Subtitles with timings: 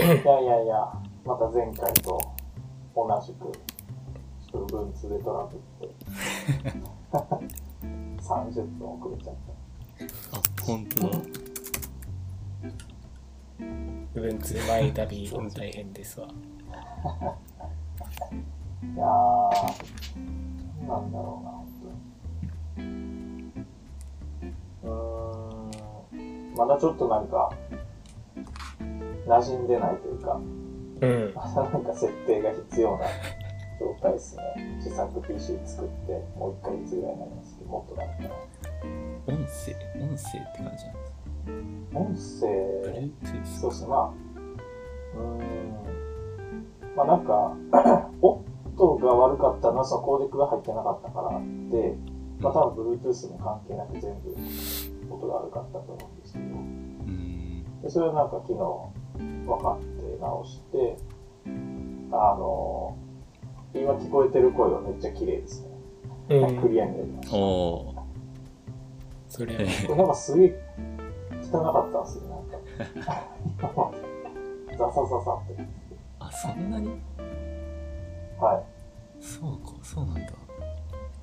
[0.00, 0.92] いやいやいや、
[1.26, 2.18] また前回と
[2.96, 3.52] 同じく、
[4.50, 5.94] ちょっと文通でトラブって、
[8.22, 9.34] 30分遅れちゃっ
[10.32, 11.18] あ、本当だ。
[14.14, 16.26] 部分通前旅大変ですわ。
[16.28, 16.32] た。
[16.32, 16.38] い
[18.96, 21.66] やー、なんだろうな、本
[22.76, 22.88] 当に。
[24.82, 24.90] うー
[26.16, 27.50] ん、まだちょっとなんか、
[29.26, 30.40] 馴染んでないというか、
[31.00, 31.32] うん。
[31.34, 33.04] ま だなんか設定が必要な
[33.78, 34.42] 状態ですね。
[34.76, 38.30] 自作 PC 作って、もう1ヶ月ぐらいになりますけど、もっとなるかな。
[39.26, 40.84] 音声音声って感じ
[41.94, 42.48] なんですか？
[42.48, 42.50] 音
[42.94, 43.10] 声、
[43.44, 44.10] そうっすね、まあ、
[45.16, 47.56] うーん、まあなんか、
[48.22, 51.40] 音が悪かったのはそのコーデックが入ってなかったから
[51.70, 51.96] で、
[52.40, 54.34] まあ多分 Bluetooth も関係なく全部
[55.14, 57.64] 音が悪かったと思うんですけど、うん。
[57.82, 58.58] でそれをなんか昨日
[59.46, 60.96] 分かって直して、
[62.12, 62.96] あの、
[63.74, 65.68] 今聞こえてる声はめっちゃ綺麗ですね。
[66.36, 66.60] うん。
[66.60, 67.36] クリアになりました。
[67.36, 68.00] おー。
[69.28, 70.62] それは、これなんかすげえ
[71.42, 72.44] 汚かったんですよ、なん
[73.04, 73.22] か。
[74.78, 75.64] ザサザサって。
[76.18, 76.88] あ、そんなに？
[78.40, 79.22] はい。
[79.22, 80.22] そうか、そうなんだ。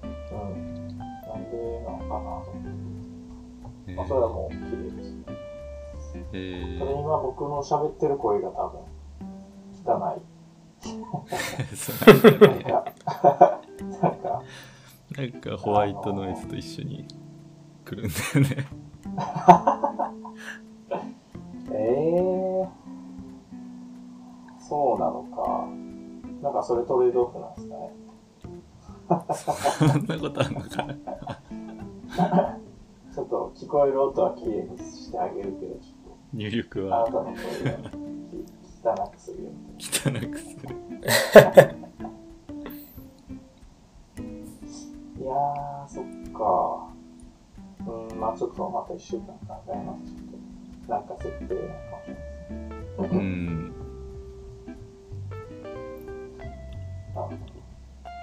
[0.03, 0.87] うん。
[0.87, 2.63] なんでなのかなと思っ
[3.85, 3.91] て。
[3.91, 5.23] えまあ、それはもう綺麗ですね。
[6.33, 8.81] えそれ今僕の喋ってる声が多分、
[9.85, 10.37] 汚い。
[10.85, 10.93] な
[12.53, 12.93] んか、
[14.01, 14.43] なんか、
[15.15, 17.07] なんかホワイトノイズと一緒に
[17.85, 18.67] 来るんだよね。
[21.71, 22.67] えー、
[24.59, 25.67] そうなのか。
[26.41, 29.67] なんかそれトレードオフなんですかね。
[29.89, 32.57] そんなことあんのかな。
[33.13, 35.96] ちょっと聞こえる音は綺麗にしてあげるけど、ちょ
[36.33, 37.35] 入力っとあなはたの声
[38.93, 39.43] が汚くする。
[39.43, 39.49] よ。
[39.79, 39.85] 汚
[40.31, 40.75] くする。
[45.19, 46.89] いやー、そっか。
[47.85, 50.03] うん、まあちょっとまた一週間考えます。
[50.05, 50.27] ちょっ
[50.87, 52.13] と、なんか設定なのかもしれ
[52.55, 53.13] ないです。
[53.13, 53.73] うん。
[57.15, 57.37] なる。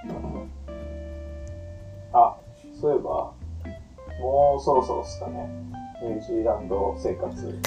[0.07, 0.47] ほど。
[2.13, 2.37] あ、
[2.81, 3.33] そういえば、
[4.21, 5.49] もうそろそろっすかね。
[6.03, 7.59] ニュージーランド生活。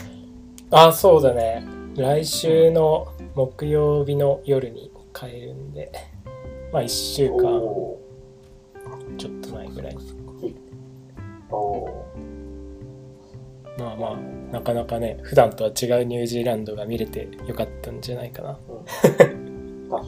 [0.69, 1.63] あ、そうだね。
[1.95, 5.91] 来週の木曜日の夜に帰るんで、
[6.73, 7.97] まあ1週間お
[9.17, 9.97] ちょっとないぐらい。
[13.79, 14.17] まあまあ、
[14.51, 18.59] なかなかね、普段とは違うニュージーランドが見れてよかったんじゃないかな。
[19.07, 19.11] 普
[19.89, 20.03] 段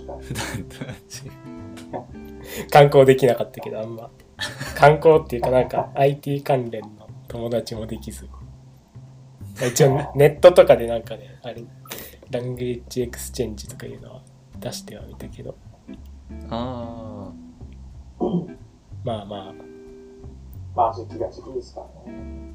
[0.65, 2.69] とは違う。
[2.71, 4.09] 観光できなかったけど、あんま。
[4.75, 6.89] 観光っていうかなんか IT 関連の
[7.27, 8.27] 友達もできず。
[9.67, 11.63] 一応ネットとかでなんかね、あれ、
[12.31, 14.21] language exchange とかいうのは
[14.59, 15.55] 出してはみたけど、
[16.49, 17.31] あ
[19.03, 19.53] まあま
[20.75, 22.53] まあ時期が時期ですからね。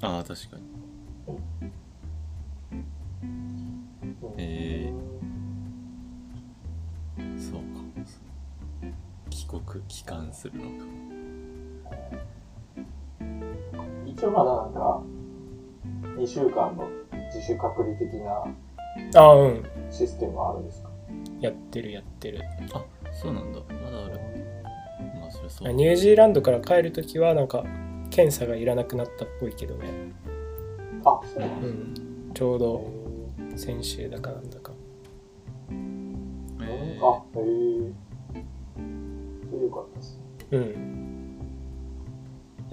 [0.00, 0.16] あ。
[0.16, 0.62] ああ、確かに。
[1.28, 1.72] うん
[4.38, 4.92] え
[7.38, 7.62] そうか。
[9.30, 10.84] 帰国、帰還するのか。
[14.06, 15.02] 一応まだなんか、
[16.16, 16.88] 2週間の
[17.34, 18.44] 自主隔離的な
[19.20, 20.90] あ、あうん、システムはあるんですか？
[21.40, 22.40] やってるやってる。
[22.74, 23.60] あ、そうなんだ。
[23.84, 24.20] まだある。
[25.20, 25.72] まあ、そそう。
[25.72, 27.64] ニュージーランドから帰るときはなんか
[28.10, 29.88] 検査がいらなくなったっぽいけどね。
[31.04, 31.80] あ、そうなんうですね。
[32.30, 32.84] ん、ちょうど
[33.56, 34.72] 先週だかなんだか。
[36.62, 37.42] えあ、へえ。
[39.64, 40.22] よかったですね。
[40.52, 41.01] うん。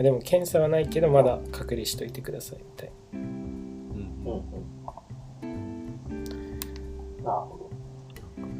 [0.03, 3.23] でも検査はないけどまだ隔離しといてくださいみたいーうん
[4.25, 4.43] うん
[5.41, 5.85] うん。
[7.21, 7.69] なるほ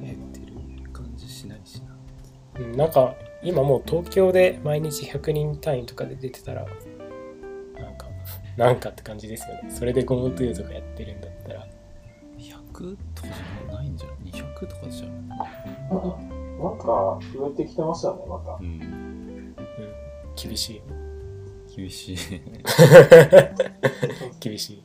[0.02, 2.62] 減ってる感じしないしな。
[2.62, 2.66] な。
[2.66, 6.66] うん、なんか今もう東京で毎日100人単位とかで出てたら
[7.76, 8.08] なんか
[8.58, 9.70] なんかって感じですよね。
[9.70, 11.66] それで GoTo とかやってるんだったら。
[12.38, 15.30] 100とかじゃないんじゃない ?200 とかじゃん。
[15.30, 16.20] ど。
[16.62, 18.64] なんか、増えてきてましたね、またう。
[18.64, 18.66] ん。
[18.66, 19.56] うん、
[20.36, 20.82] 厳しい。
[21.76, 22.18] 厳しい。
[24.40, 24.82] 厳しい。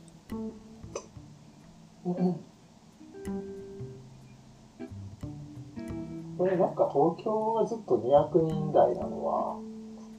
[6.37, 9.57] これなんか東京がずっと200人台なのは、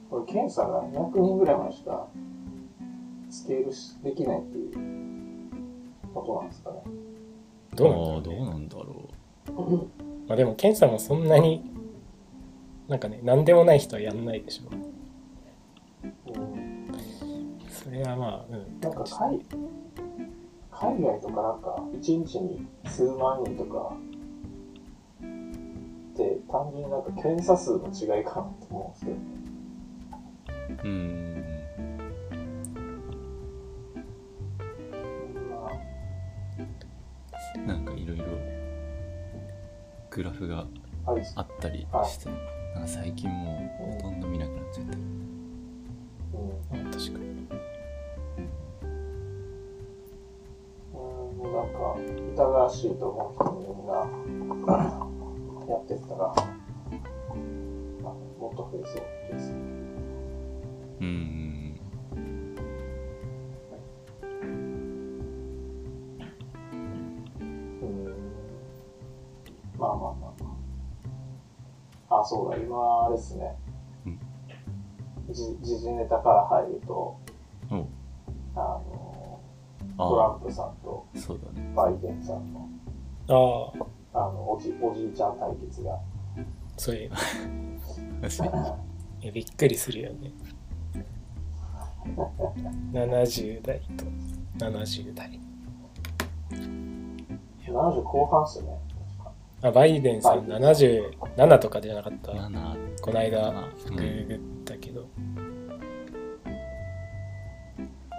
[0.09, 2.09] これ検査が200人ぐらいまでしか
[3.29, 4.71] スケールしできないっていう
[6.13, 6.81] ことなんですかね。
[7.75, 9.87] どうああ、なんだろうねどうなんだろ
[10.27, 11.63] まあでも検査もそんなに
[12.87, 14.83] なんかね何でもない人はやんないでしょうん、
[17.87, 19.39] それはまあうんなんか海
[20.69, 23.95] 海外とかなんか、1日に数万人とか、
[25.19, 29.23] って単純になんか検査数の違いかなって思うんですけどね。
[30.83, 31.43] うん
[37.65, 38.25] まなんかいろいろ
[40.11, 40.67] グラフが
[41.35, 42.29] あ、ったりして
[42.75, 44.99] なんか最近もうほとんど見なくなっちゃってる
[46.73, 46.85] うん。
[46.85, 47.76] うん確かに。
[51.37, 51.95] もうなんか、
[52.33, 53.93] 疑わしいと思う人にみんな
[55.69, 56.33] やってったら、
[58.03, 59.01] まあ、もっと増えそう
[59.33, 59.51] です。
[60.99, 61.77] うんうん。
[69.77, 70.57] まあまあまあま
[72.09, 72.21] あ。
[72.21, 73.55] あ、そうだ、今、あれですね
[74.05, 74.19] うん。
[75.31, 77.19] じ時事ネタから入ると、
[77.69, 77.87] お
[78.55, 78.96] あの、
[79.97, 81.73] トラあンプさんとあそうだね。
[81.75, 82.69] バイデンさんの、
[83.27, 83.71] あ
[84.13, 85.99] あ、あの、おじ、おじいちゃん対決が、
[86.77, 87.11] そういう、
[88.21, 88.77] 確か
[89.21, 89.27] に。
[89.27, 90.31] えびっくりするよね。
[92.93, 94.05] 70代と
[94.65, 95.39] 70代。
[97.65, 98.79] 70後半っすよね。
[99.61, 103.95] あ、バイデンさん77とかじゃなかった？7この間、うん。
[103.95, 105.05] ググったけど。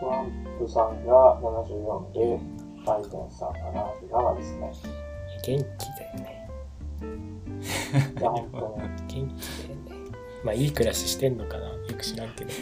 [0.00, 2.38] トランプさんが74で、
[2.86, 3.58] バイデンさんが
[4.02, 4.72] 77ですね。
[5.44, 6.48] 元気だよね。
[8.18, 8.64] いや、本当に。
[8.66, 9.36] 元気だよね。
[10.44, 12.50] まあ、いい暮らししてんのかなよく知らんけど。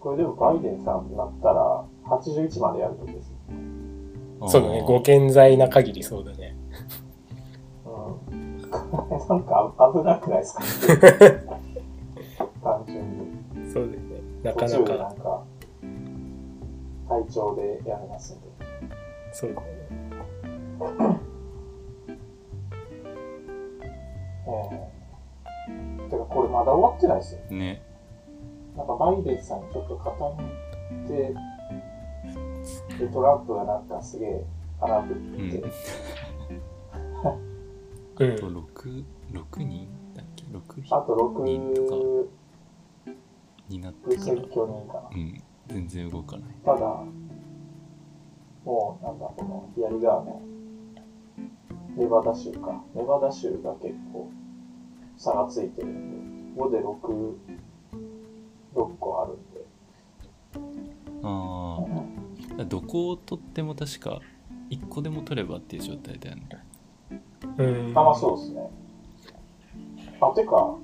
[0.00, 3.32] これでもバイデンさんになったら、81までやるとです。
[4.48, 6.56] そうだね、ご健在な限りそうだね。
[8.30, 8.58] うん。
[8.58, 8.70] なん
[9.42, 10.62] か危なくないですか？
[12.62, 13.26] 単純に。
[13.72, 14.05] そうだよね。
[14.46, 15.44] なかな途中でなか、んか、
[17.08, 18.46] 体調でやりますんで。
[19.32, 19.66] そうだよね。
[24.48, 24.90] え
[26.08, 27.40] えてか、これまだ終わってないですよ。
[27.50, 27.82] ね
[28.76, 31.34] なんかバイデンさんにちょっと傾いて、
[32.98, 34.44] で、トランプがなんかすげえ
[34.80, 35.70] 荒ぶうんって、うん
[37.24, 38.50] あと。
[38.50, 42.30] 6六人だっけ？6あと人と6か
[43.68, 44.32] になってから。
[44.34, 44.36] う
[45.18, 47.04] ん全然動かないただ、
[48.64, 50.40] もうなんだ、この左側の
[51.96, 52.84] ネバダ州か。
[52.94, 54.30] ネバダ州が結構
[55.16, 57.34] 差がついてるんで、ここで6、
[58.74, 59.66] 6個あるんで。
[61.22, 61.78] あ
[62.60, 64.20] あどこを取っても確か
[64.70, 66.42] 1個でも取ればっていう状態だよね
[67.58, 67.98] うん。
[67.98, 68.70] あ、まあそうですね。
[70.20, 70.76] あ、てか、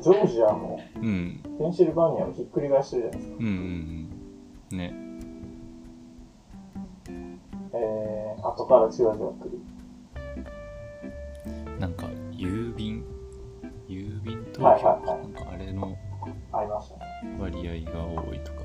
[0.00, 1.40] ジョージアもうん。
[1.58, 3.36] ペンシルバニアをひっくり返してるじゃないですか。
[3.38, 3.52] うんうん
[4.70, 4.78] うん。
[4.78, 4.94] ね。
[7.72, 9.60] えー、後からじわじわ来る。
[11.78, 13.04] なんか郵便？
[13.88, 15.20] 郵便投票はいはいはい。
[15.20, 15.96] なんかあれの。
[17.38, 17.56] 割
[17.86, 18.58] 合が多いとか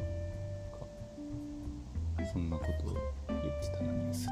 [2.33, 2.93] そんなことを
[3.27, 4.31] 言ってたなニュースで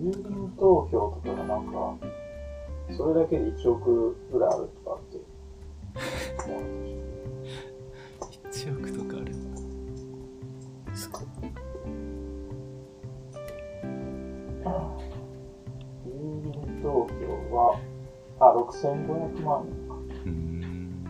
[0.00, 1.96] 郵便投票とかがなんか、
[2.96, 5.18] それだけで1億ぐらいあるとかって。
[6.46, 6.84] 思うん
[7.42, 9.34] ですよ1億とかある
[10.94, 11.22] すごい
[16.06, 17.10] 郵便投票
[17.54, 17.78] は、
[18.40, 19.94] あ、6500万人か。
[19.94, 21.04] うーん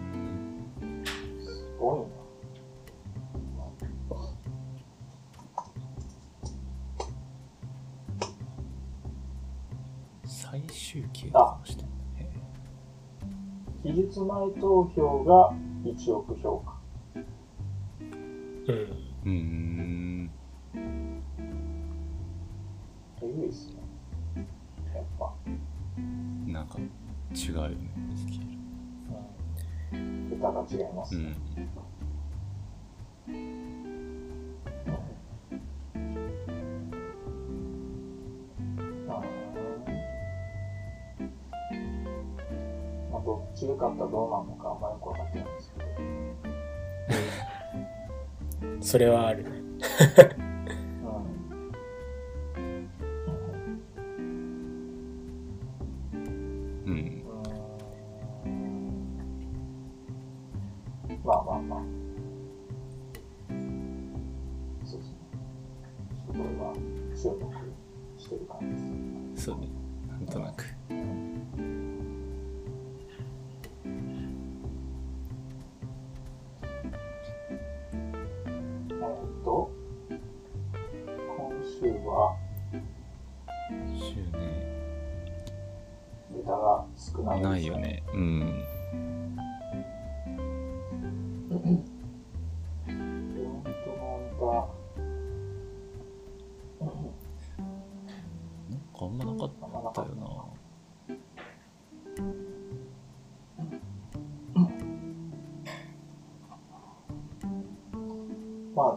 [1.40, 2.04] すごいな。
[14.10, 16.80] 日前投票が1億票か。
[17.14, 18.74] うん。
[19.24, 20.30] うーん
[23.22, 23.68] えぐいっす
[24.34, 24.46] ね。
[24.94, 25.32] やっぱ。
[26.46, 27.76] なんか違うよね
[28.16, 28.40] スケー
[30.24, 31.36] ル桁が違いますね。
[31.56, 31.89] うん
[48.90, 49.59] それはあるね。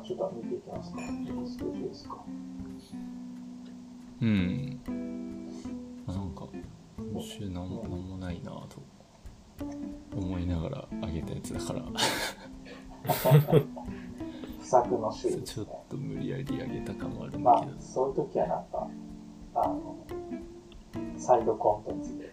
[0.03, 1.00] ちょっと見ていきますか。
[1.00, 2.17] スケジュールですか。
[4.22, 4.79] うん
[6.07, 6.48] なんか
[6.98, 8.81] 今週なんもなんもないなと
[10.15, 11.81] 思いながらあげたやつだから
[14.60, 15.65] 不作の週ですねちょっ。
[15.89, 18.88] と無理やりあげた感もあるんだけど、まあそういう時はなんか、
[19.55, 20.05] あの、
[21.17, 22.32] サイドコンテンツで。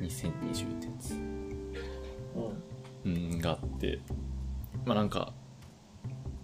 [0.00, 1.16] 2020ってやつう
[3.08, 3.12] ん。
[3.12, 4.00] うんがあって。
[4.84, 5.32] まあなんか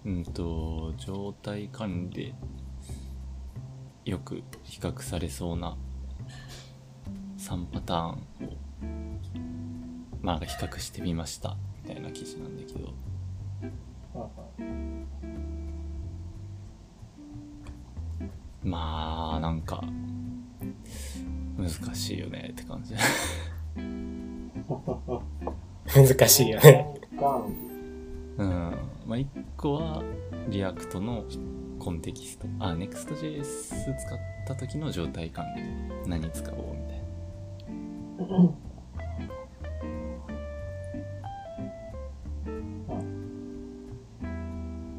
[0.04, 2.34] うんと状態管理で
[4.04, 5.76] よく比較されそうな
[7.38, 8.16] 3パターンを
[10.20, 11.56] まあ比較してみました。
[11.82, 12.92] みたいな記事なんだけど。
[18.62, 19.84] まあなんか
[21.56, 22.94] 難しいよねって感じ
[25.94, 26.94] 難しいよね。
[27.18, 27.44] 管
[28.38, 28.48] うん。
[29.06, 30.02] まあ1個は
[30.48, 31.24] React の
[31.78, 32.46] Context。
[32.58, 33.44] あ Next.js
[33.96, 35.62] 使った時の状態管理
[36.08, 37.06] 何使おうみたいな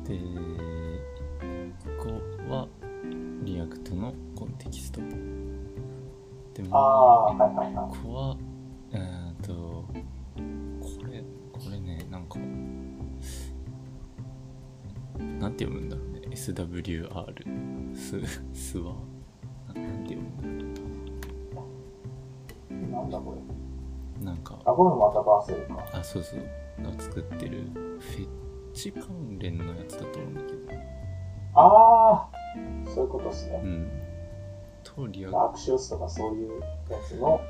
[0.04, 1.98] で1
[2.48, 2.68] 個は
[3.44, 5.02] React の Context
[6.54, 9.27] でもああー、はいは
[15.58, 15.98] て読むんだ。
[16.30, 17.96] SWR。
[17.96, 18.20] す、
[18.54, 18.94] すは
[19.74, 20.88] ななんて読むんだろ
[23.02, 23.42] なんだこれ。
[24.22, 24.26] う。
[24.26, 25.84] なんか、あ、これもまた Vercel か。
[25.94, 26.40] あ、そうそう。
[26.84, 27.64] が作ってる、
[28.00, 28.28] フェッ
[28.74, 30.58] チ関連のやつだと思うんだけど。
[31.56, 32.30] ああ、
[32.94, 33.68] そういうことですねう。
[33.68, 33.90] ん。
[34.84, 36.68] と、リアアクシオスとかそういうや
[37.08, 37.42] つの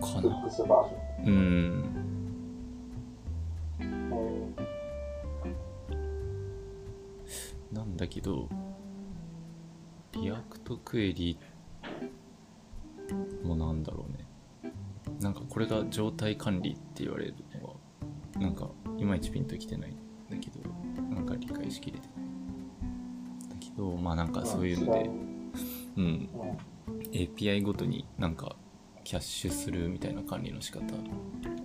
[0.00, 0.50] かなフック。
[0.50, 1.34] スバージョン。
[1.34, 2.13] うん。
[8.14, 8.48] けど、
[10.12, 11.36] リアクトクエリ
[13.42, 14.24] もなんだろうね。
[15.20, 17.74] なんかこれが状態管理って言われるのは、
[18.40, 19.96] なんかいまいちピンときてないん
[20.30, 20.60] だけど、
[21.12, 23.50] なんか理解しきれてない。
[23.50, 25.10] だけど、まあなんかそういうので、
[25.96, 26.28] うん、うん
[27.10, 28.54] API ごとになんか
[29.02, 30.84] キャッシュするみたいな管理の仕方っ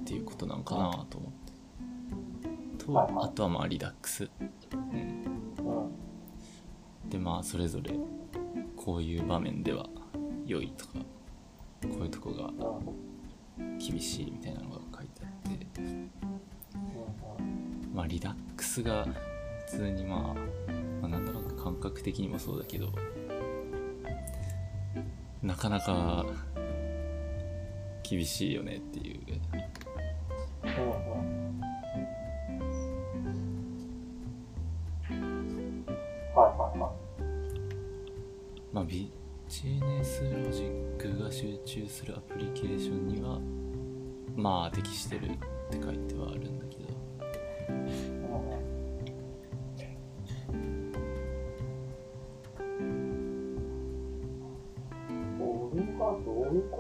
[0.03, 2.86] ていうことなんかなと思って。
[2.86, 4.32] と、あとはまあリダックス。
[7.10, 7.94] でまあそれぞれ
[8.75, 9.86] こういう場面では
[10.46, 10.94] 良いとか
[11.82, 12.50] こういうとこが
[13.80, 15.89] 厳しいみたいなのが書いてあって
[17.94, 19.08] まあリダックスが
[19.68, 20.20] 普通にまあ、
[21.01, 22.89] まあ、なんだろう感覚的にもそうだけど
[25.42, 26.25] なかなか
[28.04, 29.20] 厳しいよねっていう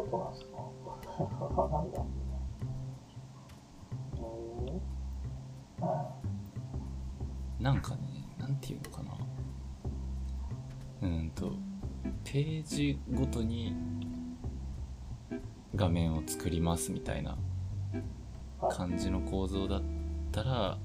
[0.09, 0.57] ことなんですか
[1.71, 2.01] なんだ
[4.15, 6.19] えー
[7.63, 7.99] なんかね、
[8.37, 9.11] なんていうのかな。
[11.01, 11.51] うーんと、
[12.23, 13.75] ページごとに
[15.75, 17.37] 画面を作りますみたいな
[18.61, 19.81] はい感じの構造だっ
[20.31, 20.77] たら、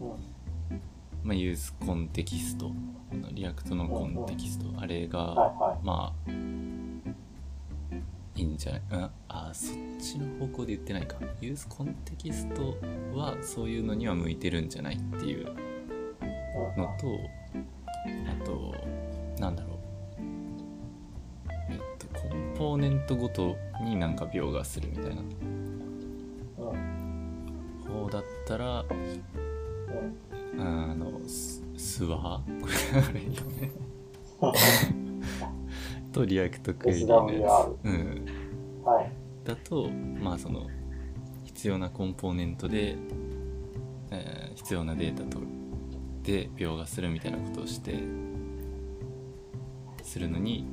[0.00, 0.80] うん
[1.22, 2.70] まあ、ユースコンテキスト、
[3.32, 5.78] React の Context、あれが。
[5.82, 6.30] まあ、
[8.58, 8.82] じゃない？
[8.92, 9.10] うん。
[9.28, 11.16] あそっちの方向で言ってないか。
[11.40, 12.76] useContext
[13.16, 17.18] はそういうのには向いてるんじゃないっていううんのと
[18.40, 18.74] あと
[19.40, 19.78] なんだろう。
[21.70, 25.22] えっとコンポーネントごとになんか描画するみたいな。
[25.22, 25.28] うん
[27.88, 33.70] 方だったらうんあのススワーこれあれよね。
[36.12, 37.48] とリアクトクエリのや
[37.82, 38.26] つ、うん、
[39.68, 40.66] とまあその
[41.44, 42.96] 必要なコンポーネントで、
[44.10, 45.40] えー必要なデータと
[46.24, 47.94] で描画するみたいなことをして
[50.02, 50.66] するのに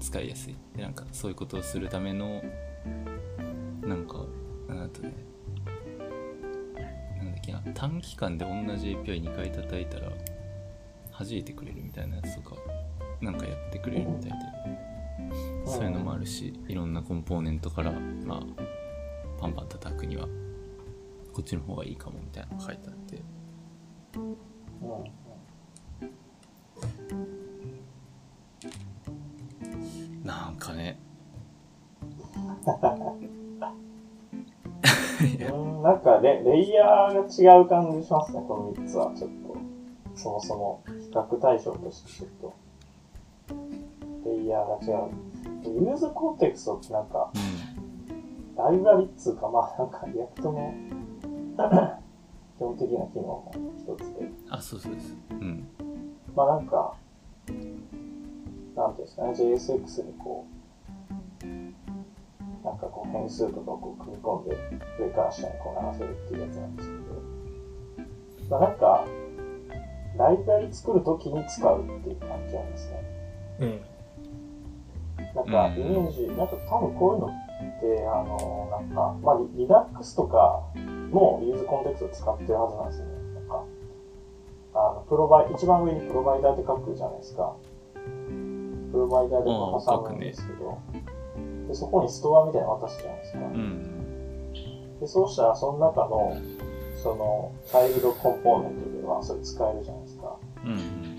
[0.00, 0.56] 使いやすい。
[0.76, 2.42] でなんかそういうことをするための
[3.80, 4.26] なんか
[4.68, 5.14] あとね
[7.16, 10.12] なんだっけな短期間で同じ API2 回叩いたら
[11.18, 12.56] 弾いてくれるみたいなやつとか
[13.20, 14.45] なんかやってくれるみたいで
[15.66, 17.92] そういうのもあるしいろんなコンポーネントから
[18.24, 18.42] まあ
[19.40, 20.26] パンパン叩くには
[21.32, 23.22] こっちの方がいいかもみたいなのが書いてあって
[24.14, 24.36] うん
[30.24, 30.98] なんかね
[35.18, 39.56] うん、なんかレレイヤーが違う感じしますね、この3つはちょっと。
[40.14, 42.54] そもそも比較対象としてちょっと。
[44.26, 45.10] レイヤーが違う。
[45.70, 50.74] useContext ってなんか、うライブラリっつうか、まあなんか React の
[52.56, 54.24] 基本的な機能の一つで。
[54.24, 55.68] んあそうそうですうん
[56.34, 56.94] まあなんか、
[58.76, 60.46] なんていうんですかね、JSX にこ
[61.42, 61.46] う、
[62.64, 64.56] なんかこう変数とかをこう組み込んで、
[65.00, 67.02] 上から下にこう流せるっていうやつなんですけど、
[68.50, 69.06] まあなんか、
[70.18, 73.02] ライブラリ作るときに使うっていう感じなんですね。
[73.60, 73.95] うん。
[75.36, 80.62] なんか、うんイメージ、なんか多分こういうのって、あの、なんか、まあリ、 Redux とか
[81.10, 83.12] も useContext を使ってるはずなんですよね。
[83.34, 83.64] なんか、
[84.72, 87.54] あの、プロバイ、一番上に Provider って書くじゃないですか。
[88.92, 90.78] Provider で挟むんですけど、
[91.68, 93.38] でそこにストアみたいなの渡すじゃないですか。
[93.38, 93.96] うん
[95.00, 96.34] で、そうしたらその中の、
[97.02, 100.36] その、 child component ではそれ使えるじゃないですか。
[100.64, 101.16] うんうん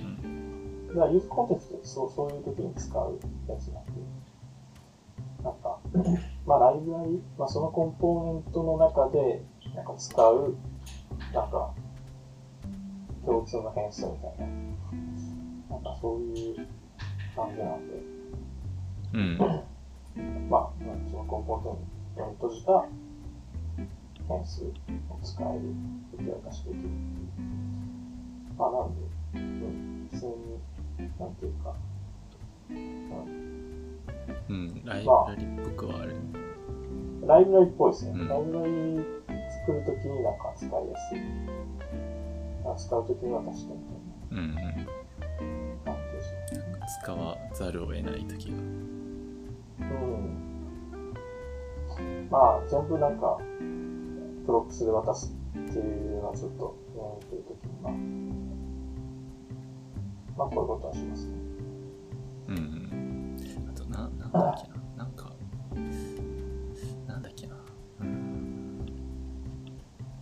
[0.87, 3.91] だから useContext ってそうそういう時に使うやつなんで、
[5.47, 5.79] なんか、
[6.45, 9.41] まあライブラリ、まあそのコンポーネントの中で、
[9.73, 10.55] なんか使う、
[11.33, 11.73] なんか、
[13.25, 14.45] 共通の変数みたいな、
[15.75, 16.55] なんかそういう
[17.33, 17.93] 感じなんで、
[19.13, 19.37] うん。
[20.17, 21.77] うんまあ、うんそのコンポーネン
[22.17, 22.85] トに閉じた
[24.27, 24.73] 変数を
[25.23, 25.61] 使える、
[26.13, 26.79] 受け渡しできる。
[26.79, 26.89] っていう。
[28.57, 29.01] まあなんで、
[29.35, 31.73] うん、普通に、なんていうか、
[32.69, 33.76] うん
[34.85, 36.15] ライブラリっぽくはある
[37.27, 38.11] ライブラリっぽいですね。
[38.11, 39.05] うんライブラリ
[39.65, 41.19] 作るときになんか使いやすい。
[42.65, 43.79] あ使うときに渡してみ
[44.31, 44.55] うんうん
[45.83, 46.63] 感じですね。
[47.03, 50.47] 使わざるを得ない時がうん。
[52.29, 53.39] まあ、全部なんか、
[54.45, 57.93] props で渡すっていうのはちょっと、うん、というときに、まあ、
[60.37, 61.33] まあ、こういうことはしますね。
[62.49, 63.06] うんうんあと
[64.33, 65.31] なんだっけななんか
[67.07, 67.55] なんだっけな。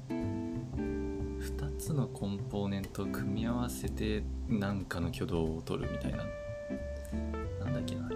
[0.10, 6.18] 2つのコンポーネントを組み合わせてなんかの挙動を取るみたいな。
[7.63, 8.10] なんだっけな。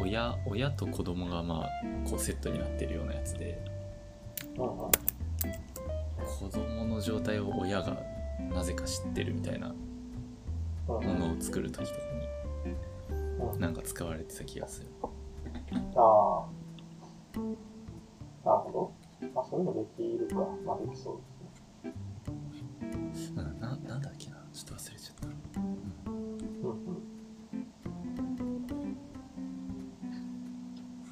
[0.00, 1.68] 親親と子供がまあ
[2.08, 3.64] こうセットになってるようなやつで。
[4.56, 7.96] 子供の状態を親が
[8.52, 9.74] なぜか知ってるみたいな
[10.86, 12.27] ものを作る時とかに。
[13.58, 14.88] なんか使われてた気がする
[15.96, 16.46] ああ。
[18.44, 18.92] なるほど。
[19.34, 20.36] まあ、そういうのできるか。
[20.64, 21.28] まあ、できそうです
[23.32, 23.36] ね。
[23.36, 25.28] うんななんだっけなちょっと忘れちゃった
[25.60, 25.68] うんう
[26.70, 26.72] ん。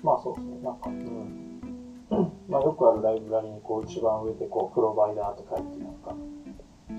[0.03, 0.59] まあ、そうですね。
[0.63, 1.61] なんか、うん。
[2.49, 6.15] まあ、よくあるライブラリに、こう、一番上で、こう、 Provider って書いて、なんか、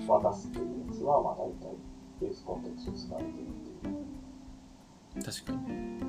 [0.06, 1.74] 渡すっていうやつは、まあ、大体、
[2.20, 3.48] useContext 使われてるっ
[3.82, 3.96] ていう。
[5.24, 5.58] 確かに。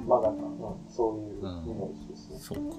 [0.08, 2.38] まあ、なんか、うん、そういうイメージですね。
[2.39, 2.76] そうか。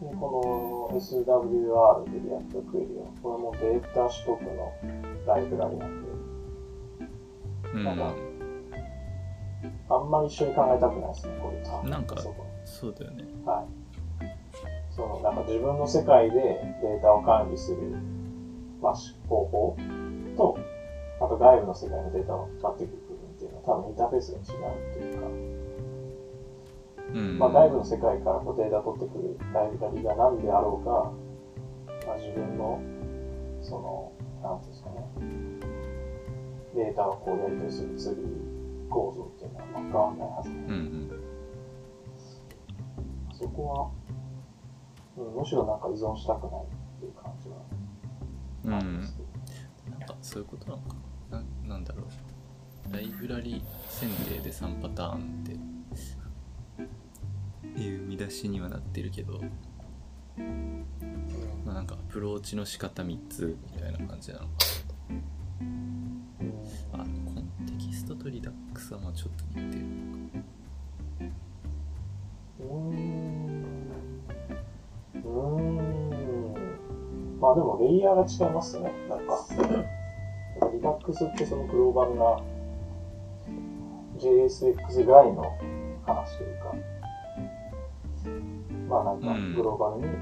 [0.00, 4.72] でこの SWR で React Query は、これもデータ取得の
[5.26, 6.08] ライブラリなんで、
[7.74, 7.84] うん。
[7.84, 8.14] なんか
[9.90, 12.16] あんまり一緒に考えたくないですね、こういう単なんか
[12.64, 13.24] そうだよね。
[13.44, 13.80] はい。
[14.94, 16.38] その、なんか自分の世界で
[16.82, 17.96] データを管理する、
[18.80, 19.76] まあ、し方法
[20.36, 20.58] と、
[21.20, 25.26] あと外部の世界のデータを使ってくる部分っていうのは多分インターフェースが違うっていうか、
[27.12, 27.38] うん。
[27.38, 31.12] まあ、外部の世界からこうデータを取ってくるライブラリが何であろうが、
[32.06, 32.80] まあ、自分の、
[33.60, 34.12] その、
[34.42, 34.96] なんていうんですかね、
[36.74, 41.10] データをこうやり取りするツール構造っていうのはまあ変わんないはずなんでうんうん。
[43.32, 43.92] そこ
[45.16, 47.56] は、うん、むしろなんか依存したくないっていう感じは
[48.64, 48.70] うん。
[48.70, 50.96] なんかそういうことなのか。
[51.30, 52.92] なななんだろう。
[52.92, 55.70] ライブラリ選定で3パターンって。
[57.80, 59.40] いう見出しにはなってるけど、
[61.64, 64.52] まあ、なんかアプローチの仕方3つみたいな感じなのか。
[66.92, 67.06] あコン
[67.66, 69.86] テキストとリダックスはまあちょっと似てるう
[77.40, 78.92] まあでもレイヤーが違いますね。
[79.08, 79.46] なんか、
[80.72, 82.42] リダックスってそのグローバルな
[84.18, 85.56] JSX 外の
[86.04, 86.74] 話というか、
[88.88, 90.14] まあなんかうんグローバルに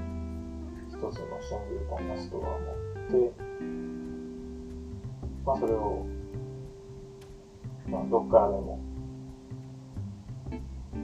[0.87, 3.33] 一つのシングルタイなストアを持って、
[5.45, 6.05] まあそれを、
[7.89, 8.79] まあどっからでも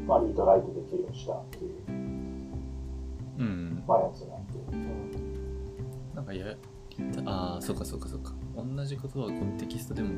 [0.07, 1.73] まあ、リードライトできるようにしたっていう、
[3.39, 4.59] うんまあ、やつなんで。
[4.71, 5.04] うん
[6.25, 6.55] なんかや
[6.97, 8.33] りたああそうかそうかそうか。
[8.55, 10.09] 同じことはコンテキストでも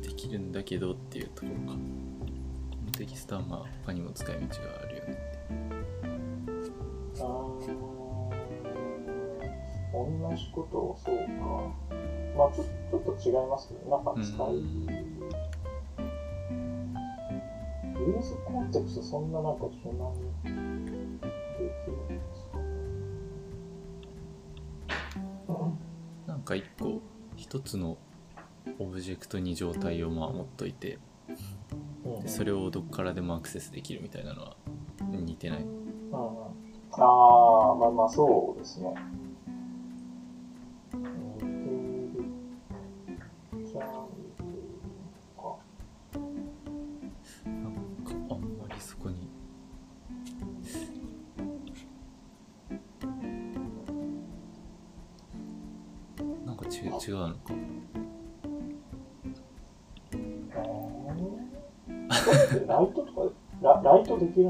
[0.00, 1.76] できるんだけどっていうところか。
[1.76, 4.46] Context はまあ他にも使い道が
[4.82, 5.18] あるよね
[7.18, 7.94] あー
[9.92, 11.22] 同じことを、そうか。
[12.36, 14.54] まあ、ちょちょっと違いますけど、なんか使い、
[18.00, 20.12] useContext そんななんか柔軟
[20.52, 20.53] に
[27.54, 27.96] 一つの
[28.80, 30.98] オブジェクトに状態をまあ持っといて
[32.26, 34.56] それをどっからでもアクセスできるみたいなのは
[35.00, 35.64] 似てない？
[36.90, 38.92] ああ、まあまあそうですね。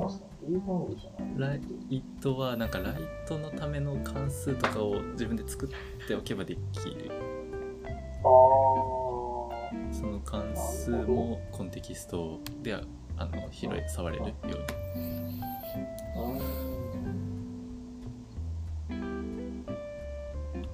[0.00, 2.94] ライトできるんですかいじじゃないライトはなんかライ
[3.26, 7.10] トのための関数とかを自分で作っておけばできる。
[8.24, 8.28] あ
[9.92, 14.54] その関数もコンテキストであの拾い触れるように。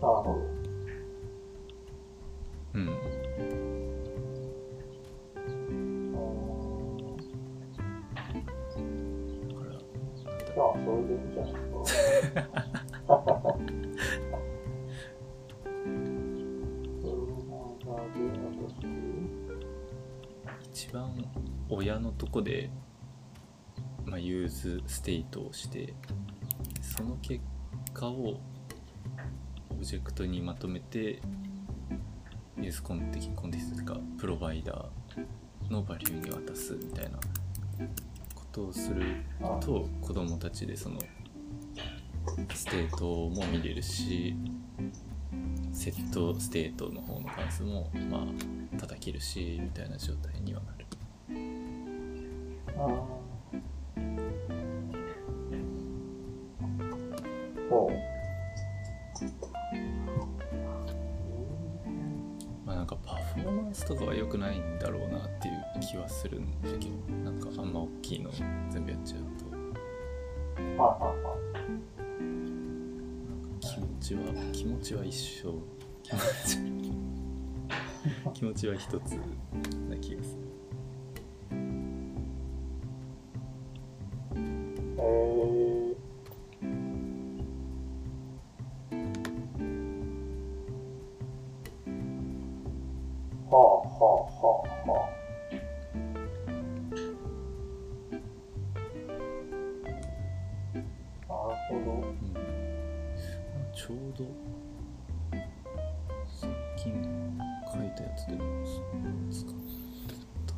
[0.01, 0.61] なるほど。
[2.75, 3.20] うん
[10.61, 13.11] あ、それでいいじゃないですか。
[20.73, 21.13] 一番
[21.69, 22.71] 親のとこで、
[24.05, 25.95] まあ、 useState をして
[26.81, 27.41] その結
[27.93, 28.41] 果を
[29.71, 31.21] オブジェクトにまとめて
[32.59, 37.19] useContext Context というか Provider のバリューに渡すみたいな
[38.53, 39.03] とをする
[39.61, 40.99] と子どもたちでその
[42.55, 44.35] ステートも見れるし
[45.73, 50.87] setState の方の関数もまあ叩けるしみたいな状態にはなる。
[57.71, 58.20] ほ
[62.71, 68.31] まあなんかパフォーマンスとかは良くないんだろうなっていう気はするんだけどなんかあんま大きいの
[68.71, 69.59] 全部やっちゃうとう。
[70.61, 71.71] はいはいはい。
[73.61, 74.21] 気持ちは
[74.53, 75.55] 気持ちは一緒
[76.05, 76.59] 気持ち
[78.35, 79.13] 気持ちは一つ
[79.89, 80.51] な気がする
[84.33, 85.80] えー、
[93.51, 95.21] はあはあはあはあ。
[101.29, 101.91] なるほど。
[102.07, 102.21] うん
[103.73, 104.25] ちょうど
[106.27, 106.93] 最近
[107.73, 108.45] 書いたやつでも
[109.31, 109.55] 使っ
[110.47, 110.55] た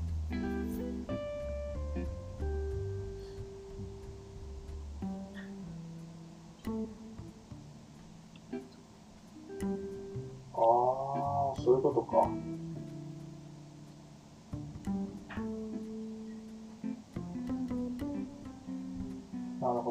[10.54, 12.51] ああ、そういうことか。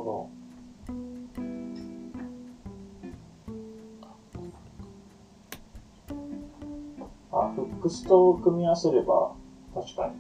[0.02, 0.30] ほ
[7.32, 7.38] ど。
[7.40, 9.34] あ、フックスと組み合わせれば、
[9.74, 10.14] 確かに。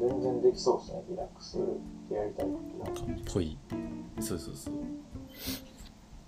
[0.00, 1.58] 全然できそうですね、リラックス
[2.10, 2.86] やりたい時は。
[3.32, 3.58] ぽい
[4.20, 4.74] そうそうそう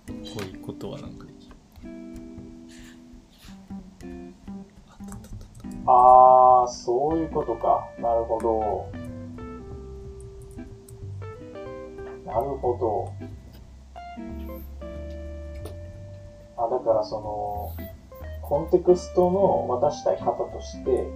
[0.07, 1.55] ぽいことはなんかできる
[5.87, 7.89] ああそういうことか。
[7.99, 9.00] なるほど。
[12.31, 13.13] なるほど。
[16.57, 17.71] あ、だからその、
[18.41, 21.07] コンテクストの渡したい方として、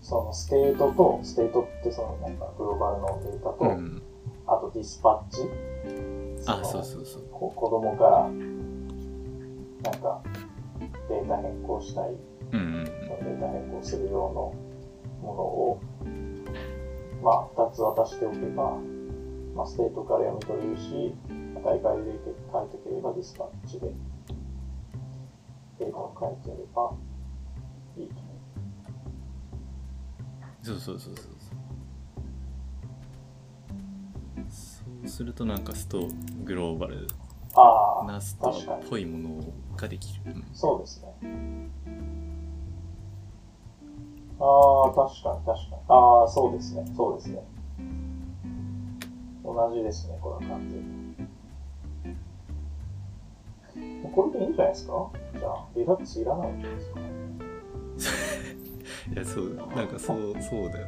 [0.00, 4.02] そのステートと、ステートってそのなんかグローバルのデータと、うん
[4.50, 5.42] あと dispatch。
[6.46, 10.22] あのそうそうそうこ子供から、なんか、
[11.08, 12.14] データ変更したい
[12.52, 14.54] うんうんデータ変更する用の
[15.20, 15.80] ものを、
[17.22, 18.78] まあ、2つ渡しておけば、
[19.58, 21.12] まあ、ステートから読み取れるし、
[21.64, 23.92] 書き換えたければ dispatch で
[25.80, 26.92] データを書いてやれば
[27.96, 28.14] いいと。
[30.62, 31.24] そうそうそうそう
[34.48, 36.06] そうするとなんかスト
[36.44, 37.08] グローバル
[38.06, 38.54] なストっ
[38.88, 39.44] ぽいもの
[39.76, 41.08] ができる、うんそうですね。
[44.38, 44.44] あ
[44.86, 45.82] あ、確かに確かに。
[45.88, 46.84] ああ、そうですね。
[46.96, 47.57] そうですね。
[49.68, 51.18] 同じですね、これは完全に。
[54.02, 55.10] もうこれでいいんじゃないですか？
[55.38, 57.00] じゃあ、リラックスいらないんじゃないですか？
[59.12, 60.86] いやそうなんかそうそうだよ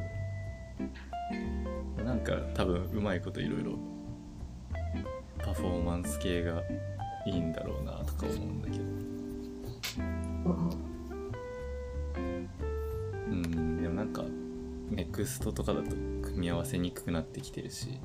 [2.04, 3.72] なんか多分うまいこといろいろ
[5.38, 6.62] パフォーマンス系が
[7.26, 8.84] いいんだろうなとか思うんだけど。
[13.30, 14.22] うんでもなんか
[14.90, 15.90] ネクストとかだと
[16.22, 18.00] 組み合わせにくくなってきてるし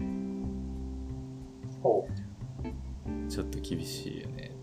[3.68, 4.55] 厳しいよね。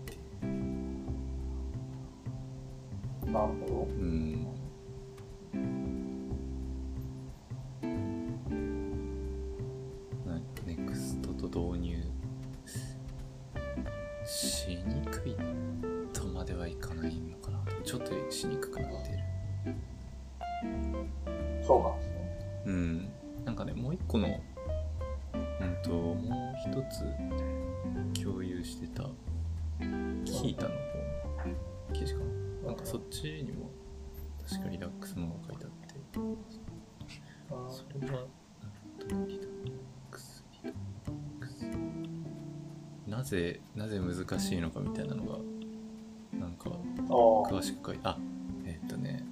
[47.63, 48.17] しく書いて、あ、
[48.65, 49.23] えーっとね、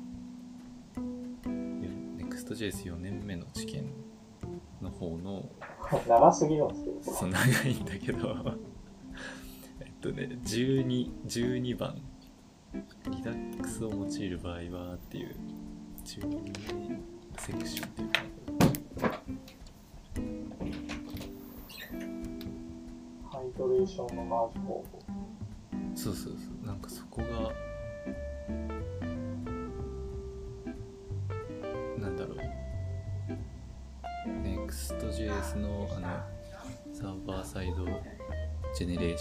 [2.17, 3.91] Next.js4 年目の知見
[4.82, 5.50] の方の、
[6.08, 8.36] 長すぎるんですけど、こそう長いんだけど、
[9.82, 11.96] えっとね、12、12番、
[12.74, 12.82] リ
[13.24, 15.36] ラックスを用いる場合はっていう、
[16.06, 17.00] 12
[17.38, 18.22] セクションっていうか、
[23.32, 24.81] ハイドレーションのマージ方法。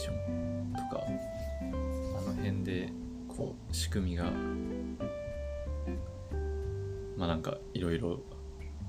[0.01, 1.05] ションとか
[2.19, 2.91] あの辺で
[3.29, 4.25] こう仕組みが
[7.17, 8.21] まあなんかいろいろ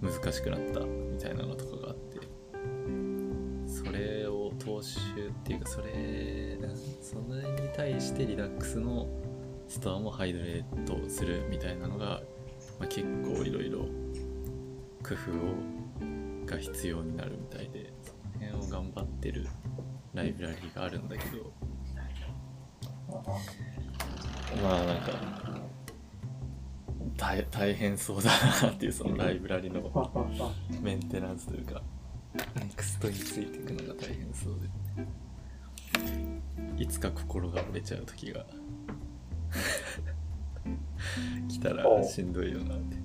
[0.02, 2.19] 難しくなったみたいなのとかがあって
[3.67, 6.58] それを踏襲っていうかそれ
[7.02, 9.08] それに対してリラックスの
[9.67, 12.21] ストアもハイドレートするみたいなのが、
[12.80, 13.80] まあ、結構いろいろ
[15.04, 15.82] 工夫を
[16.45, 19.47] が必要になるみたいでその辺を頑張ってる
[20.13, 21.52] ライブラリーがあるんだけど。
[24.62, 25.12] まあなんか
[27.17, 29.82] 大大変そうだなっていうそのライブラリの
[30.82, 31.82] メンテナンスというか、
[32.56, 34.60] ネクストについていくのが大変そう
[36.78, 38.45] で、いつか心が折れちゃう時が
[41.50, 43.00] 来たらしんどいよなって。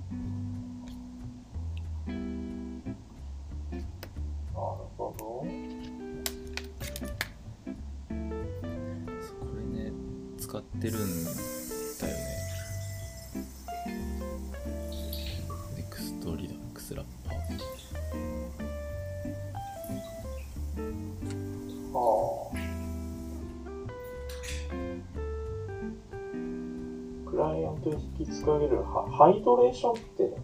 [29.67, 30.37] ハイドレーションって、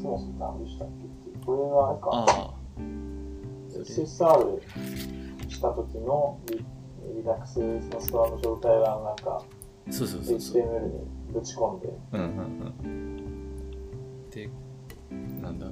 [0.00, 2.54] そもそも何でしたっけこれはあれか、
[3.84, 6.64] SSR した時のリ
[7.16, 9.42] リダックスのストアの状態はなんか
[9.90, 11.88] そうそうそ HTML にぶち込んで。
[12.12, 12.26] うんうん
[12.84, 14.30] うん。
[14.30, 14.50] で
[15.40, 15.66] なんだ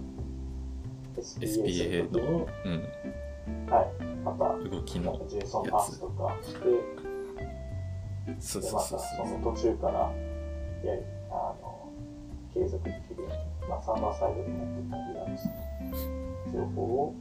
[1.16, 3.66] SPA に、うん。
[3.71, 6.37] はい、また動きの JSON パスとか。
[6.42, 6.61] して、
[8.40, 9.01] そそうそうそう。
[9.29, 10.12] その途中から
[10.85, 11.03] やり
[13.69, 17.15] まあ、サーバーサイドに持っていた Redux の情報を、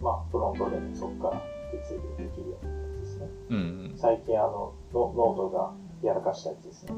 [0.00, 3.26] まあ、フロントでそこから血流できるようなやつですね。
[3.50, 3.94] うんうん。
[3.96, 6.92] 最近あのノノートがやらかしたやつですね。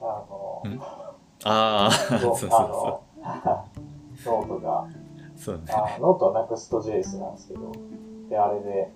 [0.00, 0.80] あの、うん。
[1.44, 3.00] ああノそうそうあの
[4.24, 4.86] ノートが、
[5.36, 5.72] そうそうね。
[5.72, 7.72] あノートは Next.js なんですけど、
[8.28, 8.92] で、あれで、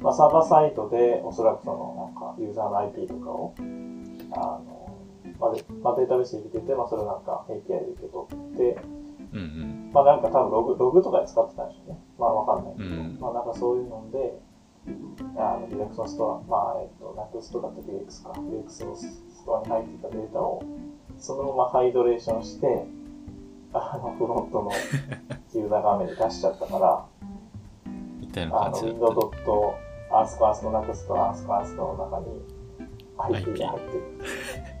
[0.00, 3.54] まあ、サーバーサイトでおそらくそのなんかユーザーの IP とかを、
[4.32, 4.75] あの、
[5.38, 8.80] まあでまあ、データベースに入れてて、まあ、それをなんか API で受け取って、
[9.32, 9.90] うんうん。
[9.92, 11.98] まあなんか多分ログログとかで使ってたんでしょうね。
[12.18, 13.18] まあわかんないけど、うん。
[13.20, 14.40] まあなんかそういうので、
[15.36, 20.62] あの、リラクスのストア、まあ、えっと、ナクストだった VX か、VX のストアに入っていたデータを、
[21.18, 22.86] そのままハイドレーションして、
[23.72, 24.70] あの、フロントの
[25.54, 27.04] ユーザー画面に出しちゃったから、
[28.20, 29.14] みたいなあの、感じだった。
[29.14, 34.75] window.ask の next ask ask の中に IP が入ってる。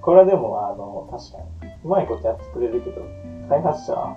[0.00, 3.02] これはでも、あの、確かに、うまいことやってくれるけど、
[3.48, 4.16] 開発者は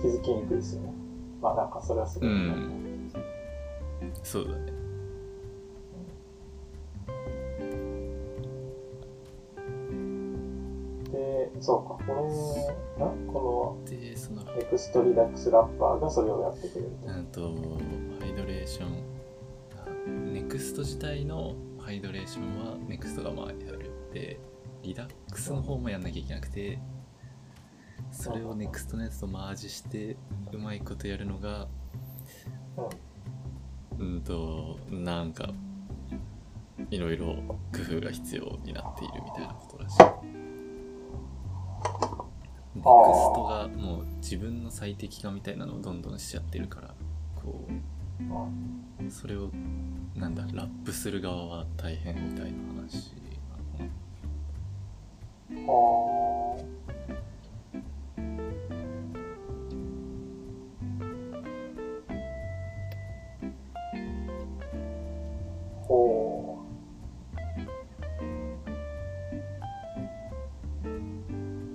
[0.00, 0.92] 気づきにくいですよね。
[1.40, 3.12] まあなんかそれはすごい、うん
[4.22, 4.72] そうだね
[11.12, 12.12] で、そうか、こ
[12.98, 17.08] れ、なこでそのの Next Redux ラッパーがそれをやってくれると。
[17.08, 17.40] うんと
[18.20, 21.54] hydration Next 自体の
[21.86, 24.40] hydration は Next がまあやるで
[24.82, 26.80] Redux の方もやんなきゃいけなくて
[28.10, 30.16] それを Next のやつとマージして
[30.52, 31.68] うまいことやるのが
[34.00, 35.48] うんとなんか
[36.90, 39.96] いろいろ工夫が必要になっているみたいなことらしい。
[42.74, 46.94] ネクストがもう自分の最適化みたいなのをどんどんしちゃってるから
[47.36, 47.68] こ
[49.06, 49.50] うそれを
[50.18, 53.12] なんだラップする側は大変みたいな話
[55.66, 56.76] はあ。
[65.86, 66.58] ほ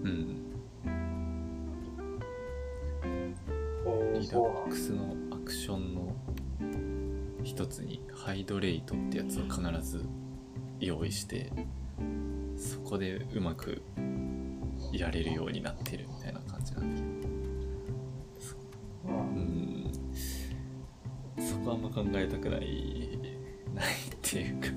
[0.03, 0.91] うんう。
[3.85, 6.15] えー、リダそうなんックスのアクションの
[7.43, 10.05] 一つにハイドレイトってやつを必ず
[10.79, 11.51] 用意して
[12.55, 13.81] そこでうまく
[14.93, 17.33] やれるようになってるみたいな感じなんだけど。
[19.05, 19.11] う。
[19.11, 19.41] うん
[19.87, 19.91] ん。
[21.39, 23.17] そこはあんま考えたくない
[23.73, 23.89] ないっ
[24.21, 24.67] ていうか。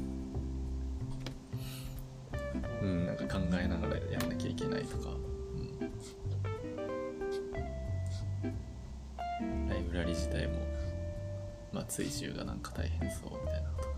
[2.82, 5.10] うんなんか考えながらやんなきゃいけないとか、
[9.40, 10.54] うん、ライブラリ自体も
[11.74, 13.88] まあ追従がなんか大変そうみたいなのとか。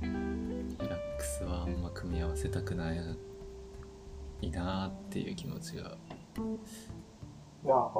[0.00, 2.98] リラックスはあんま組み合わせたくない
[4.40, 5.96] いいなーっていう気持ちが。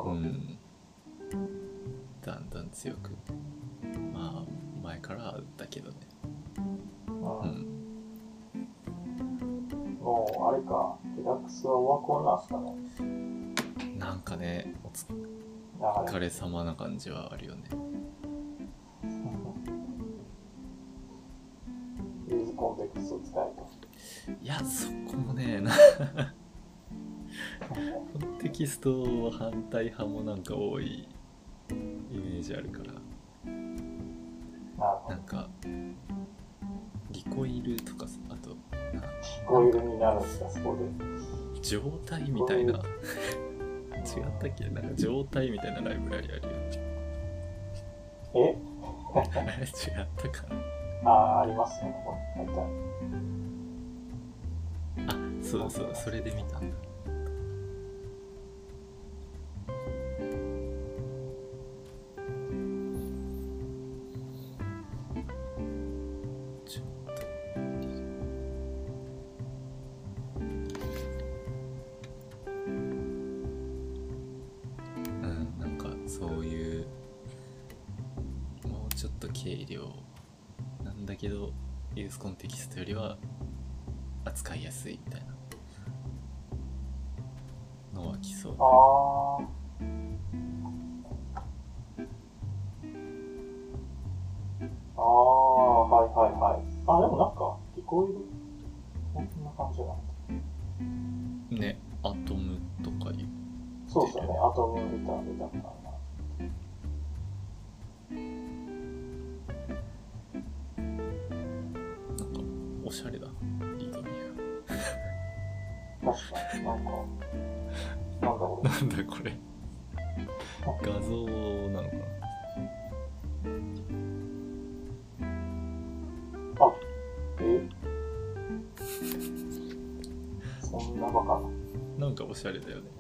[0.07, 0.59] うん、
[2.25, 3.11] だんだん強く
[4.13, 5.97] まあ前からだけどね。
[7.09, 7.15] うん。
[7.15, 7.67] うん。
[10.01, 13.08] もう、あれか、リラックスはオワコンなんすかね。
[14.29, 14.89] かねお。
[16.05, 17.63] 疲れ様な感じはあるよね
[22.29, 23.69] useContext を使えと。
[24.43, 25.73] いやそこもねな
[27.69, 31.09] コンテキスト反対派もなんか多い
[31.71, 32.93] イメージあるから
[35.09, 35.49] なんか
[37.11, 38.51] Recoil とかさあと
[38.95, 39.03] な
[39.47, 41.61] コイルになるんですか、そこで。
[41.63, 43.48] 状態みたいな違
[44.39, 44.65] ったっけ？
[44.71, 46.49] なんか状態みたいなライブラリあるよ
[48.35, 48.39] え？
[49.19, 50.55] 違ったか
[51.05, 51.11] な。
[51.11, 51.95] ああ、ありますね。
[55.09, 56.77] あそうそうそれで見たんだ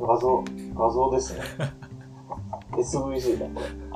[0.08, 0.42] 画像、
[0.74, 1.40] 画像ですね。
[2.72, 3.87] SVG だ、これ。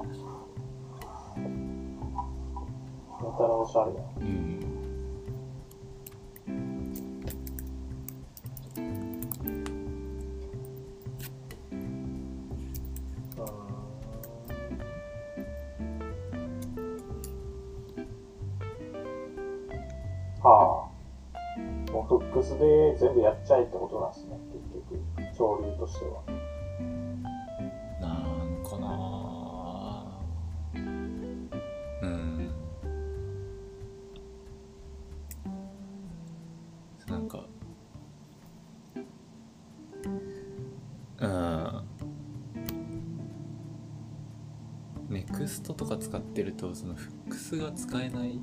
[45.53, 48.41] ストとか使ってるとその hooks が使えない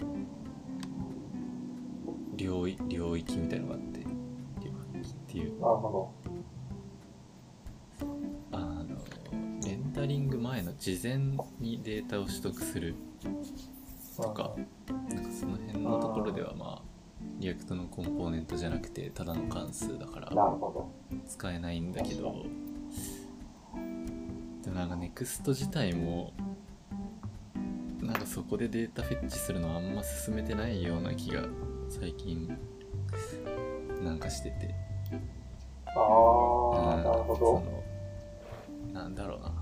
[2.36, 6.14] 領域領域みたいのがあって領域っていうなるほ
[8.52, 8.86] あの
[9.66, 11.18] レンダリング前の事前
[11.60, 13.30] にデータを取得するど。
[14.24, 14.56] とか
[15.10, 16.82] なんかその辺のところではまあ
[17.40, 20.30] React のコンポーネントじゃなくてただの関数だから。
[21.28, 22.46] 使えないんだけど
[24.64, 26.34] でもなんか NEXT 自体も
[28.10, 31.44] なんかそこでデータフェッチするのあんま進めてないような気が
[31.90, 32.58] 最近
[34.04, 34.74] なんかしてて。
[35.86, 37.52] ああ、うんなるほそど。
[38.92, 39.54] のなんだろうな。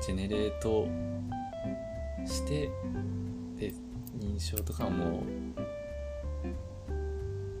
[0.00, 0.88] ジェネレート
[2.26, 2.68] して
[3.56, 3.72] で
[4.18, 5.22] 認証とかも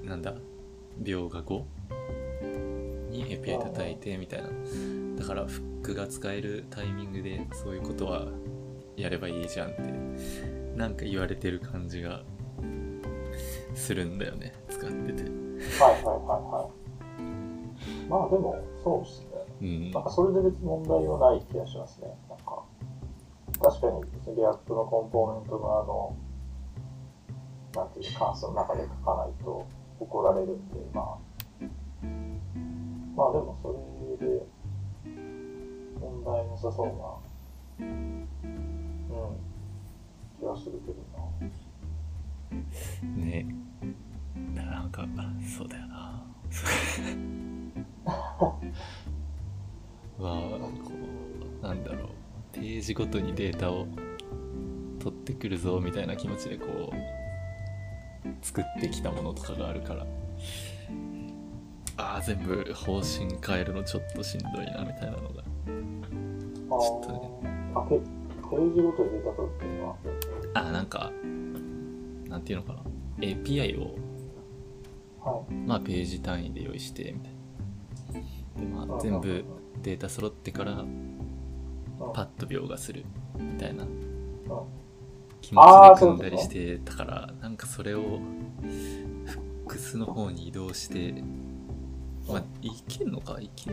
[0.02, 0.34] なんだ
[1.00, 1.64] 描画後？
[3.10, 4.48] に API 叩いてみたいな。
[5.16, 8.26] だからフックが使えるタイミングでそういうことは
[8.96, 9.82] やればいいじゃんって
[10.76, 12.22] なんか言われてる感じが
[13.74, 15.22] するんだよね使ってて
[15.78, 16.16] はいはいはい
[16.52, 16.82] はい。
[18.08, 19.28] まあでも、そうですね。
[19.62, 22.08] うんなんかそれで別に問題はない気がしますね。
[22.28, 22.62] なんか、
[23.62, 26.16] 確かに別に React のコンポーネントのあの、
[27.74, 29.66] なんていう関数の中で書かないと
[30.00, 31.18] 怒られるんで、まあ、
[33.16, 34.42] まあでもそれで
[36.00, 36.82] 問題なさそ
[37.78, 38.21] うな、うん、
[40.42, 40.96] 気がするけど
[43.16, 43.24] な。
[43.24, 43.46] ね。
[44.52, 45.06] なんか
[45.56, 46.26] そうだよな。
[50.18, 50.92] まあこ
[51.62, 52.08] うなんだろう。
[52.52, 53.86] ページごとにデータを
[54.98, 60.04] 取ってくるぞみたいな気持ちでこう作ってきたものとかがあるから。
[61.98, 65.42] ああ全部方針変えるのちょっとしんどいなみたいなのが。
[65.42, 65.44] あ
[66.80, 68.00] ちょっとーあ、ペ
[68.52, 69.96] ページごとにデータ取るっていうのは、
[70.54, 71.12] あなんか
[72.28, 72.82] なんていうのかな。
[73.20, 73.96] API を
[75.20, 75.54] はい。
[75.54, 77.32] まあページ単位で用意してみたい
[78.56, 78.84] な。
[78.86, 79.44] でまあ全部
[79.82, 80.84] データ揃ってから
[82.14, 83.04] パッと描画する
[83.36, 83.86] みたいな。
[85.40, 85.62] 気持
[85.96, 88.18] ちで組んだりしてたからなんかそれをフ
[88.60, 91.14] ックスの方に移動して
[92.28, 93.40] まあいけんのか？
[93.40, 93.72] いけ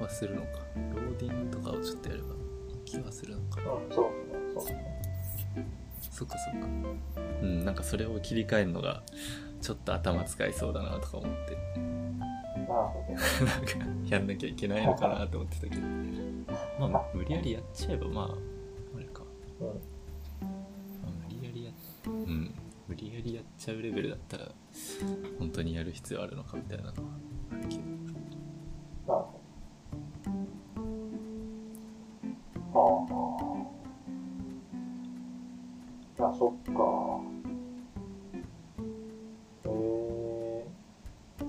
[0.00, 0.48] はするのか？
[0.94, 2.38] ローディングとかをちょっとやればい
[2.86, 3.60] けはするのか？
[3.60, 4.10] うん、そう
[4.54, 4.89] そうですね。
[6.00, 6.68] そっかそっか。
[7.42, 9.02] うんなんかそれを切り替えるのが
[9.60, 11.56] ちょっと頭使いそうだなとか思って。
[12.70, 13.74] なんか
[14.06, 15.82] やんなきゃいけないのかなと思ってたけど。
[16.78, 18.26] まあ無理やりやっちゃえばまあ
[18.96, 19.22] あれか。
[19.60, 19.66] うん。
[19.66, 19.72] ま
[21.06, 21.74] あ無理やりやっ
[22.06, 22.54] うん。
[22.88, 24.48] 無理やりやっちゃうレベルだったら
[25.38, 26.94] 本当にやる必要あるのかみたいなのは
[27.52, 27.82] あるけど。
[29.12, 29.24] なる
[32.72, 33.79] ほど。
[36.20, 36.34] はあ。
[36.34, 36.80] そっか。
[39.64, 41.40] えー。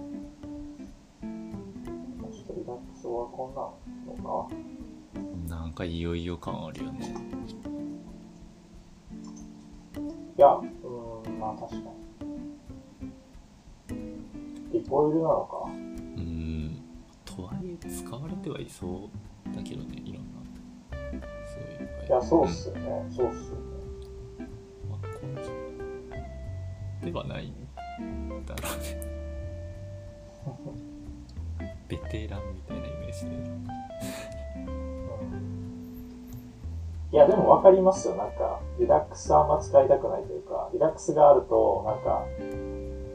[2.31, 3.61] ちょっとリラックスはこんな
[4.23, 4.55] のか。
[5.47, 7.13] なんかいよいよ感あるよね
[10.37, 11.83] いや、うーん、まあ確かに。
[14.73, 15.65] リコイルなのか。
[15.65, 15.69] う
[16.19, 16.81] ん
[17.25, 19.09] とはいえ使われてはいそ
[19.53, 20.39] うだけどねいろんな
[21.53, 22.81] そういういや、そうっすよね。
[23.09, 23.60] そうっすよね。
[27.03, 27.53] ではない
[28.45, 29.11] だろうね
[31.87, 33.31] ベテランみたいなイメージで
[37.11, 38.15] いや、でも分かりますよ。
[38.15, 42.25] なんか、リラックスあんま使いたくないというか、リラックスがあると、なんか、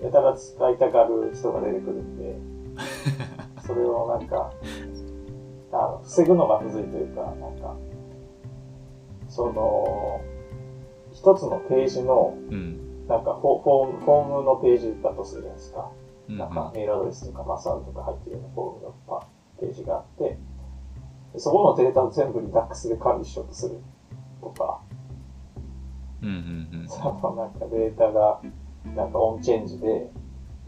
[0.02, 2.38] やたら使いたがる人が出てくるんで、
[3.66, 4.52] それをなんか、
[5.72, 7.74] あの、防ぐのがむずいというか、なんか、
[9.30, 10.20] その、
[11.26, 13.08] 一つのページの、うん。
[13.08, 15.90] なんかフォ、フォーム、フォームのページだとするじゃないですか。
[16.28, 16.38] うん。
[16.38, 19.26] なんか、メールアドレスとかパスワードとか入ってるようなフォームのパ
[19.58, 20.38] ページがあって、
[21.32, 23.80] でそこのデータを全部 Redux で管理しようとする
[24.40, 24.82] とか、
[26.22, 26.32] うんう
[26.76, 26.88] んうん。
[26.88, 28.40] そのなんかデータが、
[28.94, 30.12] なんか onChange で、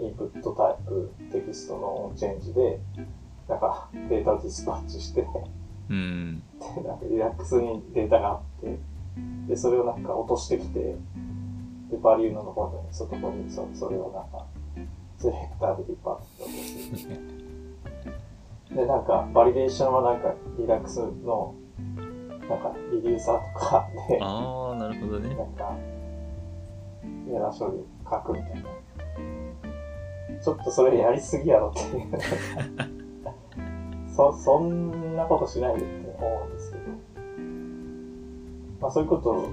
[0.01, 2.81] input type、text の onChange で、
[3.49, 5.25] なんかデータを dispatch して、
[5.89, 6.43] うん。
[6.75, 8.81] でなんか Redux にデータがあって、
[9.49, 10.97] で、それをなんか落としてきて、
[11.91, 14.47] で、バリューの方に、そこにそそれをなんか、
[15.19, 21.55] セレクターで引っ張って落として、 で、なんか、バリデーションはなんか、リラックスの、
[22.49, 25.75] なんか、リデューサーとかで、ああなるほどねなんか、
[27.31, 28.69] エラー処理書くみたいな。
[30.41, 32.19] ちょっとそれやりすぎやろっていう。
[34.15, 36.58] そ、そんなことしないでって思う。
[38.81, 39.53] まあそういうこと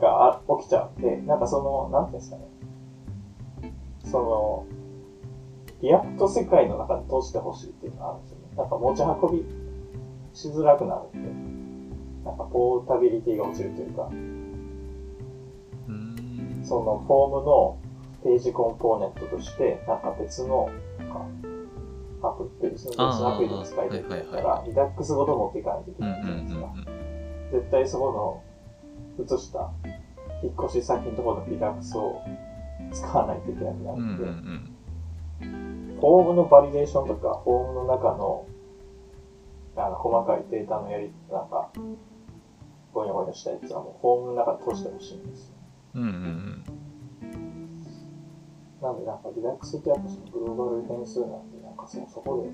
[0.00, 2.42] があ起きちゃうんで、なんかその、なんていうんですかね。
[4.04, 4.66] その、
[5.80, 8.44] React 世界の中に通してほしいっていうのがあるんですよね。
[8.56, 9.44] なんか持ち運び
[10.32, 14.32] しづらくなるんで、なんかポータビリティが落ちるというか、うん
[16.64, 17.78] そのフォームの
[18.22, 21.26] ページコンポーネントとして、なんか別の、なんか、
[22.28, 26.91] アプリ、別の別のアプリで使いたいんだったあーはいはいら、 Redux ごと持っていかないといけないじゃないですか。
[27.58, 28.42] ん絶対そこ
[29.18, 29.70] の、移した、
[30.42, 32.20] 引っ越し先のところの Redux を
[32.92, 38.46] 使わないといけなくなうんうんうるんんで、フォームのバリデーションとか、フォームの中の、
[39.76, 41.70] あの、細かいデータのやり、なんか、
[42.92, 45.54] ゴニョゴニョしたやつはもうフォームの中で通してほしいんですよ。
[45.94, 46.64] うんうんうん
[48.82, 52.50] なんでなんか Redux ってやっぱそのグローバル変数なんで、なんかそそこで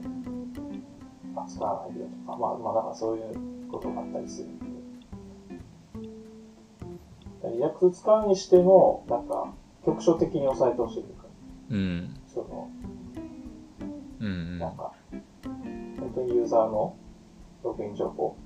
[1.34, 4.77] 扱わないでとか、まあまあなんかそういうことがあったりするんで。
[7.56, 9.52] リ使うにしても、なんか
[9.84, 11.24] 局所的に抑えてほしいというか、
[11.70, 12.16] うん。
[12.26, 12.70] その、
[14.20, 14.58] うんうん。
[14.58, 16.96] なんか、本当にユーザーの
[17.62, 18.36] ログイン情報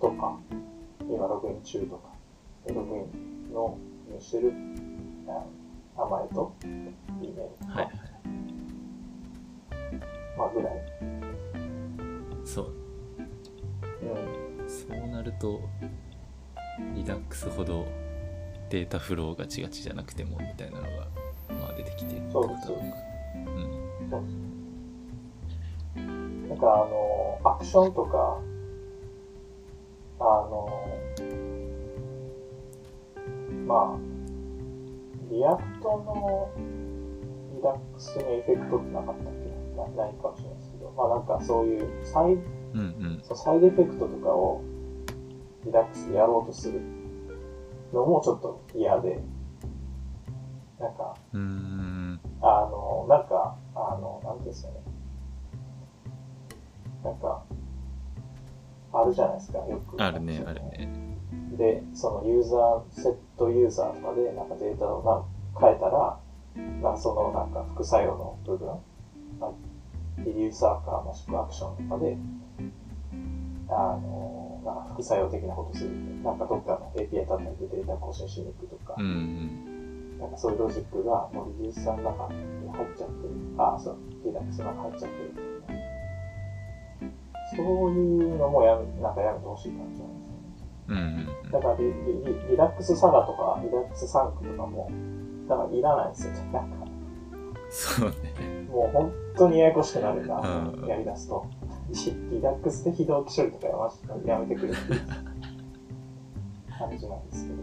[0.00, 0.38] とか、
[1.00, 2.08] 今ログイン中とか、
[2.66, 3.78] でログインの
[4.10, 4.52] 入してる
[5.28, 5.44] あ
[5.98, 7.94] 名前と、E メールとか、はいはい。
[10.36, 10.72] まあぐらい。
[12.44, 12.72] そう。
[14.02, 14.68] うん。
[14.68, 15.60] そうなると
[16.94, 17.86] Redux ほど
[18.70, 20.88] データフローガチガチじゃなくてもみたいなのが、
[21.60, 22.94] まあ、出てきてるそうですそうでなん
[24.10, 24.22] そう。
[24.22, 24.32] です。
[26.48, 28.38] なんかあの、アクションとか、
[30.20, 30.68] あの、
[33.66, 33.98] まあ、
[35.30, 36.50] React の
[37.56, 39.50] リダックスにエフェクトってなかったっけ？
[39.76, 42.40] なないかもしれないですけど、まあなんかそういうサイうん
[42.78, 43.20] うん。
[43.22, 44.60] そうサイドエフェクトとかを
[45.64, 46.80] リラックスでやろうとする
[47.92, 49.22] のもちょっと嫌で、
[50.78, 54.74] なんか、うーんあの、なんか、あの、なんていうんですかね。
[57.04, 57.42] なんか、
[58.92, 60.02] あるじゃないですか、よく。
[60.02, 61.18] あるねあるね
[61.56, 65.24] で、そのユーザー、セットユーザーとかで、なんかデータをな
[65.60, 66.18] 変えたら、
[66.82, 68.68] なそのなんか副作用の部分、
[69.38, 69.50] まあ
[70.18, 72.16] リリューサーかもしくはアクションとかで、
[73.68, 79.72] あの、なんか副作用的なことするんで、なんかどっかの API 叩いてデータ更新しに行くとか、うんうん
[80.22, 82.38] なんかそういうロジックがもうリリースさんの中に
[82.70, 83.34] 入っちゃってる。
[83.58, 85.52] ああ、そう、リラックスの中に入っちゃってる。
[87.56, 90.14] そういうのもやめ、なんかやめてほしい感じなんですよね。
[90.88, 91.92] うんうんだからリリ
[92.24, 94.90] リリラックスサガとか、リラックスサンクとかも、
[95.48, 96.50] だからいらないんですよね。
[96.52, 96.86] なんか、
[97.68, 101.44] そうねもう本当にややこしくなるな、うんやりだすと。
[101.92, 105.00] リリラックスで非同期処理とかやましやめてくれっていう
[106.78, 107.62] 感じなんですけど。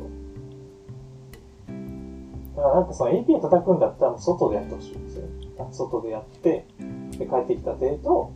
[2.57, 5.25] だからなんかその API 叩くんだったら外でやってほしいんですよ。
[5.71, 6.65] 外でやって、
[7.17, 8.31] で帰ってきたデータを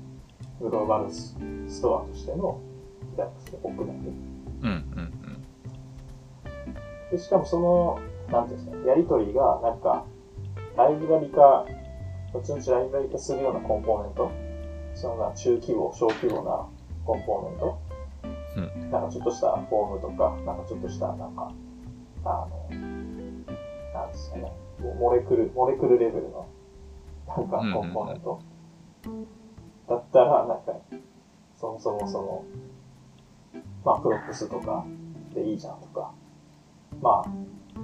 [0.59, 1.37] グローバルス
[1.67, 2.59] ストアとしての
[3.11, 3.99] リラックスで置くだけ。
[3.99, 4.69] うんう
[5.01, 5.13] ん
[7.13, 7.99] でしかもその、
[8.31, 10.03] なんていうんですか、やりとりが、なんか、
[10.75, 11.65] ライブラリ化、
[12.33, 14.31] 後々ライブラリ化するようなコンポーネント、
[15.03, 16.65] そのな中規模、小規模な
[17.05, 17.77] コンポーネント、
[18.55, 18.89] うん。
[18.89, 21.51] なんかちょっとしたフォームとか、なんかちょっとした、なんか、
[22.23, 22.69] あの、
[23.93, 24.49] なんですかね、
[24.97, 26.47] モレクル、モレクルレベルの、
[27.27, 28.39] なんかコンポーネント、
[29.89, 30.73] だったら、なんか、
[31.59, 32.45] そもそもその、
[33.83, 34.85] まあ、 props とか
[35.33, 36.13] でいいじゃんとか、
[37.01, 37.31] まあ、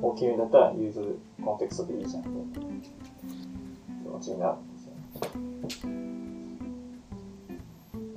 [0.01, 6.18] 大きめだったら useContext でいいじゃんって気持ちになるんですよね。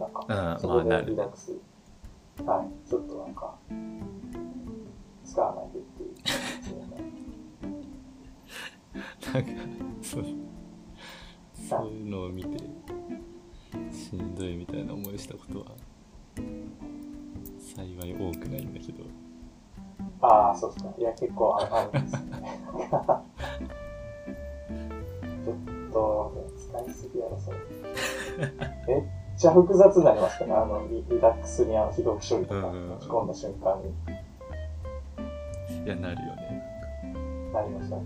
[0.02, 1.52] なんか、うんそこでリラックス、
[2.44, 3.54] はい、ちょっとなんか、
[5.24, 6.12] 使わないでっていう。
[9.32, 9.50] なんか
[10.02, 10.24] そう。
[11.68, 12.58] そういうのを見て
[13.92, 15.66] しんどいみたいな思いしたことは
[17.74, 19.04] 幸い多くないんだけど。
[20.20, 20.92] ああ、そうですか。
[20.98, 22.60] いや、結構ああるんですよね。
[25.44, 25.56] ちょっ
[25.92, 27.58] と、使いすぎやろ、それ。
[28.86, 29.02] めっ
[29.42, 33.92] ちゃ複雑になりますからね、あのリ、リラックスにあの非同期処理とかうん持ち込んだ瞬間に
[35.84, 36.62] いやなるよね
[37.52, 37.96] なりました。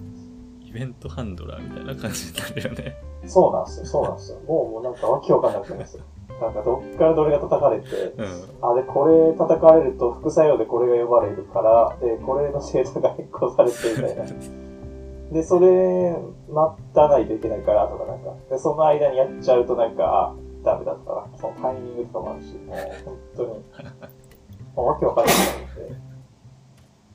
[0.65, 4.41] イベントハンドラーみたいな感じになるよねそうなんですよ、そうなんですよ。
[4.47, 6.05] もう、もうなんかわけわかんなくなりますよ。
[6.41, 8.27] なんかどっからどれが叩かれて、うん
[8.63, 14.25] あ、で、これ叩かれると副作用でこれが呼ばれるから、で、これのデータが変更されてみたいな。
[15.33, 16.15] で、それ、
[16.49, 20.35] 待たないといけないからとかなんか、で、その間にやっちゃうとなんか、あ、
[20.67, 21.27] ダメだったな。
[21.39, 23.49] そのタイミングとかもあるし、もう本当に、
[24.75, 25.97] もうわけわかんなくなるんで。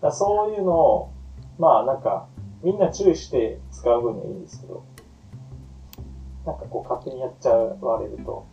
[0.02, 1.12] だそういうのを、
[1.60, 2.28] まあなんか、
[2.64, 4.86] みんな注意して使う分にはいいんですけど、
[6.46, 8.46] なんかこう勝手にやっちゃわれると、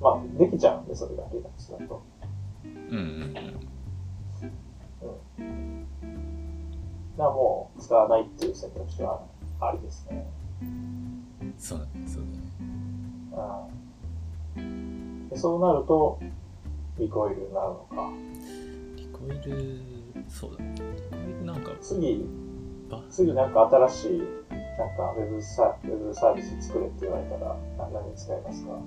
[0.00, 2.02] まあできちゃうんで、それがリラックスだと。
[2.64, 3.66] うんうん
[7.16, 9.22] だからもう使わないっていう選択肢は
[9.60, 10.28] ありですね。
[10.60, 12.95] うんそうだねそうだね
[14.56, 16.18] うんでそうなると、
[16.98, 18.10] リコイルになるのか。
[18.96, 19.80] リコイル
[20.28, 20.74] そうだね。
[20.76, 22.24] リコイルなんか次、
[22.90, 28.78] バ次なんか新しい、なんかウェブサウェブサービス作れって言われたら、な何に使いますか？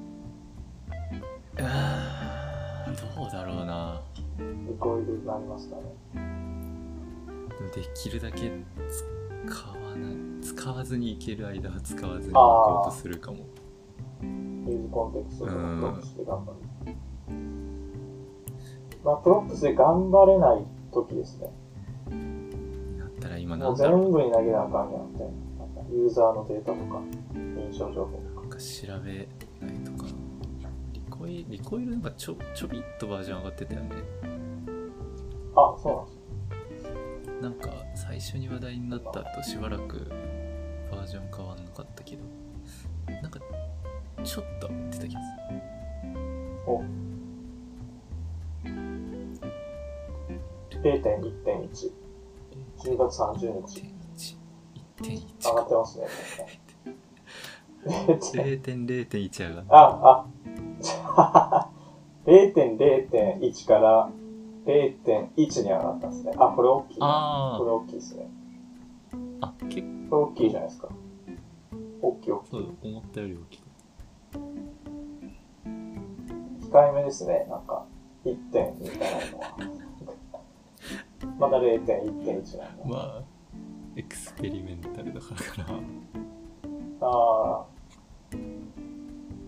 [1.62, 4.02] あーどうだろうな。
[4.40, 5.82] リコイルになりますかね？
[7.76, 8.52] できるだけ
[9.40, 12.42] 使わない使わずにいける間は使わずにいあー。
[12.84, 13.40] こうとするかも
[14.22, 16.96] useContext とかうん props で頑張る。
[19.04, 21.50] まあ、 props で頑張れない時ですね。
[23.00, 25.66] だったら今もう全部に投げなあかんやんみたいな。
[25.66, 27.02] なんかユーザーのデータとか、
[27.34, 28.42] 認証情報とか。
[28.42, 29.28] なんか調べ
[29.66, 30.08] ないとか
[30.94, 33.90] リコイリコイルなんかちょちょびっとバージョン上がってたよね
[35.56, 36.08] あ、そ
[36.50, 40.10] うなんですなんか最初に話題になった後しばらく
[40.92, 42.24] バージョン変わんなかったけど
[43.22, 43.40] なんか
[44.24, 45.62] ちょっと上がってた気がする
[46.68, 46.84] お
[50.84, 51.92] 0.1.1。
[52.78, 53.84] 10月30日。
[55.02, 56.06] 1.1上がってますね。
[57.86, 60.26] 0.1 0.0.1上がっあ、
[61.18, 61.70] あ、
[62.26, 64.10] 0.0.1から
[64.66, 66.34] 0.1に上がったんですね。
[66.38, 66.98] あ、これ大きい。
[67.02, 68.30] あこれ大きいですね。
[69.42, 70.90] ああ結構大きいじゃないですか。
[72.02, 72.50] 大きい大きい。
[72.52, 73.69] そう思ったより大きい
[76.72, 77.46] 控えめですね。
[77.50, 77.86] なんか、
[78.26, 79.58] 1点みたいなのは。
[81.40, 82.86] まだ0.1.1なんだ。
[82.86, 83.24] まあ
[83.96, 85.80] エクスペリメンタルだからかな
[87.02, 88.38] あー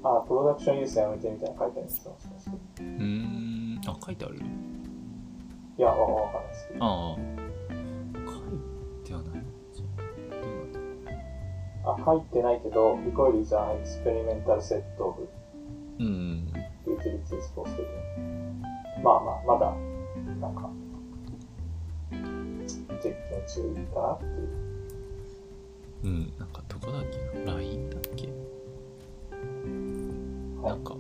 [0.04, 2.12] あー、プロダクションユースやめてみたいなの書いてあるんですよ。
[2.12, 4.38] もしかしてうーんあ書いてある？
[4.38, 6.86] いや、わわかんないですけど。
[6.86, 7.18] ああ
[11.84, 15.22] あ、書いてないけど、Recoil is an experimental set of
[16.00, 16.48] ううん
[16.86, 17.86] utilities for studying.
[19.04, 19.74] まあまあ、まだ、
[20.40, 20.70] なんか、
[23.02, 23.16] 実験
[23.48, 23.62] 中
[23.94, 24.30] かなっていう。
[26.04, 28.28] うんなんかどこだっけな？LINE だっけ？
[28.28, 28.34] は
[30.70, 30.72] い。
[30.72, 30.96] なんか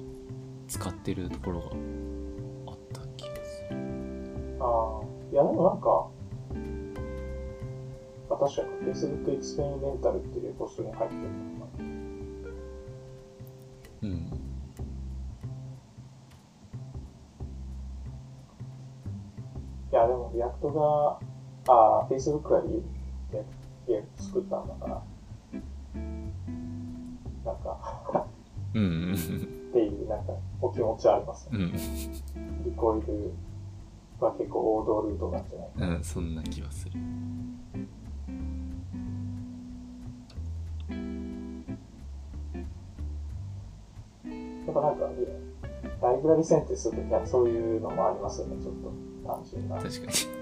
[0.67, 1.65] 使ってるところが
[2.67, 3.77] あった気がする。
[4.59, 6.07] ああ、いやでもなんか、
[8.31, 11.85] あ確かに Facebook エクスペリメンタルっていうレポストに入ってるのかな。
[14.03, 14.51] うん
[19.91, 22.81] いやでも React が、ああ、Facebook がリ
[23.87, 25.03] React 作ったんだから、
[27.45, 28.25] なんか、
[28.73, 29.17] うんうんっ
[29.73, 31.59] ていう、なんか、お気持ちはありますね。
[31.59, 33.33] うん Recoil
[34.19, 36.97] は結構王道ルートなんじゃないうん、そんな気はする。
[44.65, 45.09] やっぱなんか、
[46.01, 48.91] ライブラリ選定するときはそういうのもありますよね、ちょっと
[49.27, 50.41] 単純な確かに。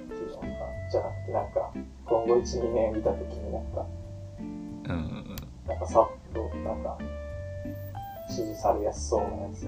[0.91, 1.71] じゃなくて、なんか、
[2.05, 3.85] 今後1、2年見たときになんか、
[4.39, 5.35] うんうんうん。
[5.67, 6.97] なんかさっと、なんか、
[8.29, 9.67] 指示されやすそうなやつ。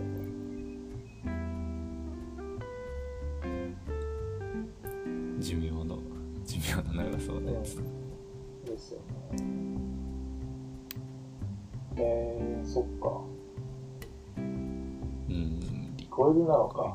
[5.39, 5.99] 寿命の、
[6.45, 7.77] 寿命の長そうなやつ。
[8.65, 9.05] ですよね。
[11.97, 13.30] えー、そっか。
[16.12, 16.93] こえるなのか。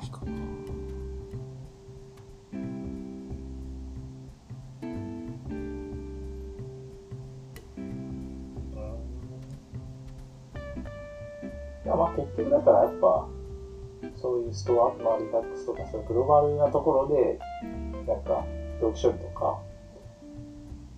[11.84, 13.28] いやまあ結局だからやっぱ、
[14.16, 17.38] そういうストア、まあリダックスとかそういうグローバルなところで、
[18.06, 18.44] なんか、
[18.80, 19.58] 同期処理とか、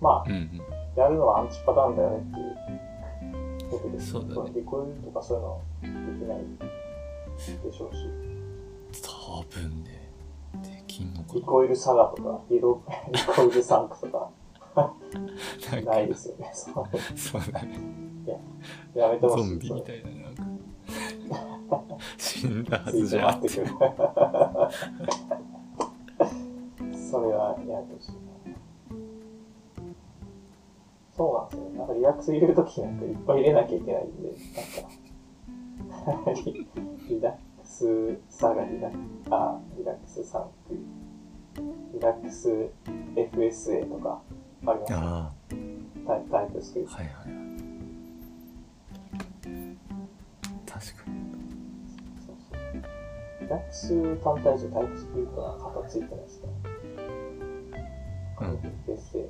[0.01, 0.61] まあうんうん。
[0.95, 4.11] やるのはアンチパターンだよねっていうことです。
[4.11, 6.88] そうだねコイルとかそういうのできない
[7.63, 8.09] でしょうし、
[9.01, 10.11] 多分ね、
[10.63, 12.81] できんのかリコイルサガとか、リロ
[13.11, 14.29] リコイルサンクとか、
[14.75, 14.93] な
[15.81, 16.49] ないですよね。
[16.53, 16.75] そう
[17.51, 17.79] だね。
[18.93, 19.43] やめてほしい。
[19.49, 20.43] ゾンビみたいな、なんか。
[22.17, 23.47] 死んだはずじゃん。
[23.49, 23.61] そ
[27.21, 28.17] れはやめてほしいな。
[31.15, 31.77] そうなんですよね。
[31.77, 34.31] なんかリラックス入れるときなんかいっぱい入れなきゃいけないんで、
[35.97, 36.31] なんか、
[37.09, 38.89] リリラックスサガリラ
[39.31, 40.75] あ、リラックスサンク、
[41.93, 42.69] リラックス
[43.15, 44.21] FSA とか
[44.65, 45.31] ありますねあ
[46.07, 46.97] タイタイプスクリあ、プト。
[46.97, 47.49] はいはいはい。
[50.65, 51.19] 確かに。
[52.25, 52.81] そうそう
[53.41, 56.49] リラックス単体上タイプスクリプトが型ついてないですね。
[58.41, 58.57] うん FSA っ
[58.87, 59.25] てや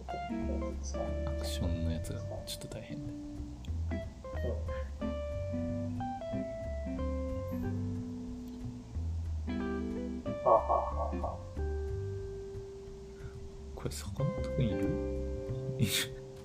[0.75, 1.05] つですかね。
[1.27, 3.13] アクションのやつがちょっと大変だ。
[3.13, 4.88] うん。
[10.49, 11.37] はあ、はあは
[13.75, 14.87] これ、坂本くんいる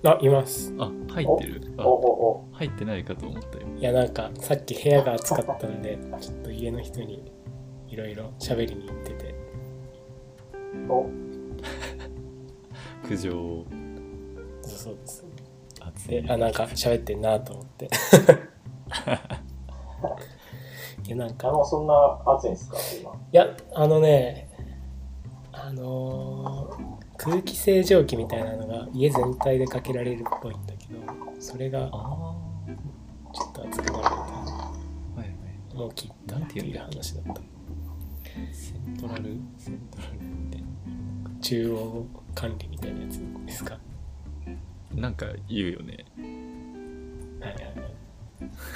[0.03, 0.73] あ、います。
[0.77, 3.67] あ、入ってるあ、あお、お入ってないかと思ったよ。
[3.77, 7.31] いや、なんか、さっき部屋が暑かったんで、ちょっと家の人に
[7.87, 9.35] いろいろ喋りに行ってて。
[10.87, 11.09] お、お、
[13.07, 13.65] 苦情を
[14.61, 15.25] そうそうです。
[16.03, 17.89] 集で、めあ、なんか喋ってんなと思って。
[21.05, 23.11] いや、なんか、あの、そんな暑いんですか、今。
[23.11, 24.49] いや、あのね、
[25.51, 30.99] あのー空気清浄機みたいなのが家全体でかけられるっぽいんだけど、
[31.39, 32.35] それがあ
[33.33, 34.11] ちょっと熱くなるみたいな。
[34.11, 34.73] あ、
[35.15, 35.75] はいはい。
[35.77, 37.41] もう切ったっていう話だった。
[38.51, 40.63] セントラルセントラルみたい
[41.41, 43.79] 中央管理みたいなやつですか？
[44.93, 45.03] な。
[45.03, 46.05] なんか言うよね。
[47.39, 47.73] はいはいはい。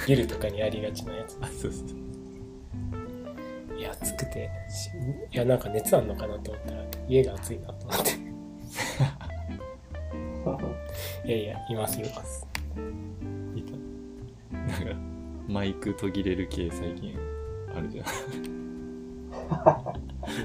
[0.08, 1.36] ビルとかにありがちなやつ。
[1.42, 1.88] あ、そうそう。
[3.80, 4.90] いや、暑くて、し
[5.32, 8.10] いや、なんか熱あんのかなと思ったら、家が暑いなと思って。
[11.26, 12.46] いやいや、いますいます。
[13.56, 13.72] いた。
[14.54, 14.76] なんか、
[15.48, 17.18] マイク途切れる系最近
[17.74, 18.06] あるじゃん。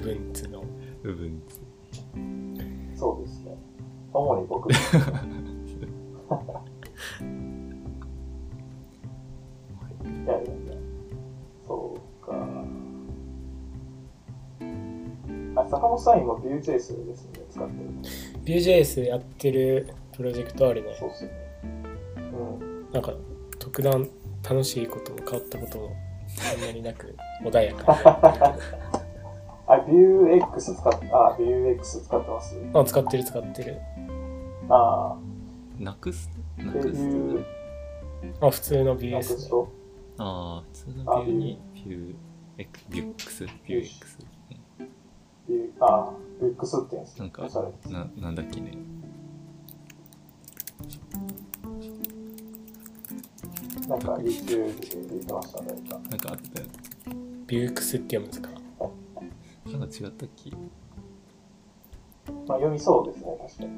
[0.00, 0.64] 分つの。
[1.02, 1.42] 部分。
[2.96, 3.54] そうですね。
[4.14, 4.72] 主に僕。
[4.72, 4.76] い
[10.26, 10.65] やいや
[15.56, 17.06] あ、坂本さん今 Vue.js ですね、
[17.50, 17.90] 使ってる。
[18.44, 20.94] Vue.js やってるプロジェクトあるね。
[20.98, 21.36] そうっすよね。
[22.16, 22.92] うん。
[22.92, 23.12] なんか、
[23.58, 24.08] 特段
[24.48, 25.90] 楽しいことも変わったことも
[26.28, 27.92] そんなになく、穏やか。
[29.68, 32.56] あ、Vuex 使って、あ、Vuex 使ってます？
[32.74, 33.80] あ、使ってる使ってる。
[34.68, 35.16] あ
[35.78, 36.30] なくす？
[36.58, 37.44] なくす Vue、
[38.40, 39.36] あ、普通の Vue な s ね。
[39.36, 39.68] くすと、
[40.18, 41.58] ああ、普通のビューに
[45.48, 47.92] ビュー、エクビュックス、って言うんですなんかそれ。
[47.92, 48.72] な、なんだっけね。
[53.88, 55.68] なんか YouTube で言ってましたね。
[55.68, 56.66] なんかなんかあったよ。
[57.46, 58.50] ビュークスって読むんですか？
[59.70, 60.50] なんか違ったっけ？
[62.48, 63.70] まあ読みそうですね、確かに。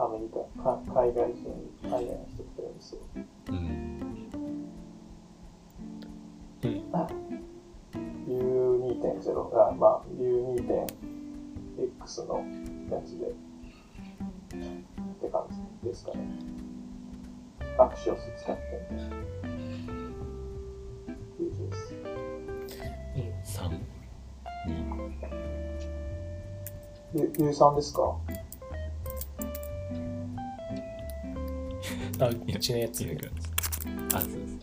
[0.00, 1.46] アメリカ、か海外人、
[1.82, 3.00] 海外の人って読みそう。
[3.14, 3.56] うん。
[3.56, 3.87] うん。
[10.68, 12.44] U2.x の
[12.90, 13.30] やつで、っ
[15.20, 15.46] て感
[15.82, 16.18] じですかね。
[17.78, 19.16] アクシオス使ってみたいな。
[21.38, 22.02] Vue.js
[23.16, 23.70] うん3、
[24.66, 24.70] 2、
[27.14, 28.16] ゆゆうさんですか？
[32.20, 33.04] あ、うちのやつ。
[34.14, 34.58] あ、そうです。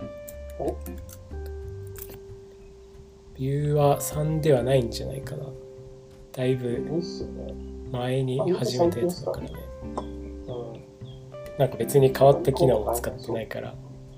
[0.60, 0.64] お？
[3.76, 5.46] は3ではないんじゃないかな。
[6.36, 6.84] だいぶ。
[7.92, 9.54] 前に始めたやつだからね。
[9.96, 10.04] うん。
[11.58, 13.74] なんか別に変わった機能も使ってないから、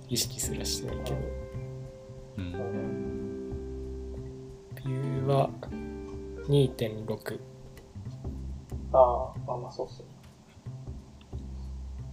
[0.09, 1.17] 意識すらしてないけど。
[1.17, 1.19] う。
[2.37, 2.51] うんん
[4.75, 5.49] ビューは
[6.47, 7.39] 2.6。
[8.93, 10.11] ああ、まあまあそうっすよね。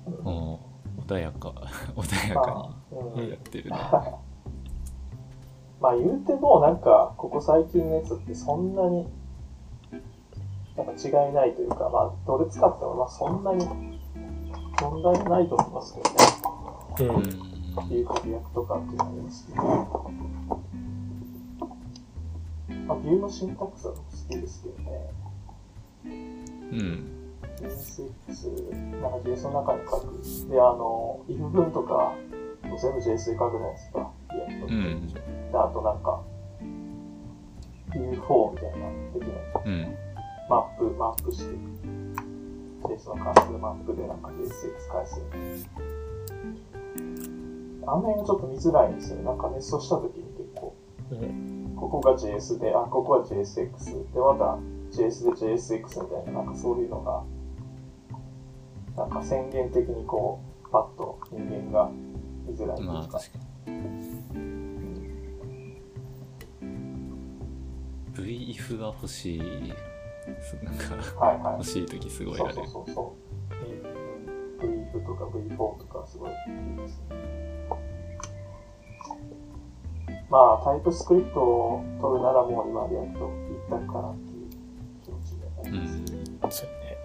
[0.06, 0.60] うんお
[1.06, 1.48] 穏やか、
[1.96, 3.76] 穏やまかあ、うんにやってるね。
[5.80, 9.06] まあ言うてもなんかここ最近のやつってそんなに
[10.96, 13.66] 違いないというかまあどれ使ってもまあそんなに
[14.80, 16.16] 問題ないと思いますけどね。
[17.00, 17.16] うん。
[17.16, 17.22] うん。
[17.88, 19.62] Vue と React かっていうのがありますけど。
[22.86, 25.10] まあ Vue の syntax は僕好きですけどね。
[26.04, 27.10] うん。
[27.60, 30.50] JSX、なんか JS の中に書く。
[30.50, 32.14] で、あの、if 文とか
[32.62, 34.10] 全部 JS で書くじゃないですか。
[34.32, 34.74] React って。
[34.74, 35.08] うん。
[35.08, 35.20] で、
[35.54, 36.20] あとなんか、
[37.90, 40.03] U4 みたいなのできないうん。
[40.48, 41.54] マップ、マップして、
[42.82, 45.20] JS の関数マップでなんか JSX 返す。
[47.86, 49.24] あの辺がちょっと見づらいんですよね。
[49.24, 50.74] なんかネストした時に結構、
[51.10, 51.76] うん。
[51.76, 54.58] ここが JS で、あ、ここは JSX で、また
[54.90, 57.24] JS で JSX みたいな、なんかそういうのが、
[58.96, 61.90] なんか宣言的にこう、パッと人間が
[62.46, 62.92] 見づらいというか。
[62.94, 63.44] まあ確かに。
[68.14, 69.74] v-if が欲しい。
[70.42, 70.94] すなんか、
[71.26, 71.64] はいはい欲。
[71.64, 72.54] しい時すごいそうある。
[72.56, 73.14] そうそうそ
[73.50, 73.54] う。
[74.62, 74.68] V-
[74.98, 77.16] V とか V4 とかすごいいいですね。
[80.30, 84.50] まあ、 TypeScript を取るならもう今 React 一択かなっていう
[85.04, 85.78] 気持ちであうり
[86.40, 86.62] ます。
[86.64, 86.66] ん。
[86.66, 86.98] そうね。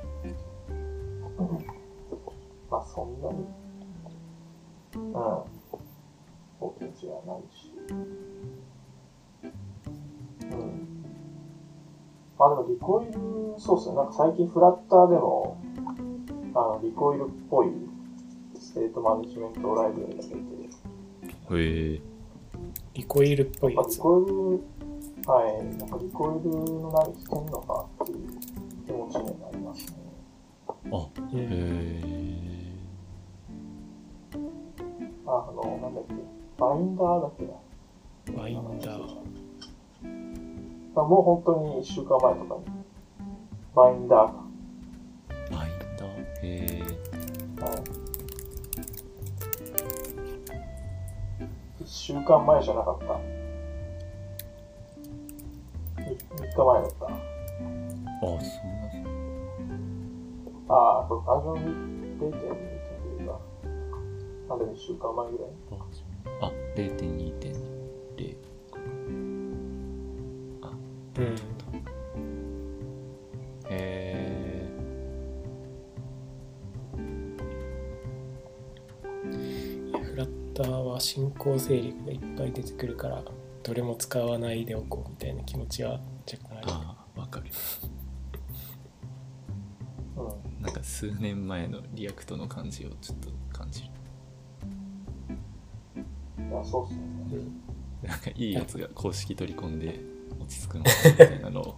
[2.72, 3.46] まあ、そんなに、
[4.96, 5.46] うん、大
[6.78, 7.74] きな違いはないし。
[10.52, 10.99] うん。
[12.40, 13.12] まあでもリコイル、
[13.60, 13.96] そうっすね。
[13.96, 15.58] なんか最近フラッターでも、
[16.56, 17.68] あの、リコイルっぽい
[18.58, 20.36] ステートマネジメントライブラリが出て、
[21.52, 22.02] へえ。
[22.94, 23.98] リコイルっぽいやっぱリ。
[23.98, 24.34] コイル、
[25.30, 28.20] はい、なんかリコイルの何してんのかっていう
[28.86, 29.98] 気持ちになりますね。
[30.94, 32.74] あ、うんへえ。
[35.28, 36.14] ああの、なんだっけ、
[36.58, 37.46] バインダーだっけ
[38.34, 38.42] な。
[38.42, 39.39] バインダー。
[40.96, 42.62] あもう本当に1週間前とかに、
[43.76, 44.34] バインダーか。
[45.52, 46.10] バインダー？
[46.42, 46.46] へ
[46.80, 46.82] え。
[47.62, 47.74] はい。
[51.84, 53.06] 1週間前じゃなかった。
[56.02, 57.06] 3, 日前だった。
[57.06, 57.10] あ、
[58.20, 58.36] そんな。
[60.70, 61.68] ああ、これバージョン
[62.20, 63.32] 0.2というか、
[64.50, 65.48] まだ1週間前ぐらい。
[66.42, 66.44] あ、
[66.76, 67.39] 0.2.0。
[71.20, 71.36] あ、うん。
[73.70, 74.70] へえ。
[79.90, 83.24] いや Flutter は新興勢力がいっぱい出てくるから、
[83.64, 86.00] どれも使わないでおこうみたいな気持ちは
[86.32, 86.68] 若干ある。
[86.68, 87.48] ああ、わかる。
[90.18, 90.22] う
[90.60, 90.64] ん。
[90.64, 93.88] なんか数年前の React の感じをちょっと感じる。
[96.50, 97.00] いや、そうっすね。
[98.02, 99.98] なんかいいやつが公式取り込んで落
[100.50, 101.76] ち着くのかみたいなのを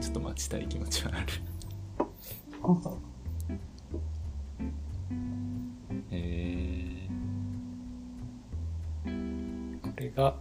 [0.00, 1.26] ちょっと待ちたい気持ちはある。
[6.10, 7.08] へえ。
[9.82, 10.34] これが、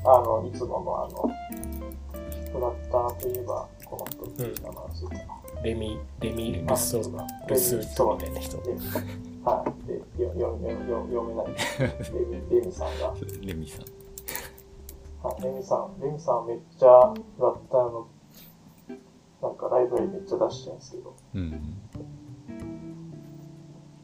[0.05, 1.31] あの、いつものあの、
[2.51, 5.61] フラッターといえば、この人、うん名前忘れたな。
[5.63, 8.57] レミ、レミ・ルあソそうだルスートみたいな人。
[8.61, 8.73] で
[9.45, 9.87] はい。
[9.87, 9.93] で、
[10.23, 11.47] よよよよ読めない。
[12.13, 13.85] レミ、レミさんが、レミさん。
[15.25, 15.41] はい。
[15.41, 18.07] レミさん、レミさんめっちゃフラッターの、
[19.41, 21.81] なんかライブラリめっちゃ出してるんですけど、うん。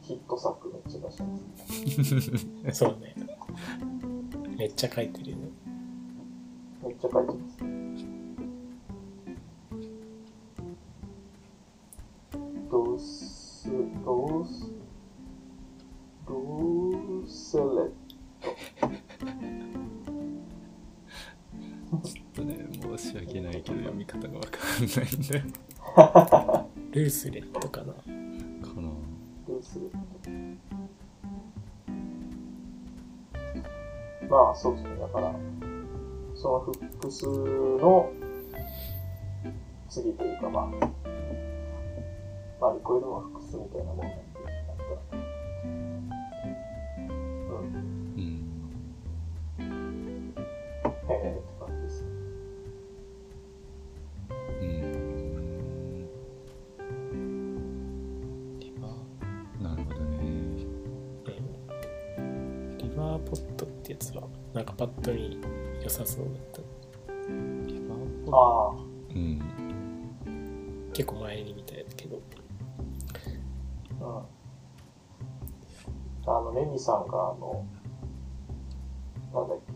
[0.07, 2.79] ヒット作めっちゃ出してます。
[2.79, 3.15] そうね。
[4.55, 5.49] めっちゃ書いてるよね。
[6.83, 7.75] めっちゃ書いてます。
[12.69, 13.67] どうす、
[14.05, 14.71] どうす、
[16.27, 16.35] ど
[16.89, 17.63] うせれ。
[17.63, 25.45] ちょっとね、申し訳ないけど読み方がわかんないんだよ。
[26.91, 27.95] ルースレットかな。
[29.45, 29.91] 定する
[34.29, 34.95] まあ、そうですね。
[34.99, 35.33] だから、
[36.35, 38.11] そのフックスの
[39.87, 40.65] 次というか、まあ、
[42.59, 44.15] まあ、リコイルもフックスみたいなもんなんで、
[44.67, 45.24] なんか、
[63.85, 64.23] ってやつは、
[64.53, 65.39] なんかパッと見
[65.83, 66.61] 良さそうだった。
[68.31, 68.71] ああ、
[69.13, 69.39] うん。
[70.91, 72.19] 結構前に見たやつけど。
[74.01, 74.07] うん。
[76.27, 77.63] あの、レミさんが、あの、
[79.31, 79.73] なんだっけ、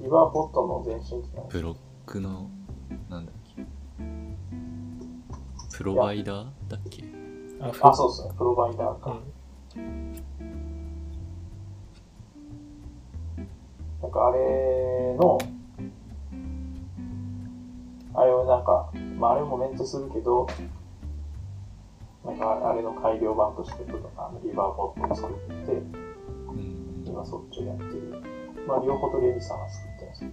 [0.00, 1.48] リバーポットの前身って何？
[1.48, 1.76] ブロッ
[2.06, 2.48] クの、
[3.08, 3.66] なんだっけ。
[5.76, 7.02] プロバイダーだっけ？
[7.60, 9.18] あ、あ、そうですね、プロバイダーか。
[9.74, 10.22] うん。
[14.02, 15.38] なんかあれの、
[18.14, 20.48] あれをなんか、まああれもメントするけど、
[22.24, 23.84] なんかあれの改良版として
[24.16, 25.36] あのリバーポットを作っ
[25.66, 25.76] て、う
[26.52, 27.04] ん。
[27.06, 28.22] 今そっちをやってる。
[28.66, 30.26] まあ両方とレミさんが作ってるんですけ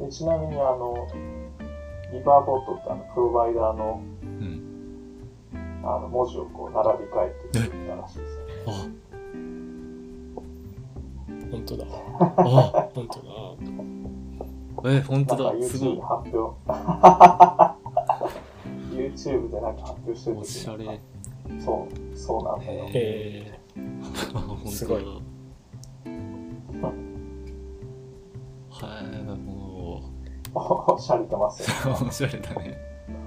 [0.00, 0.06] ど。
[0.06, 1.08] でちなみにあの、
[2.12, 4.62] リバーポットってあのプロバイダーのうん。
[5.84, 8.38] あの文字をこう並び替えて作ったらしいです
[8.96, 9.05] ね。
[11.56, 11.84] あ、本当だ。
[11.88, 14.92] あ、本当だ。
[14.92, 15.52] え、本当だ。
[15.66, 16.00] すごい。
[16.00, 16.56] 発表。
[18.92, 20.84] YouTube でなんか発表してるお時しゃれ。
[20.84, 21.00] に
[21.60, 22.88] そう、そうなんだよ。
[22.94, 23.58] え
[24.32, 25.04] 本当だすごい
[28.78, 29.06] はい、
[29.40, 30.12] も
[30.54, 31.68] おしゃれてますよ。
[32.02, 32.78] う、おしゃれだね。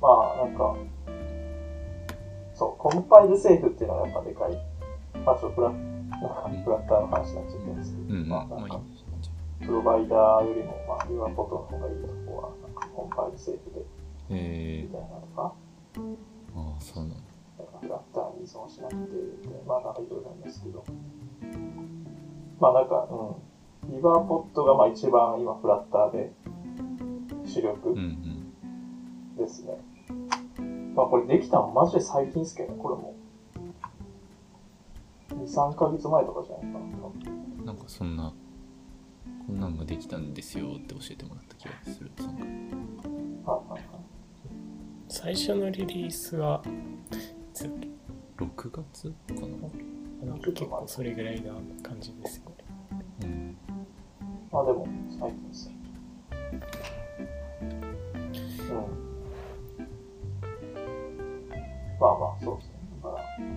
[0.00, 0.76] まあ、なんか、
[2.54, 4.52] そう、コンパイルセーフっていうのがやっぱでかい。
[5.24, 8.76] まあ、ちょっとフラなんかフラッターの話になっちゃったんですけど、うん、まあ、まあいなんか
[9.62, 9.66] い。
[9.66, 13.84] プロバイダーよりも、まあ、リワーポットの方がいいとこは、なんかコンパイルセーフで、
[14.30, 16.16] えみたいなのとか、ー、
[16.54, 17.16] ああ、そうなんだ。
[17.80, 18.98] フラッターに依存しなくて、
[19.66, 20.84] まあ、なんかいろいろありますけど、
[22.60, 26.32] まあ、なんか、うん、リバーポットがまあ一番今フラッターで
[27.44, 28.44] 主力うんうん。
[30.94, 31.72] まあ、これできたの？
[31.72, 33.16] マジで最近ですけどね、これも。
[35.30, 37.64] 2、3ヶ月前とかじゃないかな。
[37.66, 38.32] なんかそんな、
[39.46, 42.12] こんなんができたんですよって教えてもらった気がする。
[42.18, 42.36] なん
[43.44, 43.82] かはいはいはい。
[45.08, 46.68] 最初のリリースは、い
[47.52, 47.88] つだっけ
[48.38, 50.28] ？6月かな？
[50.30, 52.56] なんか結構それぐらいな感じですよね。
[53.24, 53.56] うん。
[54.52, 55.74] まあでも、最近ですね。
[58.70, 59.03] うん。
[62.04, 62.74] まあまあ、そうですね。
[63.02, 63.48] だから、うん。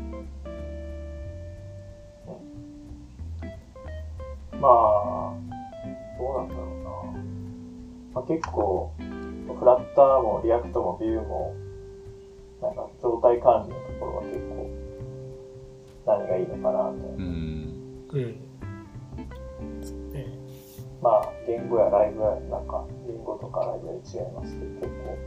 [4.61, 5.35] まあ、
[6.17, 6.89] どうなんだろうな。
[8.13, 11.53] まあ結構、 Flutter も React も Vue も、
[12.61, 14.69] なんか状態管理のところは結構、
[16.05, 17.15] 何がいいのかな、みたいな。
[17.17, 17.23] うん。
[18.13, 18.47] うん。
[21.01, 25.17] まあ、言語やライブラリや、なんか、言語とかライブラリ違いますけど、結構、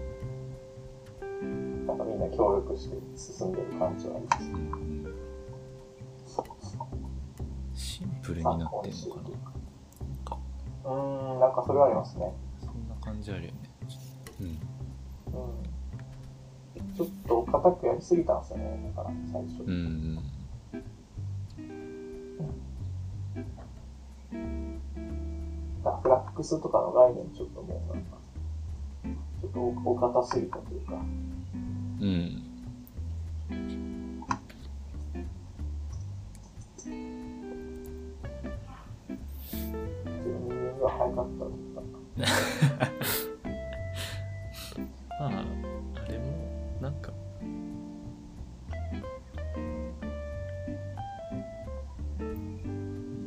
[1.90, 4.56] なんかみんな協力して進んでる感じはありますう。
[4.56, 5.14] ん
[7.74, 8.80] シンプルになってんのか
[10.84, 12.32] なうーん、なんかそれはありますね。
[12.60, 13.58] そんな感じあるよね。
[14.40, 14.46] うん。
[14.46, 14.54] うん。
[16.94, 19.64] ちょっと硬くやりすぎたんですよね、だから、最初。
[19.64, 20.18] うんうん。
[25.82, 28.16] だフラックスとかの概念ちょっともうなんか、
[29.40, 31.02] ちょっとおお堅すぎたというか、
[32.00, 32.42] うん。
[45.20, 46.24] まああれも
[46.80, 47.12] なんか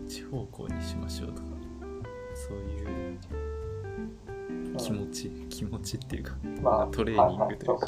[0.07, 1.47] 一方向にしましょうとか
[2.33, 3.19] そういう
[4.77, 7.87] 気持ち、気持ちっていうか、まあ、トレーニングというか。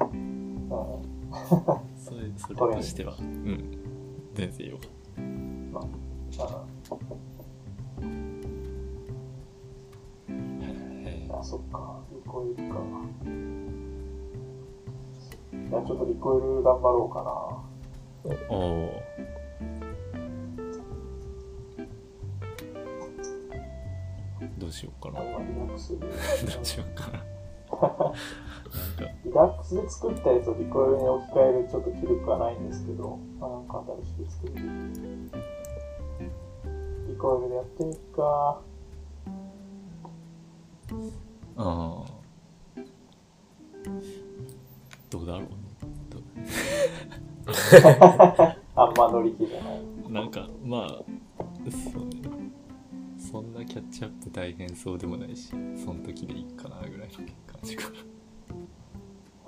[0.00, 0.08] そ
[2.16, 3.78] うですねうんそれそれとしては、うん、
[4.34, 4.90] 全然よかっ
[5.72, 5.84] まあ
[6.36, 6.44] た。
[10.22, 12.00] へあ、そっか。
[12.12, 12.80] リコイルか。
[15.52, 19.02] いや、ちょっとリコイル頑張ろうかーおお。
[24.58, 25.20] どうしようかな。
[25.22, 25.26] ど
[26.60, 27.22] うしようかな。
[27.80, 28.14] なんか、
[29.24, 34.54] リラックスで作ったやつをリコイルに置き換えるちょっと記録はないんですけど、まあ、なんか新しく作る。
[37.08, 38.60] リコイルでやっていくか。
[41.56, 42.20] ああ。
[45.10, 45.48] どうだろうね。
[46.10, 46.18] ど
[48.76, 49.80] あんま乗り気じゃない。
[50.08, 50.88] うなんか、まあ、
[51.70, 52.20] そうね。
[53.18, 57.26] そんなキャッチアップ大変そうでもないし、その時でいいかなぐらいの
[57.60, 57.96] 感じかな。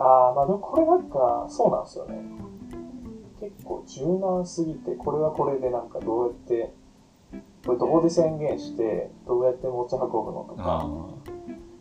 [0.05, 2.23] ああ、まあでもこれなんか、そうなんですよね。
[3.41, 6.73] 結構柔軟すぎて、これはこれでなんかどうやって、
[7.65, 10.87] これどこで宣言して、どうやって持ち運ぶのとあか、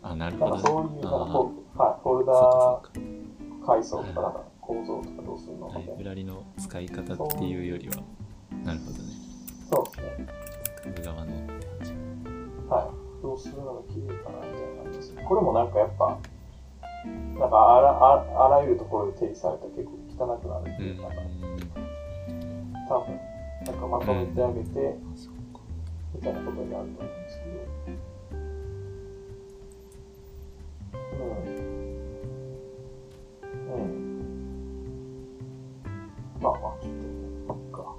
[0.02, 0.10] あ。
[0.10, 0.62] あ、なるほど、ね。
[0.62, 5.74] かそういう、なんかあフォ,、はい、フォルダー階層とか、なんか構造とかどうするのか。
[5.74, 7.94] ライブラリの使い方っていうよりは、
[8.64, 8.98] なるほどね。
[9.70, 10.42] そうですね。
[12.68, 13.22] はい。
[13.22, 15.24] どうするのが綺麗かなみたいなですね。
[15.28, 16.18] これもなんかやっぱ、
[17.38, 19.98] なんかあらああらゆるところで定義されたら結構
[20.32, 20.86] 汚くなるってう。
[20.86, 21.08] いうか、
[22.88, 23.18] 多分、
[23.66, 24.96] なんかまとめてあげて。
[26.14, 27.56] みたいなことになると思うんですけど。
[31.18, 31.52] うん。
[33.72, 33.88] うん。
[36.40, 37.02] まあまあ、ちょっと、
[37.48, 37.96] そっか。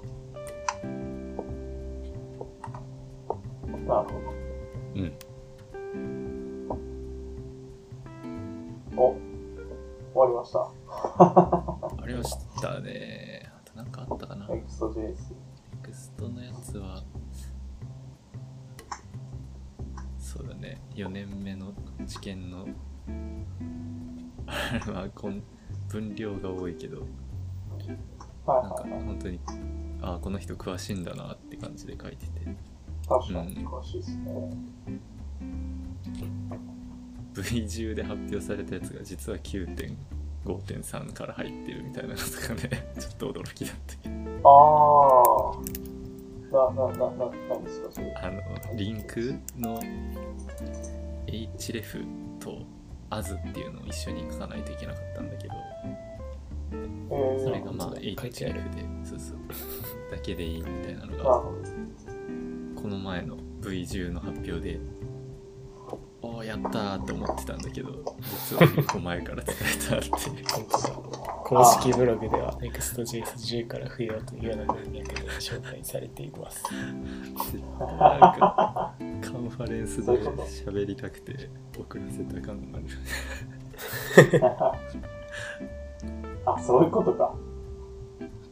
[3.86, 4.23] なるほう
[11.16, 13.50] ありましたね。
[13.56, 14.48] あとなんかあったかな。
[14.50, 14.98] エクスト JS。
[15.02, 15.14] ネ
[15.82, 17.02] クストのやつは、
[20.18, 21.72] そうだね、4年目の
[22.06, 22.66] 試験の、
[24.46, 25.42] あれはこん
[25.88, 27.08] 分量が多いけど、なん
[28.46, 28.84] か。
[28.88, 29.38] 本当に、
[30.02, 32.56] ああ、この人詳しいんだなって感じで書いてて、
[33.08, 34.50] 確かに詳しいですね。
[37.34, 39.38] V10 で発表されたやつが実は
[40.44, 44.14] 9.5.3から入ってるみたいなのとかね、 ちょっと驚きだったけど、
[44.44, 45.84] ああ。
[46.52, 48.12] な、な、な、な、何ですか、それ。
[48.14, 49.80] あの、リンクの
[51.26, 52.06] href
[52.38, 52.58] と
[53.10, 55.54] as っていうのを一緒に書かないといけなかったんだけど、
[56.72, 58.14] えー、それがまあ href
[58.74, 59.38] で、そうそう、
[60.10, 61.24] だけでいいみたいなのが。
[62.84, 64.78] この前の V10 の発表で、
[66.62, 67.90] やったーと思ってたんだけど、
[68.22, 70.44] 実は 1個前から使えたっていう。
[71.44, 76.64] 公式ブログでは Next.js10 から増えようというような文脈で紹介されています。
[76.72, 82.86] なんか、カンファレンスで喋りたくて遅らせた感がある。
[86.46, 87.34] あ、そういうことか。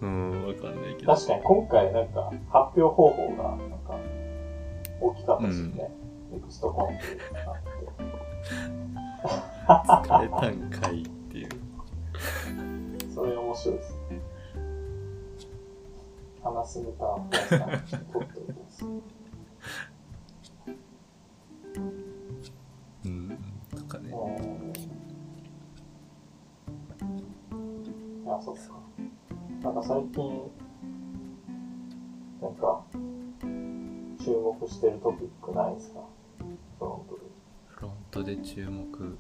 [0.03, 1.15] うーん、わかんないけど。
[1.15, 3.97] 確かに今回なんか発表方法がなんか
[5.01, 6.02] 大きかったですよね。
[6.32, 7.52] ネクストコンっていうのが
[9.68, 11.48] あっ使えたんかいっていう。
[11.48, 11.56] て。
[13.14, 14.20] それ面白いですね。
[16.42, 17.60] 話すネタを皆さん
[18.12, 18.84] 取っておきます。
[23.04, 23.38] うん、
[23.76, 24.10] とかね。
[24.10, 24.72] うん。
[28.24, 28.60] いや、そっか。
[29.62, 30.50] なんか最近、
[32.40, 32.82] なんか、
[34.24, 34.30] 注
[34.60, 36.00] 目してるトピックないですか？
[36.82, 37.22] フロントで。
[37.68, 39.18] フロントで注目。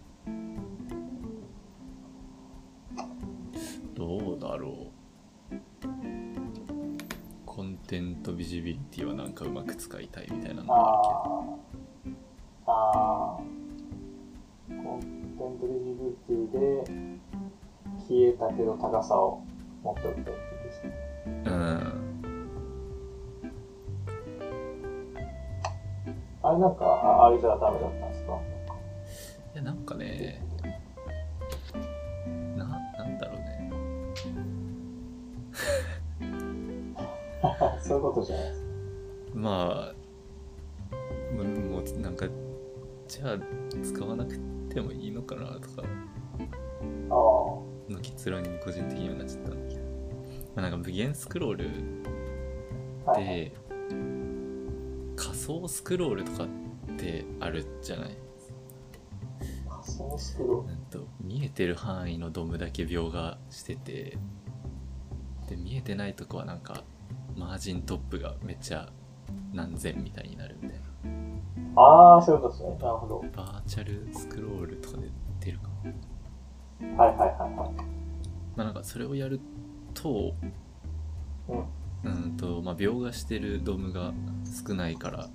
[3.94, 5.56] どうだろう。
[7.46, 12.12] コンテントビジビリティはなんかうまく使いたいみたいなのがある
[12.66, 12.72] ああ。
[12.72, 13.40] ああ。
[14.68, 16.58] コンテントビジビリティで
[18.08, 19.44] 消えたけど高さを
[19.84, 20.92] 持っておきたいってことですね。
[21.44, 21.56] けど。
[21.56, 22.11] うん。
[26.44, 28.38] あれなんか、ああれじゃダメだったんですか？
[29.54, 30.42] いや、なんかね、
[32.56, 32.64] な、
[32.98, 33.70] なんだろうね。
[37.82, 38.68] そういうことじゃないですか。
[39.34, 39.94] まあ、
[41.34, 42.26] もう、もうなんか、
[43.08, 43.38] じゃあ
[43.82, 44.38] 使わなく
[44.68, 45.82] てもいいのかなとか、
[47.10, 47.62] あの
[48.00, 49.82] 結論に個人的にはなっちゃったんだけど。
[50.54, 51.70] まあ、なんか無限スクロール
[53.06, 53.10] あ。
[53.12, 53.52] はい。
[55.16, 56.48] で、仮想スクロールとかっ
[57.50, 58.16] るじゃない？
[59.68, 64.18] 仮想スクロうんと見えてる範囲のドムだけ描画してて
[65.48, 66.84] で見えてないとこはなんか
[67.36, 68.90] マージントップがめっちゃ
[69.52, 71.80] 何千みたいになるみたいなール。
[71.80, 72.70] ああ、そういうことですね。
[72.80, 73.24] なるほど。
[73.34, 75.08] バーチャルスクロールとかで
[75.40, 75.68] 出るか
[76.80, 77.48] なはいはいはいはい。
[78.56, 79.40] まあなんかそれをやる
[79.94, 80.34] と
[81.48, 81.64] うん。
[82.04, 84.12] うんとまあ描画してるドムが
[84.66, 85.28] 少ないから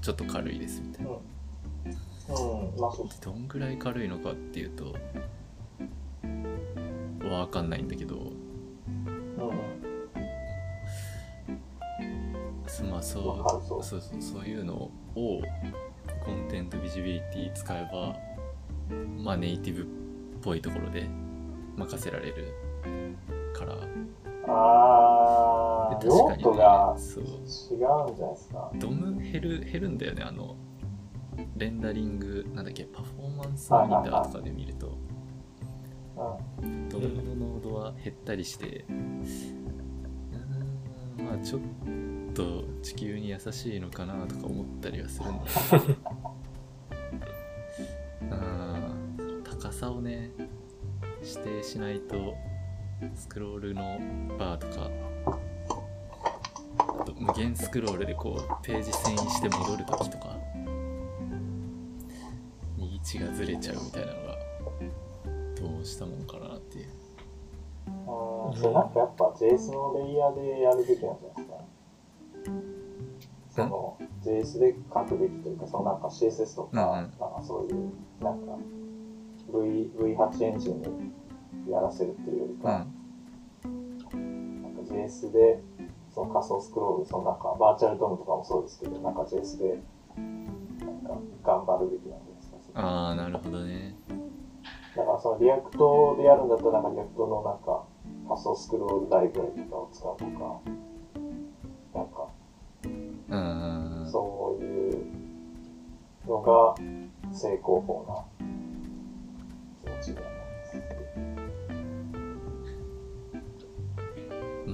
[0.00, 1.10] ちょっと軽いですみたいな。
[1.10, 1.16] うん。
[2.78, 3.08] まあそう。
[3.20, 4.94] どんぐらい軽いのかっていうと
[7.28, 8.16] わかんないんだけど。
[8.16, 9.74] うん。
[12.90, 14.90] まあそうそうそうそういうのを
[16.24, 18.16] コンテンツビジビリティ使えば
[19.22, 19.86] まあネイティブっ
[20.42, 21.06] ぽいところで
[21.76, 22.54] 任せられる
[23.52, 23.76] から
[24.48, 28.70] ああ、で用途が違うんじゃないですか。
[28.78, 30.56] ドム減る減るんだよねあの。
[31.56, 34.98] レンダリングなんだっけパフォーマンスモニターとかで見ると。
[36.62, 36.88] うん。
[36.88, 38.84] ドムの濃度は減ったりして。
[38.88, 39.24] うーん
[41.24, 41.60] まあちょっ
[42.34, 45.44] と地球に優しいのかなとか思ったりはするんだ
[45.80, 45.96] けど
[48.22, 50.30] うん高さをね
[51.22, 52.34] 指定しないと
[53.14, 53.82] スクロールの
[54.38, 54.90] バーとか
[56.78, 60.36] あと無限スクロールでこうページ遷移して戻るときとか
[62.76, 64.34] に位置がずれちゃうみたいなのが
[65.56, 66.88] どうしたもんかなっていう。
[67.86, 71.42] あーそれなんかやっぱ JS のレイヤーでやるべきなんじゃないで
[73.50, 73.64] すか？
[73.64, 78.56] その JS で書くべきというか、そのなんか CSS とか、なんかそういう、なんか
[79.48, 81.12] V V8 エンジンに
[81.70, 82.72] やらせるっていうよりか、うん。
[82.72, 82.93] なんか
[85.04, 85.62] JS で
[86.14, 89.78] その仮想スクロール、そのなんかバーチャルドームとかもそうですけど、なんか JS で
[90.16, 90.46] なん
[91.02, 92.80] か頑張るべきなんですか。
[92.80, 93.94] ああなるほどね。
[94.96, 97.84] だからその React でやるんだったら、なんか React のなんか
[98.28, 100.60] 仮想スクロールライブラリとかを使うとか、
[101.94, 102.28] なんか
[104.10, 105.06] そういう
[106.28, 106.74] のが
[107.32, 108.24] 正攻法な
[109.82, 110.33] 気持ちに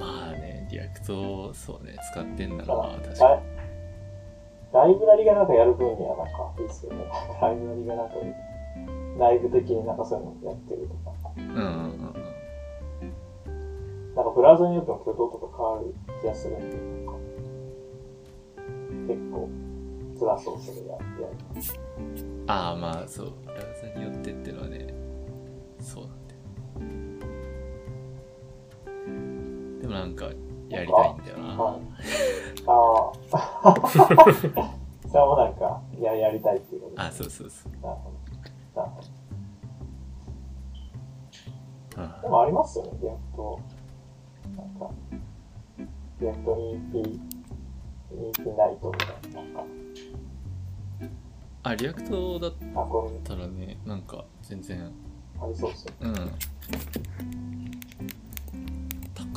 [0.00, 2.64] まあね React そうね使ってんだ。
[2.64, 3.40] ろうなまあ確かライ
[4.72, 7.04] ライブラリがなんかやる分にはなんかいいですけどね。
[7.40, 8.14] ライブラリがなんか
[9.18, 11.16] 内部的になんかそういうのやってるとか。
[11.36, 12.20] にうんうんうん
[14.14, 16.60] なんかブラウザによっても挙動とか変わる気がするん
[19.06, 19.48] で、結構
[20.18, 21.04] 辛そうそれややる。
[22.48, 24.92] ああまあそうブラウザによってっていうのはね
[25.78, 26.10] そうだ
[29.90, 30.26] もなんか
[30.68, 31.80] やりたいんだよなはい。
[32.66, 33.12] あ
[33.68, 34.74] あ。
[35.10, 38.12] それもなんか、や、やりたいっていうことあそうそうそうなるほ
[38.74, 38.80] ど。
[38.80, 39.06] なるほど。
[42.02, 43.60] うんでもありますよね、リアクト。
[44.56, 44.90] なんか、
[46.20, 47.20] リアクト EP、
[48.12, 49.42] EP ナイトみたいな。
[49.42, 49.64] なんか、
[51.62, 52.52] あリアクトだっ
[53.22, 54.90] たらねなんか全然
[55.38, 55.96] ありそうっすよね。
[56.00, 57.79] うん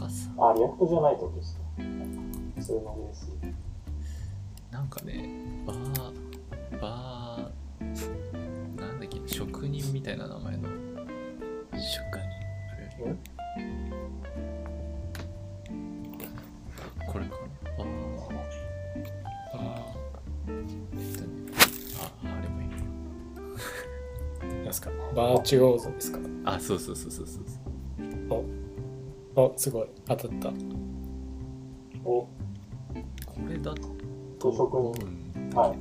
[0.03, 1.61] 高さあ、リアクトじゃないってことですか。
[1.77, 3.31] 普通のベース。
[4.71, 5.29] なんかね
[5.65, 10.67] バーバーなんだっけ職人みたいな名前の。
[11.73, 13.17] 職人。
[17.07, 17.43] これかな。
[19.53, 20.51] ああー。
[20.97, 21.27] えっとね
[22.01, 24.89] ああれもいいーなんですか？
[25.15, 26.19] バーチュオーゾですか？
[26.45, 27.43] あそうそうそうそうそう
[29.35, 29.87] おすごい。
[30.05, 30.49] 当たった。
[32.05, 32.29] お、こ
[33.47, 33.87] れだと
[34.49, 35.77] 思うんだけど、はい。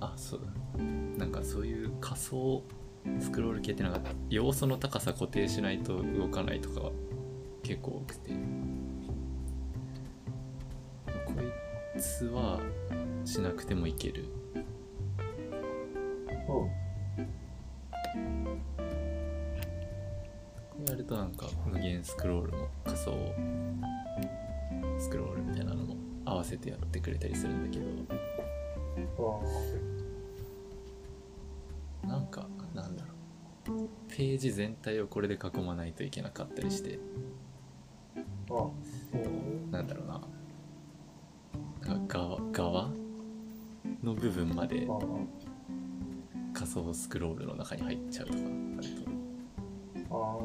[0.00, 0.82] あそうだ。
[1.18, 2.62] なんかそういう仮想
[3.20, 4.00] スクロール系ってなんか
[4.30, 6.90] 要素の高さ固定しないと動かないとか
[7.62, 8.30] 結構多くて。
[8.30, 8.36] こ
[11.96, 12.60] いつは
[13.24, 14.24] しなくてもいける。
[18.16, 18.41] うん。
[20.88, 23.12] やるとなんか無限スクロールも仮想
[24.98, 27.86] スクロールみたいなのも合わせてやってくれたりするんだけど
[32.02, 32.08] うん。
[32.08, 36.98] なんかなんだろうページ全体をこれで囲まないといけなかったりして
[38.16, 38.18] う
[39.16, 39.70] ん。
[39.70, 40.20] なんだろうな
[41.88, 42.90] なんか側側
[44.02, 45.28] の部分までうん。
[46.52, 49.21] 仮想スクロールの中に入っちゃうとかあると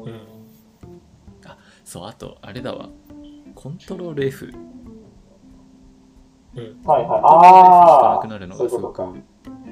[0.04, 0.12] うん。
[0.12, 0.20] うん
[1.84, 2.90] そうあとあれだわ。
[3.54, 4.52] コントロール F
[6.54, 6.82] うん。
[6.84, 7.20] はいはい。
[7.24, 8.18] ああ。
[8.20, 9.02] くなるのがすごく。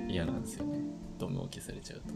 [0.09, 0.81] 嫌なんですよね。
[1.19, 2.15] ドムを消されちゃうと。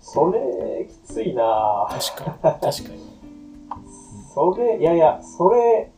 [0.00, 1.86] それ、きついな。
[1.88, 2.60] ぁ確かに。
[2.72, 2.98] 確かに。
[4.34, 5.92] それ、いやいや、それ、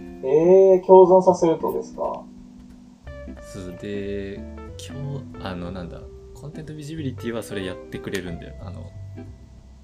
[0.00, 2.22] えー、共存させるとですか？
[3.42, 4.36] そうで
[4.78, 4.96] 今
[5.40, 6.00] 日あのなんだ。
[6.34, 8.54] コンテンツビジビリティはそれやってくれるんだよ。
[8.60, 8.90] あの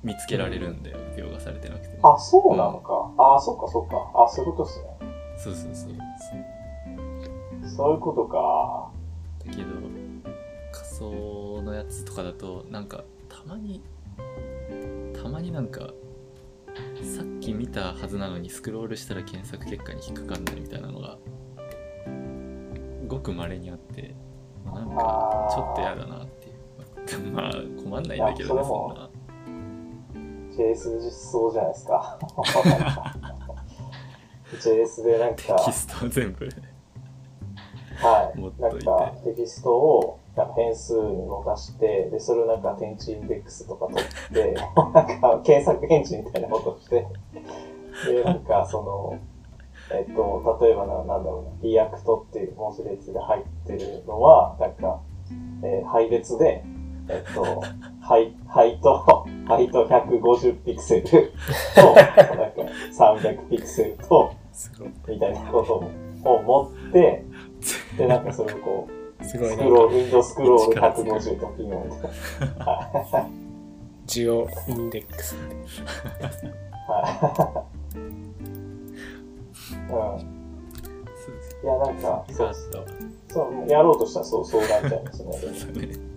[0.02, 3.12] 見つけられるんだよ描画されてなくてもあ、そうなのか。
[3.36, 4.10] あ、そっかそっか。
[4.14, 4.86] あ、そういうことですね。
[5.36, 5.92] そうそうそう
[7.68, 8.90] そういうことか。
[9.44, 9.64] だけど
[10.72, 13.82] 仮想のやつとかだとなんかたまに
[15.20, 15.80] たまになんか
[17.02, 21.18] さっき見たはずなのにスクロールしたら検索結果に引っかかんないみたいなのが
[23.08, 24.14] ごく稀にあって、
[24.64, 26.48] まあ、なんかちょっと嫌だなって
[27.14, 27.52] いうまあ
[27.82, 29.01] 困んないんだけどねそんな
[30.56, 32.18] JS 実装じゃないですか。
[34.60, 36.44] JS でなんか、テキストを全部
[38.02, 38.40] はい。
[38.40, 44.54] いてなんか、テキストを、なんか変数に持たして、で、それをなんか、転置インデックスとか取って、
[44.92, 47.06] なんか、検索エンジンみたいなことして、
[48.06, 49.18] で、なんか、その、
[49.90, 55.00] えっと、例えばな、なんだろうな、 React っていう文字列が入ってるのは、なんか、
[55.62, 56.64] えー配列で、
[57.08, 57.62] えっと、
[58.00, 62.52] 配、配と、配と150ピクセルと、なんか
[62.92, 64.34] 300ピクセルと、
[65.08, 67.24] みたいなことを持って、
[67.96, 68.88] で、なんかそれをこ
[69.20, 71.80] う、すごいスクロール、ウィンドウスクロール力使う150とピンみたい
[72.58, 72.64] な。
[72.64, 73.42] はい
[74.04, 75.54] ジオインデックスで
[76.88, 77.08] は
[77.94, 77.98] い。
[77.98, 78.02] う
[80.18, 80.42] ん。
[81.62, 82.54] いや、なんか、そう
[83.32, 85.96] そう、やろうとしたらそう、そうなっちゃいますね。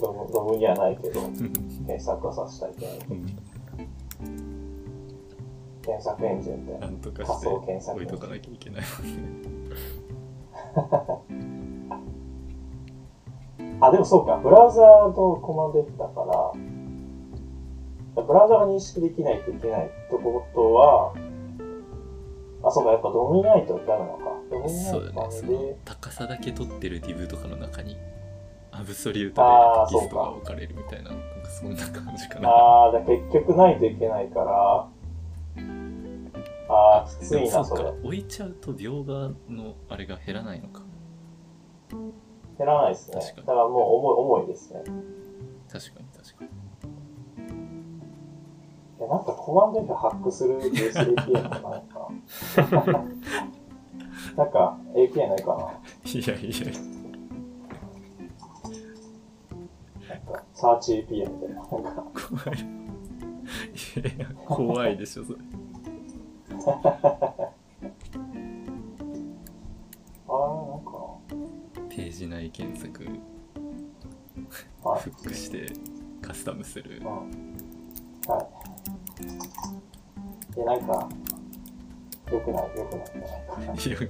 [0.00, 2.98] ドム、ドムにはないけど、うん検索はさせたいけない。
[3.10, 3.26] うん
[5.82, 6.92] 検索エンジンみたいなな。
[6.92, 9.78] んとかして仮想検索置いとかなきゃいけないもんね
[13.80, 16.24] あ、でもそうか、ブラウザーとコマンド F だか
[18.16, 21.14] ら、ブラウザが認識できないといけないってことは、
[22.64, 24.24] あ、そうか、やっぱドミナイトダメなのか。
[24.50, 27.96] ドミナイトダね高さだけ取ってる div とかの中に
[28.78, 29.42] アブソリュート
[29.90, 34.88] でテキストが置かれるみたいななんかそんな感じかなあー、じゃあ結局ないといけないから、
[36.68, 37.90] あー、きついな、それ。
[38.04, 40.82] 置いちゃうと描画のあれが減らないのか
[42.56, 43.14] 減らないですね。
[43.20, 44.82] 確かにだからもう重い、重いですね。
[45.72, 46.50] 確かに確かに
[48.98, 53.04] いや、なんかコマンド F ハックする JSAPI とか ないかな。
[54.36, 55.72] なんか API ないか
[56.04, 56.97] いやいやなな
[60.58, 61.54] サーチ API みたいな。
[61.54, 65.38] なんか、怖いいや怖いでしょそれ
[66.58, 70.90] あー、なんか
[71.88, 73.10] ページ内検索な。
[74.90, 75.10] はいフ。
[75.10, 75.66] ックして
[76.20, 77.06] カスタムするうん
[78.26, 78.44] は
[80.52, 80.54] い。
[80.56, 81.08] で、なんか、
[82.32, 83.66] 良くない、良くないんじゃないかな。
[83.66, 84.08] なんか、よく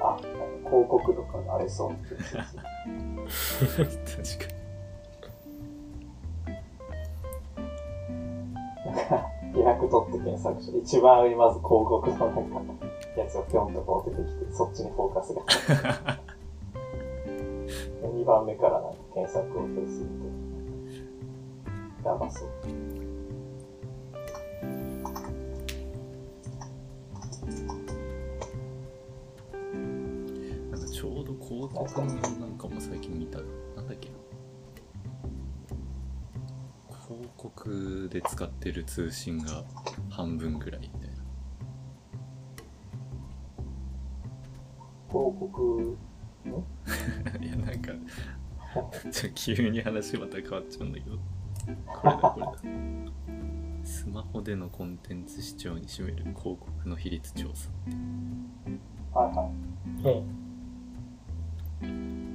[0.00, 0.24] あ、なんか
[0.68, 2.16] 広告とかがありそうって
[3.60, 3.86] 確
[4.46, 4.60] か
[8.84, 12.86] なんか、リラクトって検索して、一番上にまず広告のなんか、
[13.16, 15.42] やつがぴょんとこう出てきて、そっちにフォーカスが。
[18.02, 20.08] 2番目からなんか検索をする
[22.02, 22.48] と、やばそう。
[31.00, 33.44] ちょうど広告のなんかも最近見たな。
[33.82, 34.16] んだっけな。
[37.08, 39.64] 広告で使ってる通信が
[40.10, 41.16] 半分ぐらいみたいな。
[45.08, 45.96] 広告、
[47.40, 47.92] いやなんか
[49.10, 51.16] ちょ急に話また変わっちゃうんだけど。
[51.88, 52.52] これだこれだ。
[53.84, 57.70] スマホでのコンテンツ視聴に占める広告の比率調査
[59.18, 59.34] はい
[60.04, 60.18] はい。
[60.18, 60.49] うん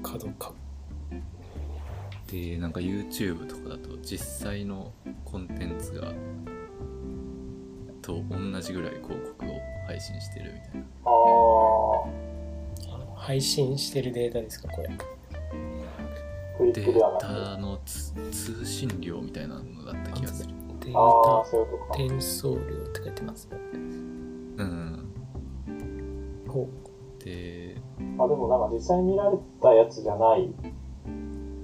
[0.03, 0.53] 角か。
[2.27, 4.91] でなんか YouTube とかだと実際の
[5.23, 6.11] コンテンツが
[8.01, 10.85] と同じぐらい広告を配信してるみたいな。
[11.05, 14.89] あー、あの配信してるデータですかこれ。
[16.71, 21.49] データのつ通信量みたいなのだった気がするデああ、ー
[21.91, 22.59] タ転送量っ
[22.93, 23.57] て書いてますね
[28.15, 28.23] でか。
[28.23, 30.49] あ、でもなんか実際に見られたやつじゃないっ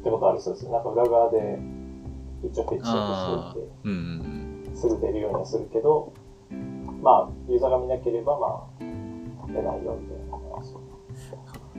[0.03, 0.71] てことありそうですね。
[0.71, 1.59] なんか裏側で
[2.43, 3.95] 一応フェッチああしておいて、うんう
[4.37, 4.41] ん
[4.75, 6.11] すぐ出るようにはするけど、
[7.01, 8.83] まあ、ユーザーが見なければ、まあ、
[9.47, 10.17] 出ないよみたい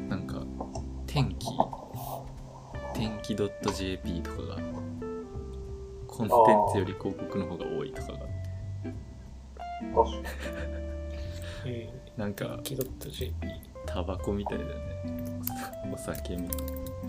[0.07, 0.09] な。
[0.09, 0.43] なんか
[1.07, 1.49] 天気
[2.95, 4.57] 天気 .jp とかが
[6.07, 6.39] コンテン
[6.73, 8.29] ツより広告の方が多いとかが確か
[11.67, 13.33] え なんかー、キドット JP
[13.87, 14.71] タバコみたいだね。
[15.93, 16.61] お酒みたい。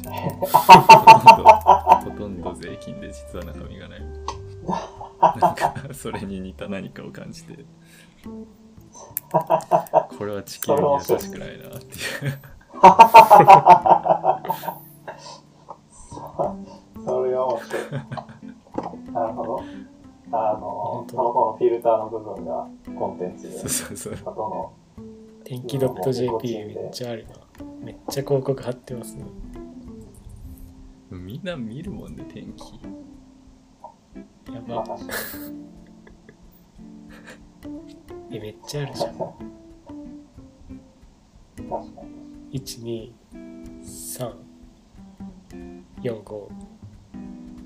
[0.44, 4.02] ほとんどほとんど税金で実は中身がない。
[5.40, 7.66] なんかそれに似た何かを感じて。
[9.32, 12.40] これは地球に優しくないなっていう。
[17.06, 19.14] それが面白い。
[19.14, 19.64] なるほど。
[20.36, 22.68] あのタバコのフィルターの部分が
[22.98, 24.14] コンテンツで、そうそうそう。
[24.14, 24.74] あとの、
[25.44, 27.34] 天気 .jp めっちゃあるな。
[27.82, 29.26] めっちゃ広告貼ってますね。
[31.10, 32.80] みんな見るもんね天気
[34.53, 34.84] やば。
[38.32, 39.14] え、めっちゃあるじゃん。
[39.14, 39.20] に。
[41.70, 42.02] 確か
[42.49, 42.60] に。
[42.60, 43.14] 1、2、
[43.84, 44.34] 3、
[46.02, 46.48] 4、5、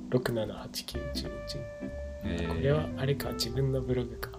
[0.10, 1.32] 6、7、8、9、10、
[2.24, 2.48] え10。
[2.48, 4.37] これはあれか、自分のブログか。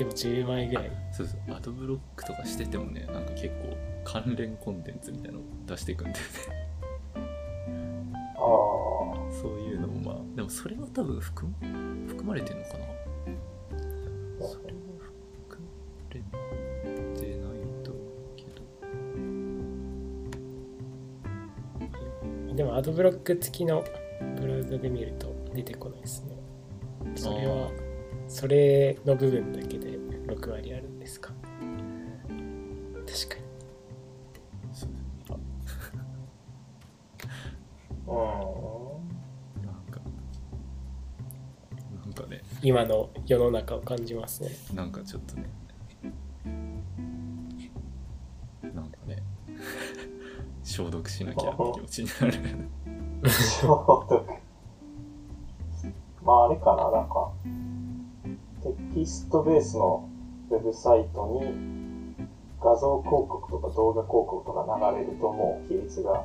[0.00, 0.90] でも10枚ぐらい。
[1.12, 1.40] そうそう。
[1.54, 6.22] アドブロックとかしててもねなんか結構関連コンテンツみたいなの出していくんだよね。
[8.34, 8.38] あ
[9.30, 11.68] そういうのもまあでもそれは多分含ま
[12.08, 12.84] 含まれてるのかな？
[12.86, 12.88] あ、
[14.48, 14.80] それは
[15.50, 15.68] 含ま
[16.14, 16.20] れ
[17.20, 18.44] てないと思うけ
[22.48, 22.54] ど。
[22.56, 23.84] でもアドブロック付きの
[24.40, 26.38] ブラウザで見ると出てこないですね。
[27.16, 27.70] それは、
[28.30, 31.32] それの部分だけで6割あるんですか？
[31.32, 31.40] 確
[32.28, 33.42] かに。
[34.72, 34.90] そう
[38.06, 39.62] うん。
[39.64, 40.00] なんか
[42.04, 44.50] なんかね今の世の中を感じますね。
[44.74, 45.50] なんかちょっとね
[48.62, 49.22] なんかね
[50.62, 52.32] 消毒しなきゃって気持ちになる
[53.28, 53.68] 消
[54.08, 54.24] 毒。
[56.22, 57.32] まああれかな、なんか、
[58.62, 60.08] テキストベースの
[60.50, 62.14] ウェブサイトに
[62.60, 66.24] 画像広告とか動画広告とか流れるともう比率が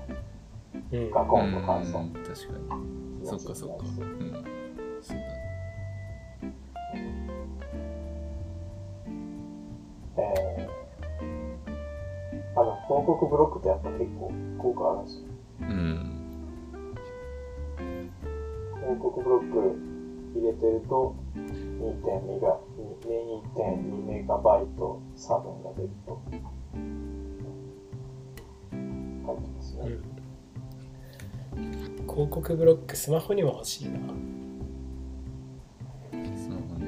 [0.91, 1.11] うん。
[1.11, 4.45] ガコンと換算うん確かにそっかそっかうん
[5.01, 5.45] そうだね
[10.17, 15.23] えー、あの、広告ブロックってやっぱ結構効果あるんですよ。
[15.61, 16.11] うん
[18.81, 21.15] 広告ブロック入れてると
[21.79, 26.21] 2.2が、2.2メガバイト差分が出ると。
[29.25, 29.81] 書いてますね。
[31.57, 31.61] うん。
[32.07, 33.99] 広告ブロックスマホにも欲しいな。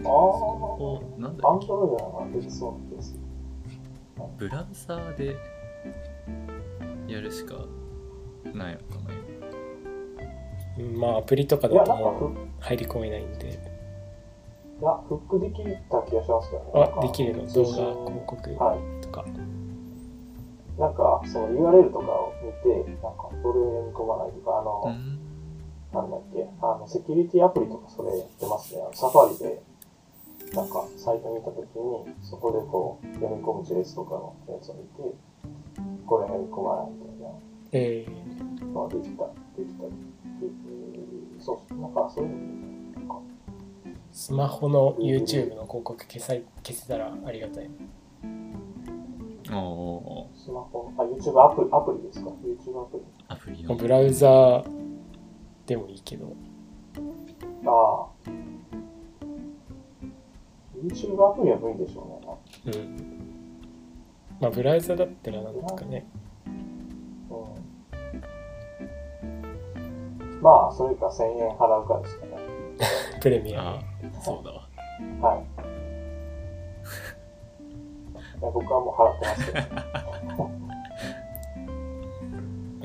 [0.06, 0.10] あー。
[0.10, 3.20] おなんだっアンドロイドならできそうな気がす。
[4.38, 5.36] ブラウザーで
[7.08, 7.56] やるしか
[8.54, 9.18] ないのかな
[10.80, 13.66] うんまあアプリとかだと入り込めないんで。
[14.80, 16.82] いや、フックできた気がしますけどね。
[16.82, 19.02] なんかあ、できるの動画広告はい。
[19.02, 19.26] とか。
[20.78, 25.20] なんか、その URL とかを見て、なんか、それを読み込まないとか、あの、うん
[25.94, 28.82] なんだっけ、あの、セキュリティアプリとかそれやってますね。
[28.82, 29.64] あのサファリで、
[30.54, 35.16] なんか、サイト見たときに、そこでこう、読み込む JS とかのやつを見て、
[36.06, 37.30] これ読み込まないみたいな
[37.72, 39.26] えー、のができた、
[39.58, 39.91] できたり、
[40.44, 42.66] えーそう、なんかそういうの
[44.18, 47.69] スマホの YouTube の広告消さい消せたらありがたい。
[48.23, 53.03] あースマホ、あ、YouTube アプリ、アプリですか ?YouTube アプリ。
[53.27, 54.64] アプリのブラウザ
[55.68, 56.35] でもいいけど。
[57.68, 58.07] ああ。
[60.84, 62.76] YouTube アプリは無理でしょうね。
[62.76, 62.98] うん。
[64.41, 66.07] まあブラウザだったらなんとかね。
[67.30, 67.35] う
[69.27, 70.41] ん。
[70.41, 72.37] まあ、それか1000円払うかですかね。
[73.22, 73.82] プレミアああ
[74.22, 74.68] そうだわ
[75.22, 75.44] はい。
[78.40, 79.66] いや僕はもう払ってますけど。
[80.44, 80.68] ム。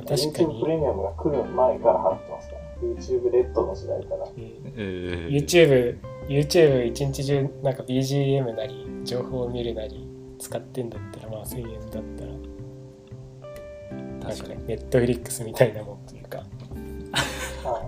[0.05, 2.63] 確か YouTube プに、レミアムが来る前から払ってますから。
[2.83, 4.25] YouTube レッドの時代から。
[4.25, 4.33] うん
[4.77, 5.99] えー、YouTube、
[6.29, 10.09] YouTube 一日中なんか BGM なり情報を見るなり
[10.39, 12.43] 使ってんだったらまあ1000円だったらなん
[14.21, 16.39] か確かにね、Netflix みたいなもんというか。
[16.39, 16.45] は
[17.83, 17.87] い。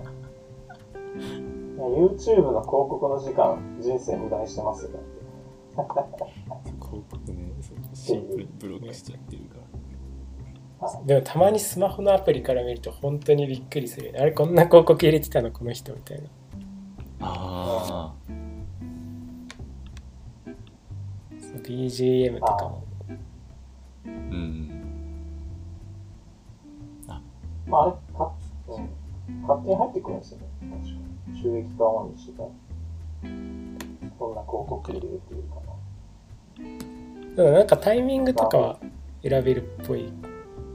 [1.89, 4.91] YouTube の広告の時間、人生無駄にしてますよ。
[5.75, 9.57] 広告ねそうシンプルにブロックしちゃってるか
[10.81, 14.13] らでもたまにスマホのアプリから見ると本当にびっくりする。
[14.17, 16.27] あれこんな広告入れてたのこの人みたいな。
[17.21, 18.13] あ
[21.39, 22.83] そう BGM とかも。
[23.07, 24.71] あうん
[27.67, 27.95] まあ、あれ。
[29.47, 30.45] 勝手に入ってくるんですよね。
[31.45, 32.49] 収益化オンにしてたら。
[34.17, 35.61] こんな広告入れるっていうかな。
[37.35, 38.79] だからなんかタイミングとかは
[39.21, 40.11] 選べるっぽい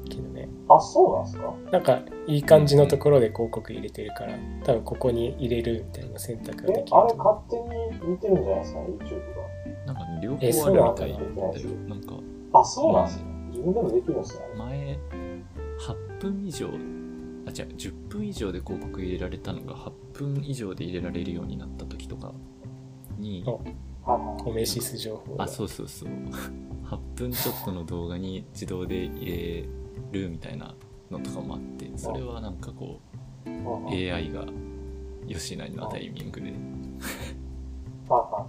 [0.08, 0.48] けどね。
[0.68, 1.54] あ、そうなんですか？
[1.72, 4.34] なんかいい感じのところで広告入れてるから、
[4.64, 7.14] 多分ここに入れるみたいな選択ができる、えあれ。
[7.14, 8.80] 勝手に見てるんじゃないですか？
[8.80, 11.70] ね、YouTube なんかね、両え方あるみたいなんだよ。
[11.88, 12.12] なんか、
[12.52, 12.60] が。
[12.60, 13.24] あ、そうなんですね。
[13.50, 14.44] 自分でもできるんですね。
[14.56, 14.98] 前、
[15.80, 16.68] 8分以上、
[17.56, 22.32] あ、違う、10分以上で広告入れられたのが8分以上で入れられるようになった時とか
[23.18, 23.44] に。
[24.06, 26.08] オメシス情報があ、そうそうそう。
[26.84, 29.68] 8分ちょっとの動画に自動で入れ
[30.12, 30.74] るみたいな
[31.10, 33.00] のとかもあって、それはなんかこ
[33.46, 34.46] う、AI が
[35.28, 36.52] 吉成のタイミングで
[38.08, 38.46] は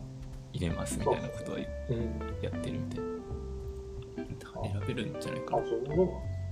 [0.54, 3.12] 入れますみたいなことをやうんってるみたいな。
[4.64, 5.46] 選べるんじゃないい。
[5.46, 5.64] かな。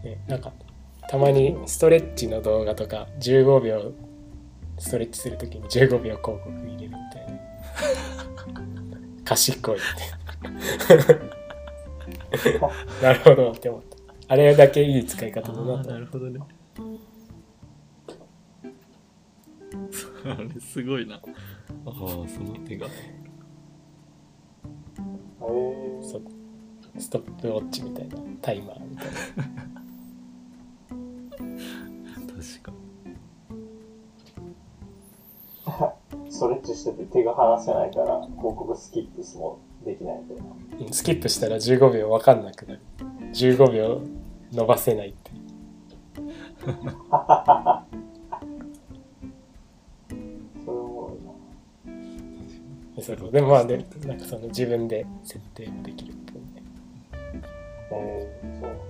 [0.04, 0.52] ね、なんか
[1.10, 3.94] たまにストレッチの動画とか15秒
[4.78, 7.40] ストレッチするときに15秒広告入れるみたいな。
[9.26, 9.76] 賢い。
[9.76, 9.80] っ
[12.44, 12.60] て
[13.02, 13.98] なるほどって思った。
[14.28, 15.90] あれだけいい使い方だなと。
[15.90, 16.40] 思っほどね。
[20.26, 21.16] あれすごいな。
[21.16, 22.86] ああ、その手が。
[27.00, 28.18] ストップウォッチみたいな。
[28.44, 29.08] タイマーみたい
[29.38, 29.74] な
[32.50, 32.74] 確か。
[36.30, 42.80] ストレッチしてて手が離せないから広告スキップもできないんスキップしたら15秒わかんなくなる。
[43.34, 44.02] 15秒
[44.52, 45.32] 伸ばせないって。
[50.66, 51.24] それおもろい
[52.98, 53.04] な。
[53.04, 53.32] そうそう。
[53.32, 56.64] でもまあでなんかその自分で設定もできるっぽいね。
[57.92, 58.89] えー、そう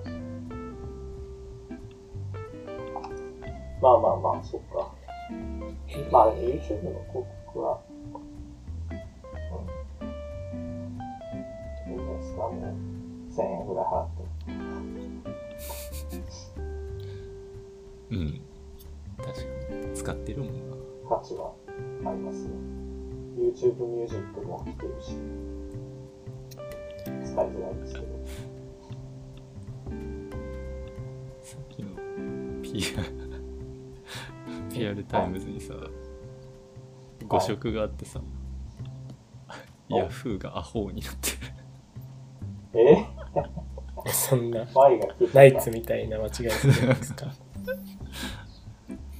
[3.81, 4.91] まあまあまあ、そっか。
[6.11, 8.03] まあ YouTube の広告は、う
[10.03, 10.05] ん。
[11.91, 12.51] いいんですか、もう、
[13.33, 14.23] 1000円ぐらい払って。
[18.11, 18.41] うん。
[19.17, 19.39] 確か
[19.87, 19.93] に。
[19.93, 20.75] 使ってるもんな。
[21.07, 21.53] 価値は
[22.05, 22.51] ありますね。
[23.37, 25.15] YouTube ミュージックも聴けるし、
[27.05, 28.05] 使いづらいですけど。
[31.41, 31.89] さっきの
[32.61, 33.03] PR、
[34.73, 35.73] PR タイムズにさ、
[37.27, 38.21] 誤色があってさ、
[39.89, 41.31] ヤフーがアホになって。
[42.77, 42.89] る。
[42.89, 43.05] え？
[44.05, 44.65] え そんな。
[45.33, 47.25] ナイツみたいな間違いするんですか？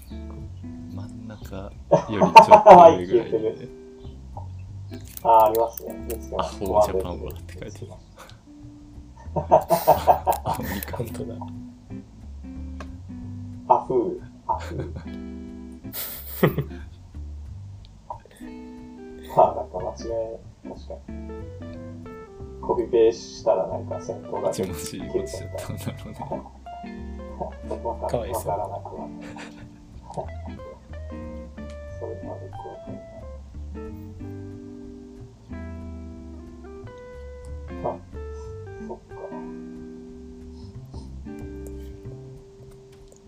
[0.09, 1.71] 真ん中よ
[2.09, 3.67] りちょっと上ぐらいで、
[5.23, 5.95] ああ、ありますね。
[6.37, 7.91] アホジャパンはって書いてる。
[9.35, 9.39] ア
[10.53, 11.35] ホにか本当だ
[13.67, 15.28] アフー、アフー。
[19.35, 20.37] まあ、なんか間違い、
[20.67, 21.19] 確かに。
[22.61, 26.59] コピペしたらなんか先頭が一文字落ちちゃったんだろうね。
[27.83, 29.19] わかかわいそうわからなくはない。
[31.99, 33.03] それまでよくわかんない。
[37.85, 37.87] あ、
[38.87, 39.13] そっか。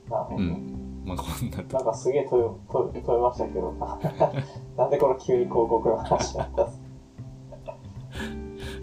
[0.09, 0.35] なるほど。
[0.37, 0.70] うん。
[1.15, 2.37] まあこんなとなんかすげえ飛
[2.93, 3.73] び飛びましたけど、
[4.77, 6.81] なんでこれ急に広告の話になったんです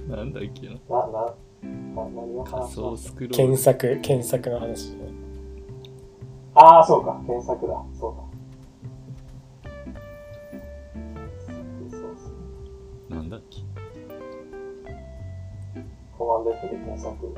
[0.09, 0.77] なんだっけな。
[0.77, 3.37] かな、な、な何を仮想スクロール。
[3.37, 5.09] 検索検索の話ね
[6.55, 8.23] ああ、そうか、検索だ、そうだ。
[11.47, 13.17] 検索そうですね。
[13.17, 13.63] なんだっけ
[16.19, 17.35] コマンド F で検索、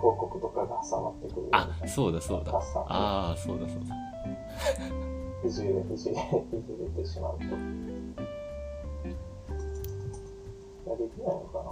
[0.00, 1.48] 広告とかが挟まってくる。
[1.52, 2.52] あ、そうだそうだ。
[2.52, 3.96] ああ、そうだそうだ。
[5.44, 6.16] いじれ、いじれ、いじ
[6.96, 7.44] れてしまうと。
[10.96, 11.70] できないのかな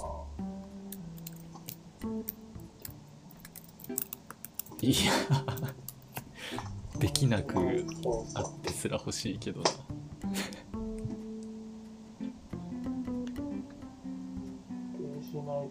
[4.82, 4.96] いや、
[6.98, 7.86] できなく検
[8.34, 9.70] あ索ってすら欲しいけどな。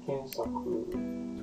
[0.06, 1.35] 検索。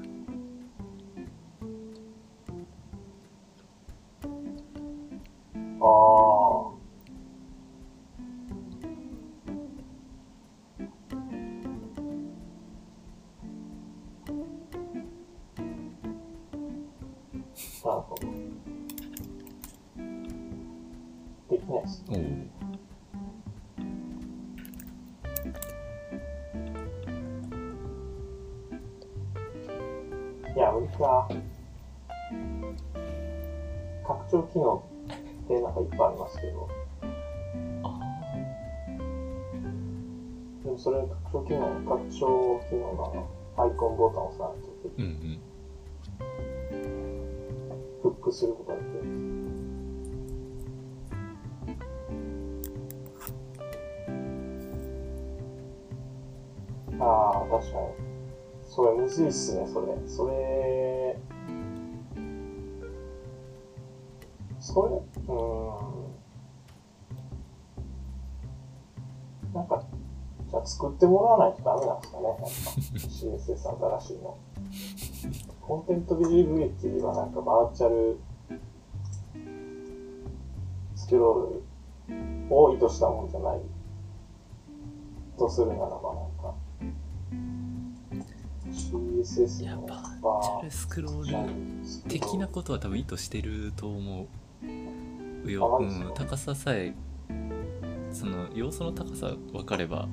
[48.32, 49.12] することができるんで
[56.98, 57.00] す。
[57.00, 57.86] ああ、確かに。
[58.68, 59.86] それむずいっすね、それ。
[60.06, 61.18] それ、
[64.60, 64.90] それ、
[65.26, 65.32] うー
[69.50, 69.52] ん。
[69.52, 69.82] なんか、
[70.48, 73.68] じゃあ作ってもらわないとダメなんですかね、なんか CSS
[74.00, 74.36] 新しいの。
[75.62, 78.18] コンテントビジビリティはなんかバーチャル
[80.96, 83.60] スクロールを意図したもんじゃない
[85.38, 85.96] とするならばなん
[86.42, 86.54] か
[88.70, 91.46] CSS のバーチャルスクロー
[92.02, 94.26] ル的なことは多分意図してると思
[95.44, 96.94] うよ、うん、高ささえ
[98.12, 100.08] その要素の高さ分かれば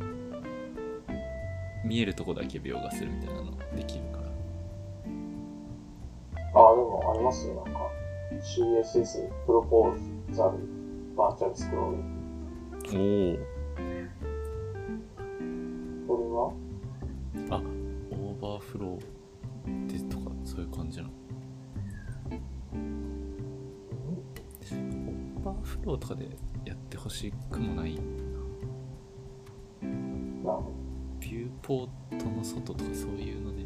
[1.84, 4.19] 見えるとこだけ描画するみたいなのできるか
[7.20, 7.92] りますよ、なんか
[8.42, 10.58] CSS Proposal
[11.16, 11.98] Virtual Scroll。
[16.08, 16.54] おこお
[17.52, 17.62] あ
[18.12, 21.10] オーバーフローでとかそういう感じなの？
[24.72, 26.30] オーバーフローとかで
[26.66, 28.02] やってほしくもないれ
[30.44, 30.68] はな
[31.20, 33.66] ビューポートの外とかそういうので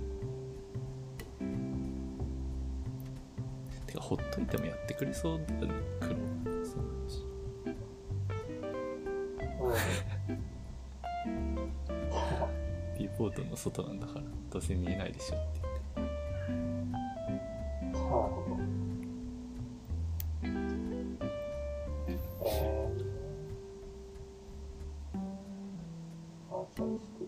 [4.33, 6.15] といてもやってくれそうだよね黒
[6.65, 7.23] そうだし
[9.59, 9.65] ど。
[11.27, 11.71] うん。
[12.97, 15.71] ビューポートの外なんだからどうせ見えないでしょって言
[16.05, 16.13] って
[17.93, 18.59] なるほど。
[20.41, 21.17] えー、
[26.49, 27.27] バーチャルスクリ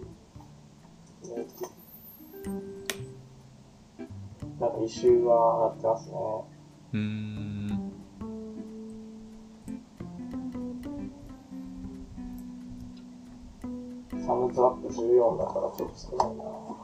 [1.30, 1.36] ーン。
[1.36, 1.74] ネイティブ
[4.60, 6.16] なんか一周はなってますね。
[6.96, 7.02] サ
[14.34, 16.75] ムズアップ14だからちょっと少ないな。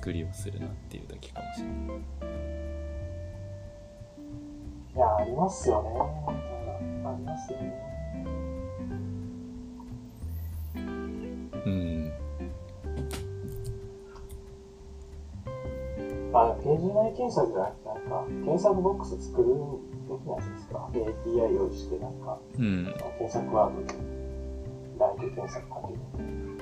[0.00, 1.76] 作りをするなっていうだけかもしれない
[4.96, 5.90] いや、ありますよね。
[7.06, 7.90] ありますよね。
[11.66, 12.12] うん
[16.32, 19.48] まあ、ページ内検索じゃなくて、なんか、検索ボックス作る
[20.08, 23.94] できないですか ?API 用意して、なんか、うん検索ワードで、
[24.98, 26.59] ライブ検索かける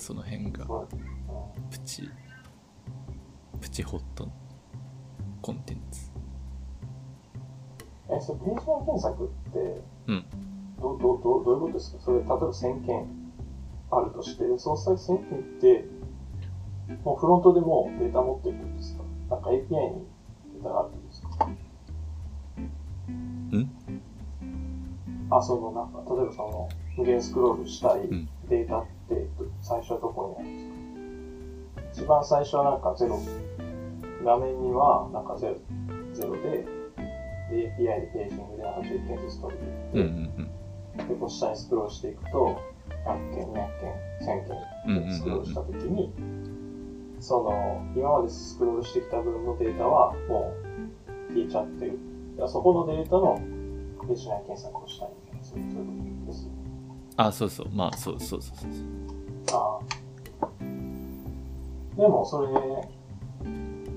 [0.00, 0.66] その辺が。
[1.70, 2.08] プチ
[3.60, 4.28] プチホット
[5.42, 6.10] コンテンツ。
[8.08, 10.24] うん、え、それページ内検索って、うん。
[10.80, 12.00] ど、ど、ど、どういうことですか？
[12.02, 13.06] それ、例えば1000件
[13.90, 15.84] あるとして、その際1000件って、
[17.04, 19.04] もうフロントでもうデータ持ってるってことですか？
[19.28, 19.66] なんか API に
[20.54, 21.44] データがあるってことですか？
[23.58, 23.70] ん。
[25.30, 28.28] あ、その、なんか、例えばその、無限スクロールしたいん。
[28.48, 28.90] データって、
[29.70, 32.02] 最初はどこにあるんですか？
[32.02, 33.18] 一番最初はなんかゼロ、
[34.24, 35.54] 画面にはなんかゼロ、
[36.12, 36.66] ゼロで、
[37.50, 39.54] で API でページングでなんか10件ずつ取
[39.94, 40.04] りう。
[40.04, 40.34] んうに行っ
[40.96, 41.08] て、ん。
[41.08, 42.58] で、こう下にスクロールしていくと、
[43.06, 43.62] 100件、200件、
[44.20, 46.12] 1000うんうん件スクロールしたときに、
[47.20, 50.52] その、今までスクロールしてきた分のデータはも
[51.30, 51.98] う消えちゃってる。
[52.48, 53.36] そこのデータの
[54.06, 55.80] ページ内検索をしたいみたいな、そういうこ
[56.26, 56.44] とです。
[56.46, 56.56] よね。
[57.16, 57.68] あそうそう。
[57.72, 58.70] まあそうそうそうそう
[59.52, 59.80] ああ。
[61.96, 62.48] でも、それ、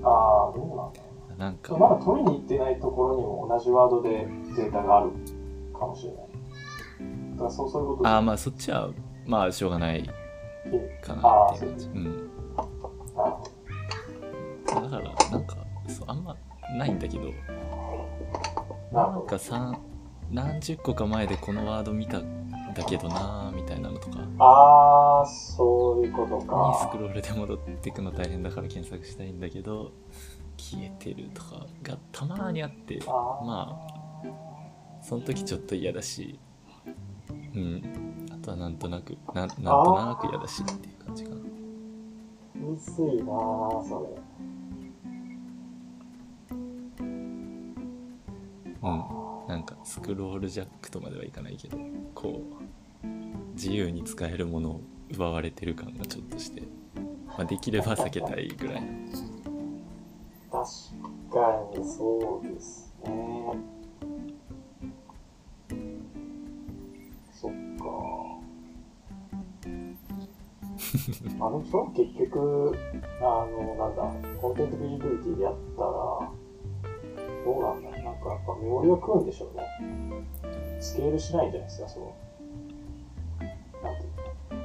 [0.02, 1.76] ああ、どうなんだろなんか。
[1.76, 4.10] まだ取りに行ってないところにも同じワードで
[4.56, 5.10] データがある
[5.78, 6.24] かもしれない。
[7.32, 8.90] だからそうそういうことあまあそっちは
[9.26, 10.02] まあしょうがない
[10.70, 12.30] でかなっていう感じうん。
[14.66, 15.56] だからなんか
[15.88, 16.36] そうあんま
[16.78, 17.24] ないんだけど
[18.92, 19.26] なん。
[19.26, 19.76] か三
[20.30, 23.90] 何十個か前でこのワード見たんだけどなーみたいな
[24.38, 26.98] ああ、そういうことにスかク。
[26.98, 29.92] ロールで戻っていくの大変だから検索したいんだけど
[30.56, 33.78] 消えてるとかがたまにあってま
[34.22, 34.26] あ
[35.02, 36.38] その時ちょっと嫌だし
[37.54, 41.36] うんあとはなんとなくななんとなく嫌だしっていう感じかな
[42.54, 44.22] むずいなぁ、それ。
[48.82, 49.04] うん
[49.48, 51.78] なんかスクロールジャックとまではいかないけど
[52.14, 52.64] こう
[53.54, 56.62] 自由に使えるものを奪われてる感がちょっとして、
[57.26, 58.82] まあ、できれば避けたいぐらい
[60.50, 60.66] 確
[61.32, 63.10] かにそうですね。
[67.32, 67.84] そっか。
[71.44, 72.72] あの人結局、
[73.20, 75.90] あの、なんだ、コンテンツビジビリティでやったら、
[77.44, 79.64] どうなんだなんかやっぱメモリが食うんでしょうね。
[80.80, 82.14] スケールしないんじゃないですか、その。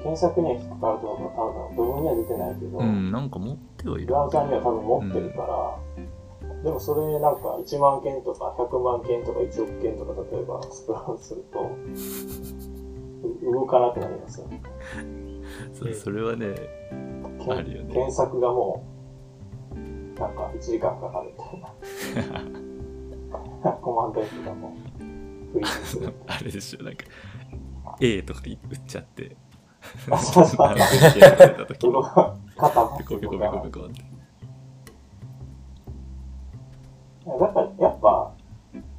[0.03, 11.71] 検索には引っかかると思う多分、部分には出てないけど、うんなんか持ってはいるブラウザには多分持ってるから、でもそれなんか1万件とか100万件とか1億件とか例えばスクロールすると、
[13.49, 14.61] う動かなくなりますよね。
[15.73, 16.55] そうそれはね
[17.47, 18.85] あるよね検索がも
[19.71, 22.69] う、なんか1時間かかるみたいな。
[23.81, 25.03] コマンド F がもう、
[25.53, 26.13] フリーズする。
[26.27, 27.05] あれでしょなんか
[27.99, 28.57] A とか打っ
[28.87, 29.35] ちゃって。
[32.57, 34.03] 肩もピコピコピコピコって
[37.25, 37.47] だ。
[37.47, 38.33] から、やっぱ、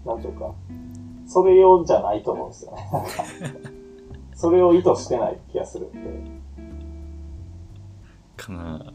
[0.04, 0.54] なんていうか、
[1.26, 2.88] それ用じゃないと思うんですよね。
[2.92, 3.10] なんか
[4.34, 6.00] それを意図してない気がするんで。
[8.36, 8.92] かな。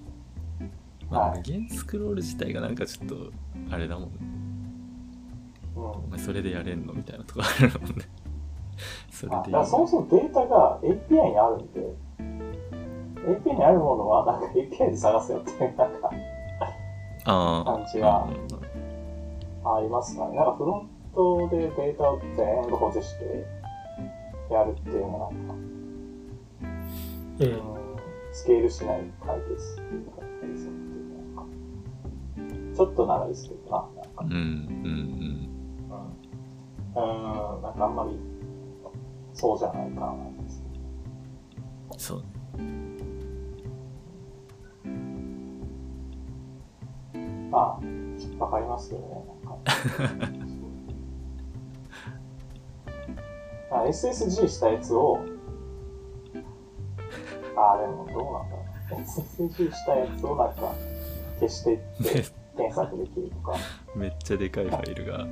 [1.10, 1.38] まあはい。
[1.38, 3.32] 無限スクロール自体がなんかちょっと
[3.70, 4.18] あれだもんね。
[5.76, 5.84] うん。
[5.84, 8.06] お前それでやれんのみたいなとこあるもんね
[9.12, 9.52] それでいい。
[9.52, 11.96] からそもそもデータが API にあるんで、
[13.26, 16.12] API にあるものは、なんか API で探せよっていう、なんか、
[17.28, 19.78] ああ感じはうんうんうん。
[19.78, 20.36] ありますかね。
[20.36, 23.46] なんかフロントでデータを全部保持して
[24.52, 25.54] やるっていうのはなんか、
[27.40, 27.48] うん。
[27.48, 27.62] うん、
[28.32, 30.22] スケールしない解決っていうか、
[32.76, 34.24] ちょっと長いですけどな、なんか。
[34.24, 34.36] うんうん。
[36.96, 38.35] うん、うん、なんかあんまり、
[39.36, 40.64] そうじゃないかなんです
[41.98, 42.36] そうど。
[47.52, 49.08] まあ、わかりますけどね、
[49.46, 49.60] なんか。
[53.78, 55.20] あ SSG したやつを、
[57.56, 59.02] あ、でもどうなんだろう。
[59.02, 60.74] SSG したやつをなんか
[61.40, 62.26] 消していって
[62.56, 63.58] 検索できるとか。
[63.96, 65.26] めっちゃでかいファイルが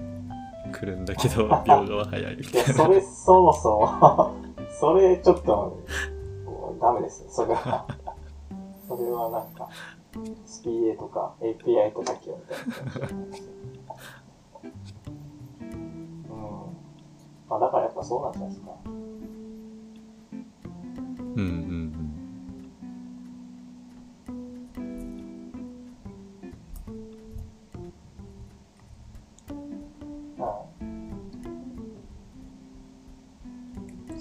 [0.72, 4.32] 来るんだけど 描画は早いみたいなそれそもそも、
[4.70, 5.80] それちょっと、
[6.80, 7.88] ダメですね、それは。
[8.88, 9.70] それはなんか、
[10.46, 12.34] SPA とか API とかみたい
[13.02, 13.08] な。
[15.62, 16.78] うん。
[17.50, 18.72] まあだからやっぱそうなんじゃないですか。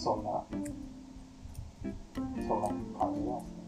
[0.03, 0.43] そんな、
[2.49, 2.67] そんな
[2.99, 3.63] 感じなんですね。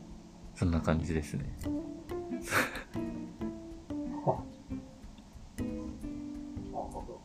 [0.57, 1.45] そんな感じですね。
[5.63, 5.71] なる
[6.73, 7.21] ほど。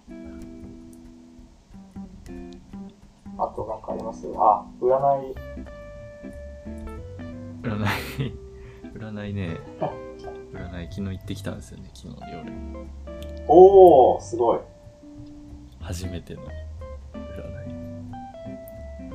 [3.44, 4.28] あとなんかあります？
[4.38, 5.36] あ、占い、
[7.64, 7.84] 占
[8.28, 8.34] い。
[8.94, 9.58] 占いね。
[10.54, 12.54] 占い昨日行ってきたんですよね昨日の夜。
[13.48, 14.60] おー、すごい。
[15.80, 16.44] 初めての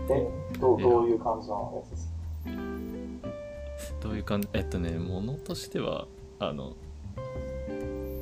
[0.08, 1.72] 占いえ、どう、どういう感じの？
[1.76, 2.12] やつですか
[4.00, 4.48] どういう感じ？
[4.52, 6.06] えっとねものとしては
[6.38, 6.74] あの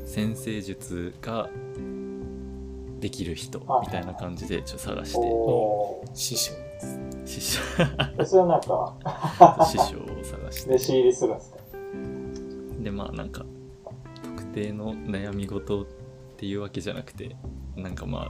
[0.05, 1.49] 先生術が
[3.01, 5.19] できる人みたいな感じでちょっと探して。
[6.15, 6.53] 師匠。
[6.53, 7.41] です。
[7.41, 7.61] 師匠。
[8.19, 8.95] え、それはなんか、
[9.67, 10.71] 師匠を探して。
[10.71, 11.59] 弟子入りするんですか？
[12.81, 13.45] でまあなんか
[14.23, 15.87] 特定の悩み事っ
[16.37, 17.37] ていうわけじゃなくて
[17.77, 18.29] なんかまあ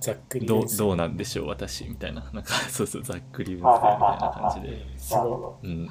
[0.00, 0.76] ざっくりどうです。
[0.78, 2.22] どうなんでしょう私みたいな。
[2.32, 4.98] なんか そうそうざっくり分析みたいな感じで。
[4.98, 5.70] すごうん。
[5.70, 5.88] い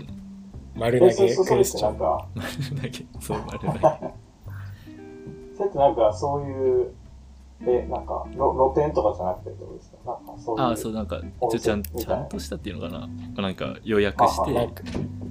[0.76, 1.24] 丸投ど。
[1.26, 1.92] え、そげクエスチョン。
[1.92, 3.06] なんか、丸投げ。
[3.22, 3.80] そう丸投げ。
[5.58, 6.94] それってなんかそういう、
[7.62, 9.98] え、なんか、ろ露店とかじゃなくてってことですか？
[10.06, 10.62] なんかそういう。
[10.64, 12.90] ああそうなんか温ちょちゃんちゃんとしたっていうのか
[13.36, 13.42] な？
[13.42, 14.84] なんか予約して行く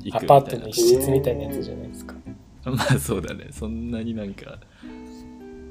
[0.05, 0.29] みアたいな。
[0.29, 2.15] パートの一室みたいなやつじゃないですか。
[2.67, 3.47] まあそうだね。
[3.51, 4.59] そんなになんか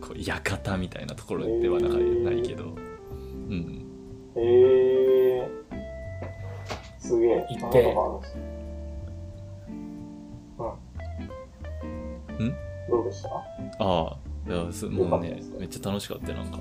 [0.02, 2.74] こう館みたいなところではなかへーないけど
[3.48, 3.84] うん
[4.36, 5.48] えー、
[7.00, 7.48] すげえ。
[7.50, 7.96] 行って。
[12.40, 12.48] うん。
[12.48, 12.56] ん。
[12.90, 13.30] どうでした？
[13.30, 13.44] あ
[13.80, 14.18] あ、
[14.48, 16.60] いや、すもうね、めっちゃ楽しかったよ、なんか。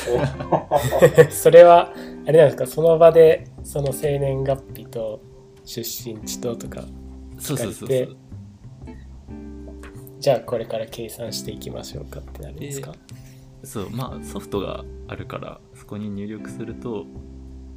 [1.30, 1.92] それは
[2.26, 5.20] あれなんですかその場でその生年月日と
[5.64, 6.84] 出身地ととか
[7.38, 8.16] そうそうそう。
[10.18, 12.92] じゃあこれから計算していきましょうかってなるんですか、
[13.64, 17.06] そう、まあ、ソフトがあるから、そこに入力すると、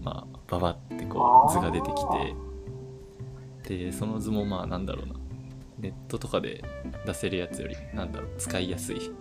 [0.01, 5.15] まあ、ババってこう、図が出てきて、で、その図もまあ、なんだろうな、
[5.79, 6.63] ネットとかで
[7.05, 9.11] 出せるやつより、なんだろう、使いやすい。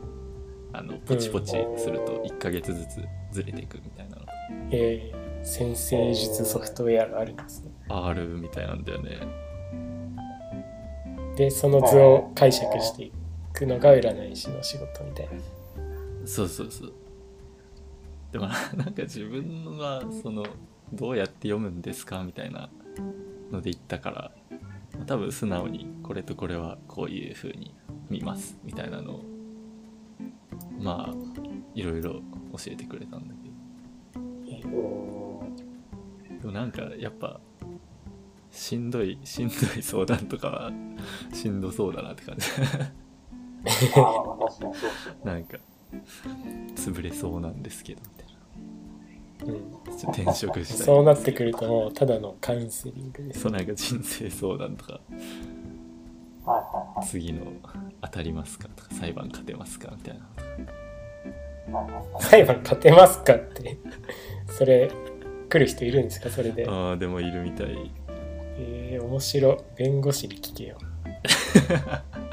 [0.73, 4.23] あの、ポチポチすると1ヶ月ずつずれていくみたいなの。
[4.71, 5.23] えー。
[5.45, 7.73] 先生術ソフトウェアがあるんですね。
[7.89, 9.19] があるみたいなんだよね。
[11.37, 13.13] でその図を解釈してい
[13.53, 15.33] くのが占い師の仕事みたいな
[16.25, 16.93] そうそうそう。
[18.33, 20.45] でもななんか自分はその
[20.93, 22.71] どうやって読むんですかみたいな
[23.51, 24.33] ので言ったから
[25.07, 27.75] 多分素直にこれとこれはこういう風に
[28.09, 29.25] 見ますみたいなのを
[30.81, 31.15] まあ
[31.75, 32.21] いろいろ教
[32.69, 33.49] えてくれたんだけ
[34.63, 34.73] ど
[36.41, 37.41] でもなんかやっぱ
[38.51, 40.73] しんどいしんどい相談とかは
[41.33, 42.47] しんどそうだなって感じ。
[45.25, 45.57] なんか
[46.77, 49.55] 潰れそうなんですけどみたいな。
[49.55, 50.87] ーうん、ちょっと転職したい。
[50.87, 53.41] そうなってくるともうただのカウンセリングです。
[53.41, 54.93] そうなんか人生相談とか。
[54.93, 57.07] はいはいはい。
[57.07, 57.47] 次の
[58.03, 61.79] 当たりますかとか裁判勝てますかみたいな。
[61.79, 63.79] はいはいはい裁判勝てますかって。
[64.47, 64.91] それ
[65.49, 66.31] 来る人いるんですか？
[66.31, 66.67] それで。
[66.69, 67.91] ああでもいるみたい。
[68.59, 69.57] えー、面白い。
[69.77, 70.79] 弁護士に聞けよ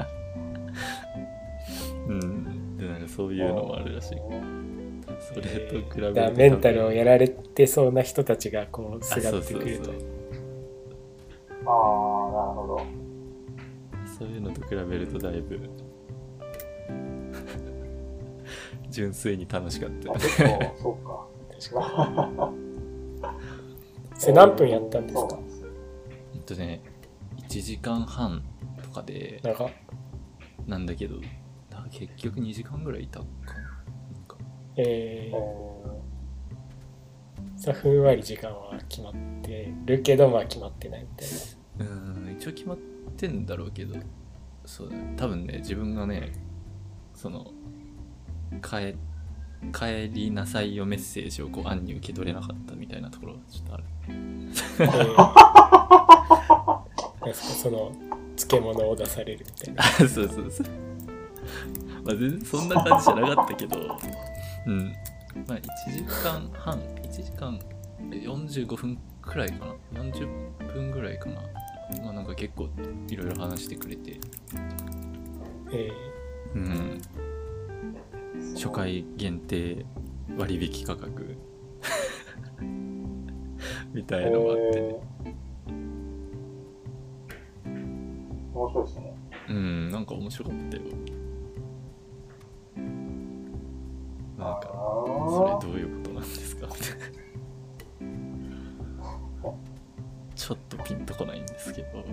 [3.20, 4.18] そういうのもあるらしい。
[5.20, 9.90] それと比べるとだからメンタルをやられてそうな人たちがこうすあがそうそうそうってくると。
[9.90, 10.06] ああ、なる
[11.66, 12.80] ほど。
[14.18, 15.60] そういうのと比べるとだいぶ
[18.90, 20.18] 純粋に楽しかった。
[20.18, 21.26] そうか。
[21.60, 22.60] 確かに。
[24.20, 25.20] それ何分やったんですか？
[25.20, 25.68] そうなんですよ
[26.32, 26.80] ほんとね
[27.48, 28.42] 1時間半
[28.82, 29.70] とかでなんか
[30.66, 31.22] なんだけどな
[31.90, 33.26] 結局2時間ぐらいいたか。
[33.46, 33.62] ななん
[34.26, 34.36] か
[34.76, 35.38] ええー、
[37.58, 39.12] さふんわり時間は決まっ
[39.42, 41.28] てるけどまあ決まってないみたい
[41.78, 41.86] な。
[41.86, 41.88] う
[42.28, 42.78] ん一応決まっ
[43.16, 43.96] てんだろうけど
[44.64, 45.14] そうだね。
[45.16, 46.32] 多分ね自分がね
[47.14, 47.52] その
[48.62, 48.94] 帰
[49.72, 53.84] 帰りなさいよメッセージをこう暗に受け取れなかったみたいなところがちょっとある。
[54.08, 55.50] えー。
[57.34, 57.92] その
[58.36, 59.82] 漬物を出されるみたいな。
[60.00, 60.66] そうそうそう
[62.04, 63.98] まあ全然そんな感じじゃなかったけど。
[64.66, 64.92] うん。
[65.46, 65.60] まあ1
[65.92, 67.58] 時間半1時間
[68.10, 70.02] 45分くらいかな。
[70.02, 71.40] 40分ぐらいかな。
[72.02, 72.68] まあなんか結構
[73.08, 74.20] いろいろ話してくれて。
[75.72, 75.90] え
[76.54, 77.00] うん。
[78.54, 79.84] 初回限定
[80.36, 81.36] 割引価格。
[83.92, 85.40] みたー、いのがあって、えー。
[88.54, 89.16] 面白いですね。
[89.48, 90.82] うんなんか面白かったよ
[94.40, 96.66] なんかそれどういうことなんですか？
[96.66, 97.06] みたいな
[100.34, 102.04] ちょっとピンとこないんですけど。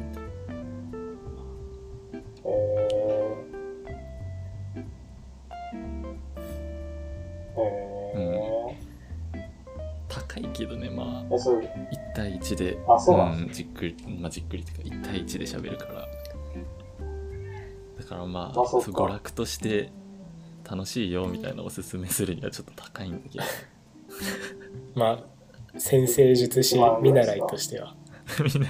[10.09, 11.67] みたいけどねまあー、え、それ、1
[12.15, 16.07] 対1でうなんん、じっくりまあじっくりっていうか1対1で喋るから。
[17.99, 18.91] だからまああそうか。
[19.03, 19.91] 娯楽として
[20.69, 23.47] 楽しいよみたいなおすすめするにはちょっと高いんだけどー、
[24.99, 27.95] まあ先生術師見習いとしては
[28.53, 28.69] みんな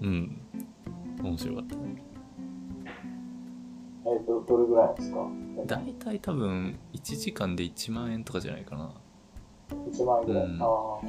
[0.00, 0.40] うん
[1.22, 1.76] 面白かった
[4.10, 5.28] えど、どれぐらいですか？
[5.66, 8.90] 大体多分1時間で1万円とかじゃないかな
[9.92, 10.46] ?1 万円ぐらい？
[10.46, 10.68] うんああ。
[10.68, 11.06] あう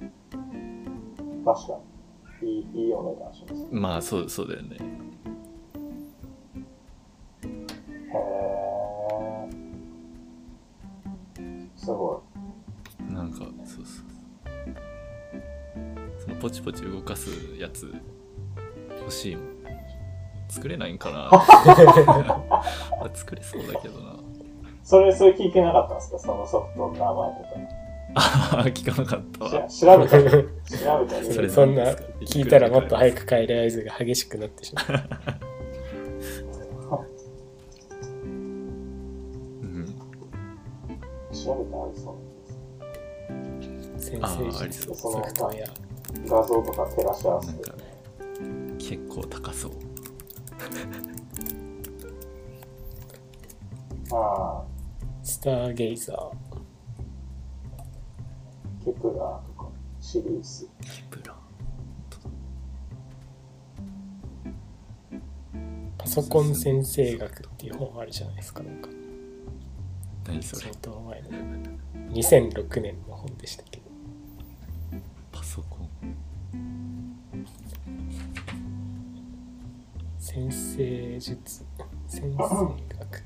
[0.00, 1.44] ーん。
[1.44, 1.91] 確かに。
[2.42, 3.66] いい、いいお値段します。
[3.70, 4.76] まあそうそうだよね。
[8.12, 8.16] へ
[11.40, 11.68] え。
[11.76, 12.22] すご
[13.10, 13.84] なんかそうそう。
[16.20, 17.92] そのポチポチ動かすやつ
[19.00, 19.52] 欲しいもん
[20.48, 21.42] 作れないんかなあ
[23.14, 24.12] 作れそうだけどな。
[24.12, 24.14] い。
[24.84, 26.18] それ、それ聞いてなかったんですか？
[26.18, 27.51] そのソフトの名前と
[28.14, 29.68] ああ聞かなかったわ。
[29.68, 30.16] 調べた。
[30.18, 30.42] ら、調べ
[31.08, 31.18] た。
[31.18, 31.84] ら それそんな
[32.22, 34.86] 聞いたらもっと早く帰る合図が激しくなってしまう。
[38.22, 39.86] うん。
[41.32, 45.66] 調べたらありそう先あーあ生そうソフトウェア。
[46.28, 47.70] 画像とか照らし合わせて。
[47.70, 47.84] なんか。
[48.78, 49.72] 結構高そう
[54.12, 54.62] あ
[55.22, 56.51] スターゲイザー。
[58.82, 59.68] あ、ケプラーとか、
[60.00, 60.68] シリウス。
[60.82, 61.34] ケプラ
[65.98, 68.62] パソコン先生学っていう本あるじゃないですか。
[68.64, 68.88] なんか
[70.26, 70.62] 何それ？
[70.62, 71.28] 相当前の。
[72.10, 73.84] 2006年の本でしたけど。
[75.30, 75.88] パソコン
[80.18, 81.64] 先生術。
[82.08, 83.22] 先生学。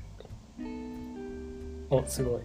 [1.89, 2.41] お、すごい。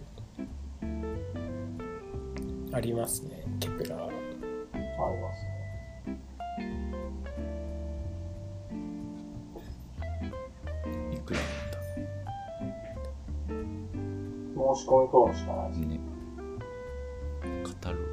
[2.73, 3.43] ありますね。
[3.59, 4.01] ケプラー。
[4.01, 4.15] あり
[5.21, 6.17] ますね。
[11.13, 11.49] いくらなん
[14.75, 15.99] 申し込みフォームしかないですだね
[17.63, 18.03] カタログ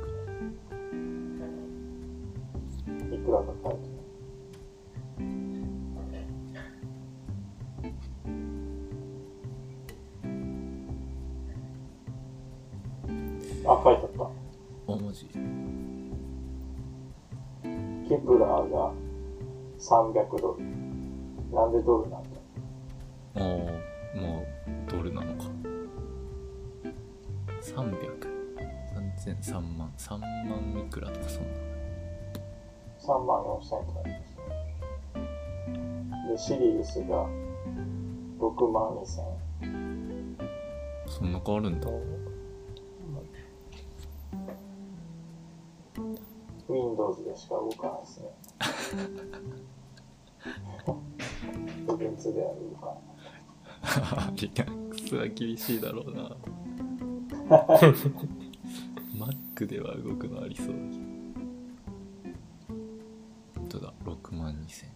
[3.15, 4.01] いくらか書いてない。
[13.67, 14.40] あ、書いてあった。
[14.95, 15.33] あマジケ
[18.19, 18.93] プラーが
[19.79, 20.61] 300ドル。
[21.53, 22.29] なんでドルなんだ？
[23.37, 23.43] ああ
[24.17, 24.41] まあ
[24.89, 25.45] ドルなのか
[27.61, 31.49] 3003000 3万3万いくらとかそんな
[33.01, 34.37] ?3 万4千円とかあります
[36.29, 36.31] ね。
[36.31, 37.27] で、シリウスが
[38.39, 39.25] 6万2千
[39.63, 40.37] 円。
[41.07, 41.89] そんな変わるんだ
[46.69, 48.31] Windows でしか動かないですね。
[51.99, 54.37] 電通では動かない。
[54.37, 56.37] リナックスは厳しいだろうな。
[59.17, 60.85] Mac では動くのありそうだけど。
[63.57, 64.87] 本当だ？6万2000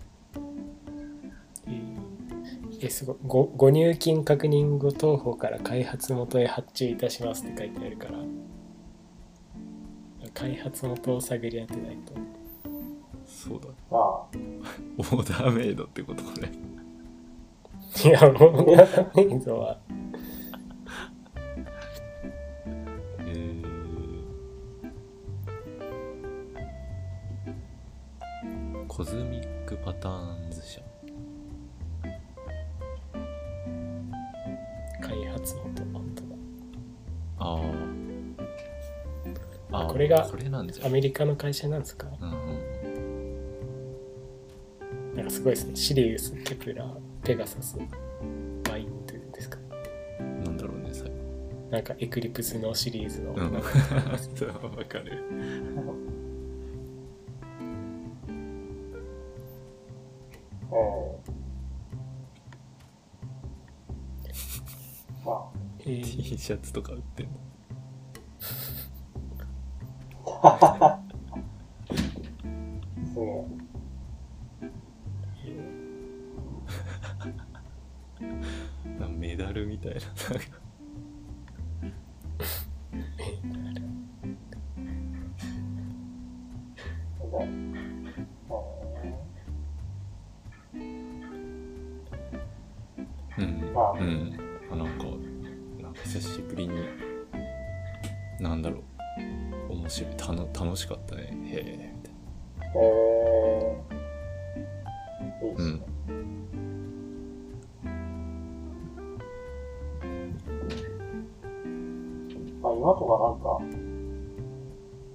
[2.81, 3.17] えすごい。
[3.25, 8.19] ごご入金確認後当方から開発元へ発注いたしますって書いてあるから
[10.35, 12.13] 開発元を探り当てないと。
[13.25, 13.69] そうだ。
[13.91, 14.27] ああ、
[14.99, 16.51] オーダーメイドってことこれ
[18.05, 18.67] いやもう
[19.17, 19.79] メイドは。
[23.21, 30.81] えー、 Cosmic Patterns 社。
[35.01, 36.29] 開発元本当だ。
[37.39, 37.61] ああ
[39.77, 40.29] あーこれが
[40.85, 42.75] アメリカの会社なんですかうんうん
[45.17, 45.77] なんかすごいですね。
[45.77, 47.77] シリウスケプラーペガサス
[48.69, 49.59] マインドゥですか。
[50.45, 51.09] なんだろうね最後
[51.71, 53.33] なんかエクリプスのシリーズの。
[53.33, 53.63] うん。
[54.35, 55.23] そうわかる。
[65.85, 67.33] T シャツとか売ってんの
[70.45, 70.51] す
[75.43, 75.55] げえ。
[79.01, 80.01] なメダルみたいな、
[93.39, 93.73] うん。
[93.73, 94.39] まあうん。
[94.71, 95.05] あなんか
[95.81, 96.75] なんか久しぶりに
[98.41, 98.83] なんだろう。
[99.85, 101.23] 面白いたの楽しかったね。
[101.45, 101.95] へえ。
[101.95, 103.85] みたいー、え。
[105.43, 105.81] ー、いいですね。
[112.63, 113.61] まあ、今とかなんか、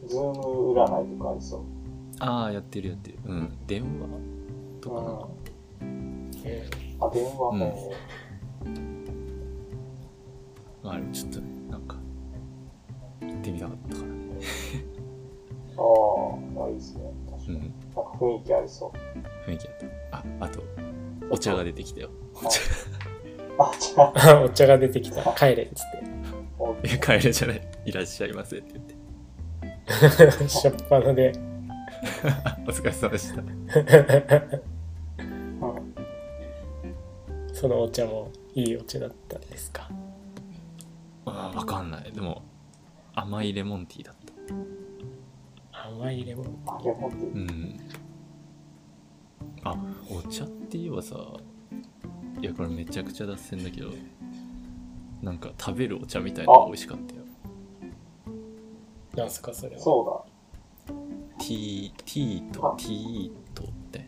[0.08, 1.62] ズーム占いとかありそう。
[2.20, 3.18] なああやってるやってる。
[3.26, 3.58] うん。
[3.66, 4.08] 電話
[4.82, 5.28] とかなんか。
[6.46, 6.70] え。
[7.02, 7.60] あ、電話うん。
[7.60, 7.74] ね。
[10.84, 11.98] あれちょっとねなんか
[13.22, 14.09] 行ってみたかったから
[18.20, 19.50] 雰囲気ありそう。
[19.50, 19.76] 雰囲気あっ
[20.12, 20.18] た。
[20.18, 20.62] ああと
[21.32, 22.10] お茶が出てきたよ。
[22.36, 22.60] お茶
[23.62, 25.22] あ、じゃあ、ーお茶が出てきた。
[25.34, 25.86] 帰れっつっ
[26.60, 27.62] おいや帰れじゃない。
[27.86, 30.38] いらっしゃいませって言って。
[30.38, 31.32] て しょっぱなで。
[32.68, 33.42] お疲れ様でした。
[33.42, 33.44] う
[35.24, 35.94] ん
[37.54, 39.90] そのお茶もいいお茶だったんですか？
[41.26, 42.12] あわかんない。
[42.12, 42.42] でも
[43.14, 44.16] 甘いレモンティーだっ
[45.74, 45.88] た。
[45.90, 46.64] 甘いレモン。
[46.66, 47.36] あ、レモンティー。
[47.36, 47.80] うん。
[47.80, 48.09] あ
[50.10, 51.16] お茶って言えばさ
[52.42, 53.92] いやこれめちゃくちゃ脱線だけど
[55.22, 57.22] なんか食べるお茶みたいなのが美味しかったよ。
[59.16, 59.82] なんすかそれは？
[59.82, 60.26] そ
[61.40, 64.08] T, T と T とみたいな。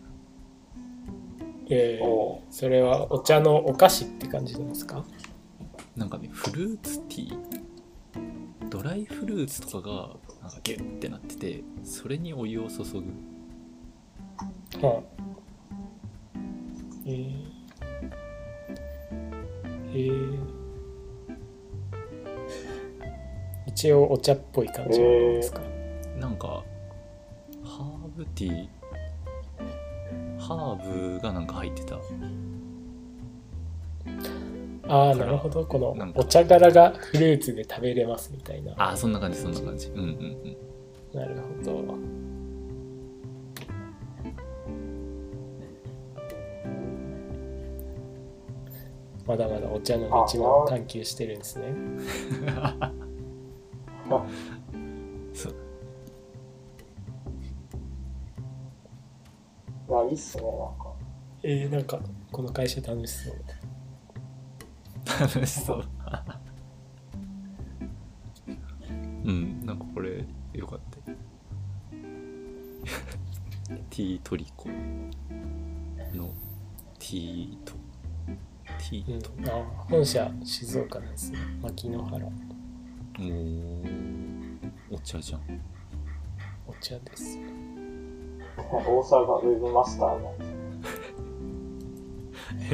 [1.69, 5.03] えーおそれはお茶のお菓子って感じなんですか？
[5.95, 7.37] なんかね、フルーツティー、
[8.69, 9.95] ドライフルーツとかが
[10.41, 13.03] なんかギュッてなってて、それにお湯を注ぐ。
[14.85, 15.10] はあ
[17.05, 17.33] えー、
[19.93, 20.37] えー、
[23.67, 25.61] 一応お茶っぽい感じなんですか、
[26.19, 26.63] なんか、
[27.63, 28.67] ハーブティー、
[30.39, 31.95] ハーブがなんか入ってた。
[34.87, 35.65] ああなるほど。
[35.65, 38.73] このお茶柄がフルーツで食べれますみたいな。
[38.73, 39.87] ああ、そんな感じ、そんな感じ。
[39.87, 41.17] うんうんうん。
[41.19, 42.10] なるほど
[49.31, 51.73] まだまだお茶の道も探求してるんですね
[55.33, 55.49] そ
[59.87, 60.05] う。
[60.07, 60.91] い、いいっすね、なんか。
[61.43, 63.35] えー、なんかこの会社楽しそう
[65.07, 65.85] 楽しそう。
[69.23, 70.97] うん、なんかこれ、よかった。
[73.91, 76.33] ティートリコの
[76.99, 77.80] ティーと、
[78.89, 79.51] ティーと、うん、あ
[79.89, 82.31] 本社静岡なんですね牧之原も
[83.19, 85.41] う、お茶じゃん。
[86.65, 87.37] お茶です
[88.57, 90.33] 大沢がウェブマスターの。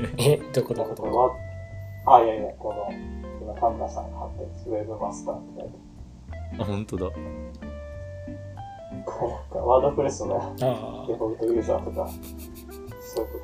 [0.18, 1.18] えどこどこどこれこ
[2.06, 2.90] は、あ、いやいや、この、
[3.42, 4.78] 今、田村さんが貼ってる。
[4.78, 5.78] ウェブマスターって書いて
[6.62, 7.06] あ、本当だ。
[7.08, 7.22] これ
[9.32, 12.10] なんか、ワードプレスのあデフォルトユーザーとか、
[13.02, 13.40] そういうこ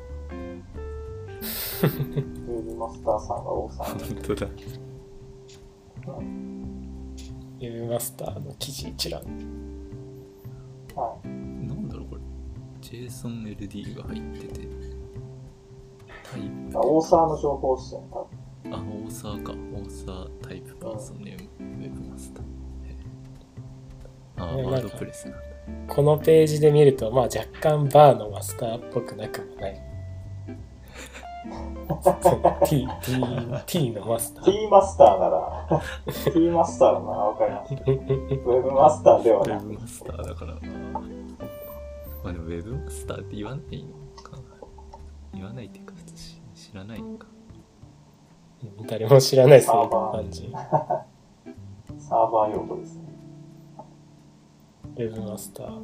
[2.22, 2.33] と。
[3.04, 4.22] ウェブマスターさんが大沢本に。
[4.22, 4.46] 当だ。
[6.06, 9.20] あウェブマスターの記事一覧
[10.94, 11.28] はい。
[11.28, 12.20] なんだろうこれ。
[12.82, 14.68] JSONLD が入ってて。
[16.30, 16.40] タイ
[16.70, 16.78] プ。
[16.78, 18.26] 大沢の情報っすね、多
[18.64, 18.74] 分。
[18.74, 19.52] あ、大沢か。
[19.52, 19.56] 大
[19.90, 22.44] 沢タイプパーソンネーム、ウェブマスター。
[24.36, 25.34] あ、ねワードプレスなん
[25.88, 25.94] だ。
[25.94, 29.80] このページで見るとまあ若干バーのマスターっぽくなくもない
[32.66, 33.16] T, T,
[33.66, 35.82] T のマスター T マスターなら、
[36.32, 37.74] T マスターならわかります。
[37.74, 39.58] ウェブマスターではウない。
[39.58, 40.60] ェブマスターだからな。
[42.22, 44.42] まあでもウェブマスターって言わないのかな。
[45.34, 47.26] 言わないっていうか、普通し知らないのか。
[48.88, 50.50] 誰も知らないですねサーバー感じ
[51.98, 53.02] サーバー用語ですね。
[54.96, 55.80] ウェブマスター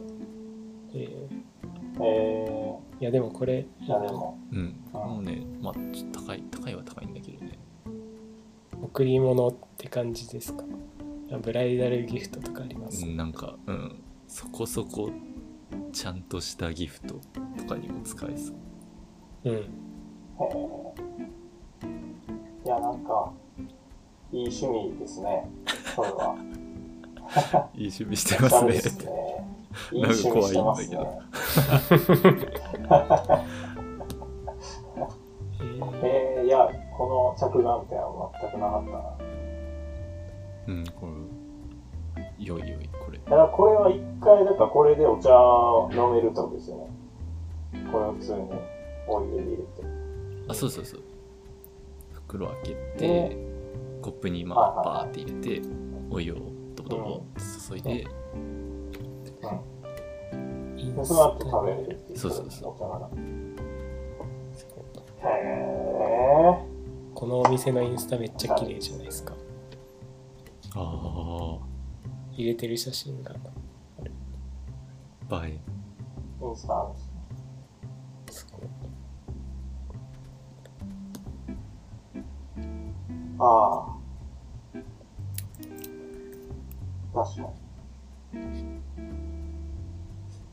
[0.95, 4.77] えーえいやでもこれー、いやでも、うん。
[4.93, 7.59] もうね、まあちょっと高い、高いは高いんだけどね。
[8.83, 10.65] 贈り物って感じですか？
[11.43, 14.03] ブライダルギフトとかあります、うんなんか、うん。
[14.29, 15.11] そこそこ、
[15.93, 17.15] ちゃんとしたギフト
[17.57, 18.57] とかにも使えそう。
[19.45, 20.45] うん、えー、
[22.67, 23.33] いや、なんか、
[24.33, 25.49] いい趣味ですね。
[25.97, 26.37] それは。
[27.75, 28.75] いい趣味してますね。
[29.93, 31.13] いい趣味してますなんねか。
[31.91, 32.60] え ー
[36.03, 38.99] えー、いや、この着眼点は全くなかったな。
[40.69, 41.07] うん、こ
[42.39, 43.19] れ、よいよい、これ。
[43.19, 46.87] だからこれは一回、だからこれでお茶を飲めるとですよね。
[47.93, 48.51] これを普通に
[49.07, 49.65] お湯で入れて。
[50.49, 51.03] あ、そうそうそう。
[52.13, 53.37] 袋開けてで、
[54.03, 55.63] コップにまあ、バーって入れて、
[56.11, 56.37] お湯を
[56.75, 57.23] ドボドボ
[57.69, 58.07] 注いで、で、イン
[59.25, 59.33] ス
[61.05, 62.17] そう。
[62.17, 62.75] そうそう。
[65.23, 66.65] へ
[67.15, 69.35] このお店のインスタめっちゃ綺麗じゃないですか
[70.75, 71.59] あ
[72.33, 73.35] 入れてる写真が
[75.31, 75.61] あ、映え。
[76.41, 76.91] ー、インスタ。
[78.33, 78.61] すごい
[83.39, 84.01] ああ。
[87.13, 88.81] 確かに。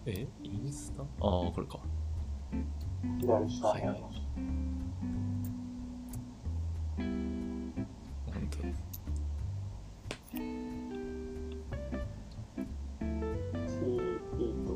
[0.05, 0.27] え？
[0.67, 1.79] インスタああ、これか。
[3.21, 4.21] 左下にありまし
[8.25, 8.63] 本当だ。
[10.33, 10.37] た。
[10.37, 10.43] T、
[14.37, 14.75] E と。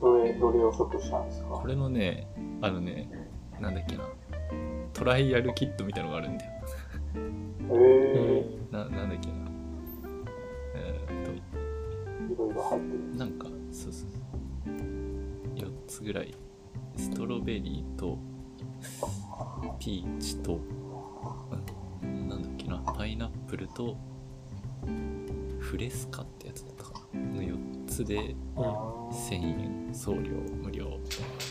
[0.00, 1.48] どれ、どれを即したんですか？
[1.48, 2.28] これのね、
[2.62, 3.10] あのね、
[3.60, 4.04] なんだっけな。
[4.92, 6.52] トライアルキットみたいなのがあるんだよ。
[7.72, 9.34] えうんな、なんだっけな。
[10.76, 11.40] えーっー、
[12.30, 12.98] いろいろ入ってる。
[13.12, 14.74] と、なんか、そうそうそう。
[15.56, 16.34] 4つぐらい。
[16.96, 18.18] ストロベリーと、
[19.78, 20.60] ピーチと、
[22.02, 22.78] うんなんだっけな。
[22.96, 23.96] パイナップルと
[25.58, 28.62] フレスカってやつだったかなの4つでうん
[29.10, 29.34] 1000
[29.88, 30.20] 円送料
[30.62, 30.98] 無料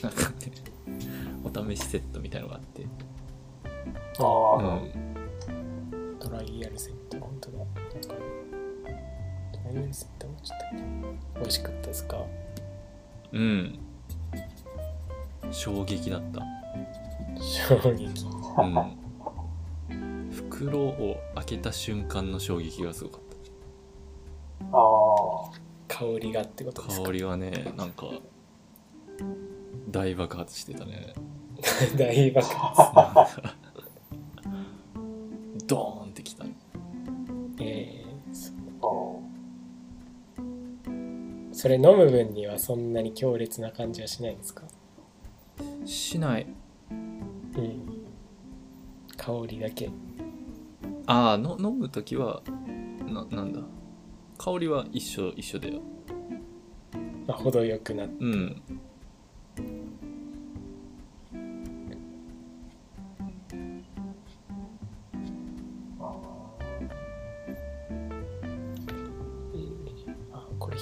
[0.02, 0.52] なんかね
[1.44, 2.86] お試しセットみたいのがあって
[4.20, 7.63] あうあ、んトライアルセット、本当だ。
[9.74, 10.60] なんかトライアルセットもちょっ
[11.34, 12.18] と美味しかったですか？
[13.32, 13.80] うん。
[15.52, 16.42] 衝撃だった。
[17.42, 18.26] 衝撃。
[19.90, 20.32] うん。
[20.32, 23.22] 袋を開けた瞬間の衝撃がすごかっ
[24.72, 25.52] ああ、
[25.88, 27.02] 香りがってことですか？
[27.04, 28.08] た香りはねなんか
[29.90, 31.14] 大爆発してたね。
[31.98, 33.42] 大爆発。
[35.68, 36.03] ド
[41.64, 44.64] それ飲む分にはそんなに強烈な感じはしないんですか？
[45.86, 46.46] しない
[46.92, 48.06] うん。
[49.16, 49.90] 香りだけ。
[51.06, 52.42] ああの飲む時は
[53.08, 53.62] ななんだ？
[54.38, 55.80] 香りは一緒一緒だよ
[57.28, 58.16] まあ、程よくなって。
[58.20, 58.62] うん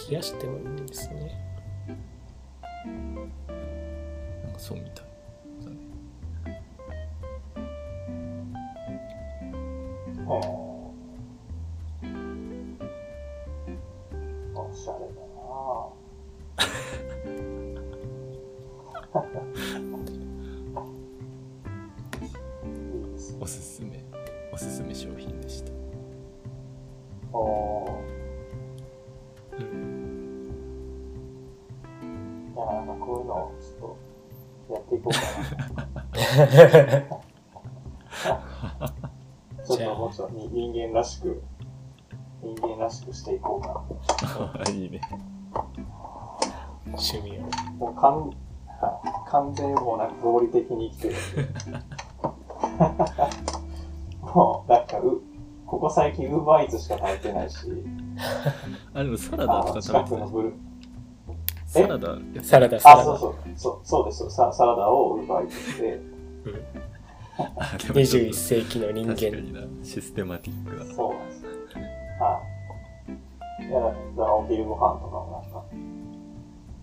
[0.09, 1.37] 冷やしてもいいんですね。
[4.43, 5.05] なんかそうみたい
[5.63, 5.77] だね
[10.27, 10.35] あ、
[12.05, 12.07] へ
[13.67, 13.77] え。
[14.55, 15.05] おしゃれだ
[15.37, 15.41] な。
[23.39, 24.03] おすすめ
[24.51, 25.71] おすすめ商品でした
[27.33, 28.20] おー
[33.01, 33.97] こういうのをちょ
[34.69, 35.19] っとやっていこうか
[35.81, 37.21] な。
[39.65, 41.41] ちょっともうちょっとに人間らしく、
[42.41, 43.83] 人間らしくしていこうか
[44.63, 44.71] な。
[44.71, 45.01] いいね
[46.85, 47.41] 趣味を。
[47.77, 48.33] もう完、はい
[49.29, 51.15] 完全にもうなんか合理的に生きてる。
[54.21, 55.21] もう、なんかう、
[55.65, 57.67] ここ最近ウーバーイーツしか食べてないし、
[58.93, 60.27] あでもサラダとか食べてた
[61.71, 63.05] サラダサラダ、サあ、ラダ。
[63.05, 64.29] そうそう、そうそうですよ。
[64.29, 65.99] ササラダをウーバーイーツで
[66.57, 66.57] も
[67.77, 69.41] ちょっ21と世紀の人確か間。
[69.41, 71.49] になシステマティックだそうなんですよ。
[72.19, 72.41] は
[73.59, 73.63] い。
[73.63, 75.63] いや、だからお昼ご飯とかもなんか、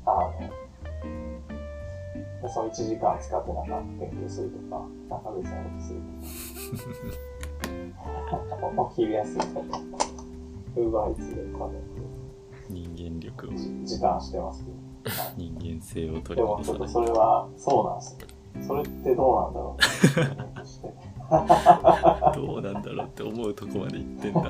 [0.07, 0.11] あ
[2.43, 8.63] の、その1時間使ってなんか勉強するとか、なんか別のことするとか。
[8.79, 9.79] おお昼休みとか、
[10.77, 11.59] ウーバーイーツで食
[12.69, 13.51] 人間力を
[13.85, 14.73] 時短してますけど。
[14.73, 14.89] はい
[15.39, 18.27] 人間性を取でり戻さないもちょっとそれは、そうなんですよ。
[18.67, 20.99] それってどうなんだろう。
[22.35, 24.41] どうなんだろうって思うとこまで行ってんだ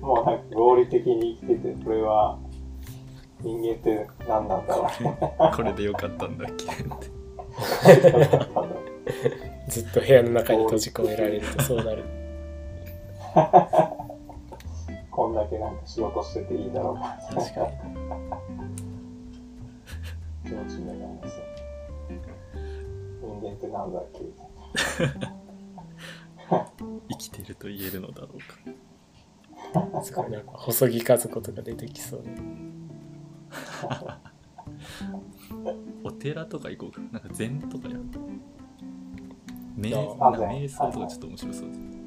[0.00, 2.38] もうなんか合理的に生きてて、これは
[3.40, 4.90] 人間って何なんだろ
[5.52, 7.10] うこれでよかったんだっけって
[9.70, 12.04] ずっと部屋の中に閉じ込められるとそうなる。
[15.10, 17.18] こんだけなんか仕事してていいだろうか。
[17.34, 17.70] 確かに。
[20.50, 21.44] 気持ちになりますよ。
[23.22, 24.20] 人間ってなんだっけ？
[27.10, 30.02] 生きてると言えるのだろうか。
[30.02, 32.30] すごいなんか細木和子とか出てきそうで。
[36.04, 37.00] お寺とか行こうか。
[37.12, 38.04] なんか禅とかやる。
[39.76, 41.99] 瞑想とかちょっと面白そうですえ、なんすか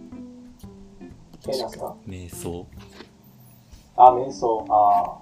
[1.43, 2.67] 瞑想
[3.95, 4.65] あ、瞑想。
[4.69, 5.19] あ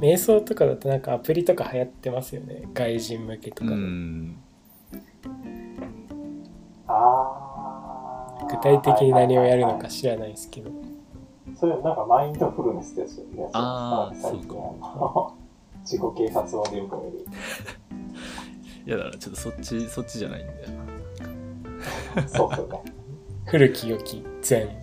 [0.00, 2.68] 瞑想とかだとなんかアプリとか流行ってますよね。
[2.74, 3.74] 外人向けとうか
[6.88, 6.92] あ。
[6.92, 8.46] ああ。
[8.50, 10.70] 具体的に何をやるのかはいはい知らないですけど。
[10.70, 10.92] はい
[11.56, 13.48] それなんかマインドフルネスですよね。
[13.52, 15.34] あー最近そうか
[15.82, 17.26] 自己啓発音でよく見る。
[18.86, 20.68] いやだからちょっとそっちそっちじゃないんだよ
[22.16, 22.82] なそうですよね。
[23.46, 24.81] 古き良き禅。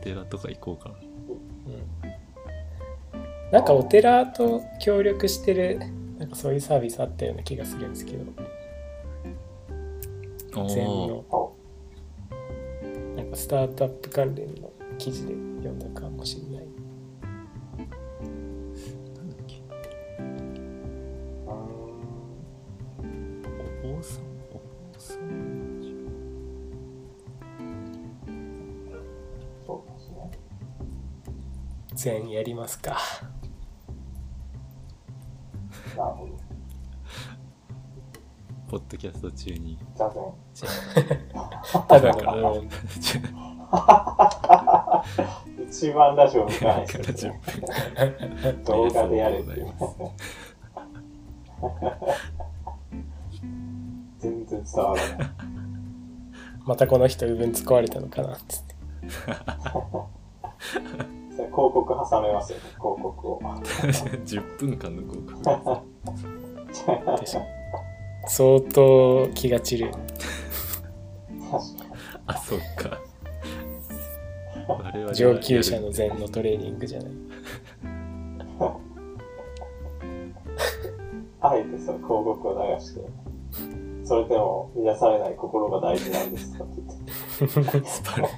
[0.00, 0.94] 寺とか行こうかな。
[0.94, 1.02] うん。
[3.52, 5.80] なんかお寺と協力してる
[6.18, 8.24] なんかそういうサービスあったような気がするんですけど。
[10.56, 11.56] お禅ーのお
[13.16, 16.59] なんかスタートアップ関連の記事で読んだかもしれない
[32.00, 32.96] 禅やりますか
[35.94, 36.32] なるほど。
[38.70, 39.76] ポッドキャスト中に。
[39.94, 40.34] 座禅。
[41.86, 42.70] ただの無音。
[43.70, 45.04] あ、
[45.68, 47.32] 一番ラジオ見今ないから人10
[48.54, 48.64] 分。
[48.64, 49.60] 動画でやれって
[54.20, 55.30] 全然伝わらない。
[56.64, 58.74] またこの人、部分使われたのかなっつって。
[61.40, 63.40] それ広告挟めますよね、広告を。
[63.40, 63.86] ます。
[63.86, 65.42] 10分間の広告。
[68.28, 69.90] 相当気が散る。
[72.26, 73.00] あ、そっか。
[75.14, 77.12] 上級者の禅のトレーニングじゃない。
[81.40, 83.00] あえてその広告を流して、
[84.04, 86.84] それでも乱されない心が大事なんですとか言
[87.64, 88.28] って、スパル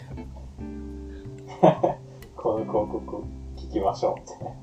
[2.43, 3.25] この広告
[3.57, 4.57] 聞きましょうってね。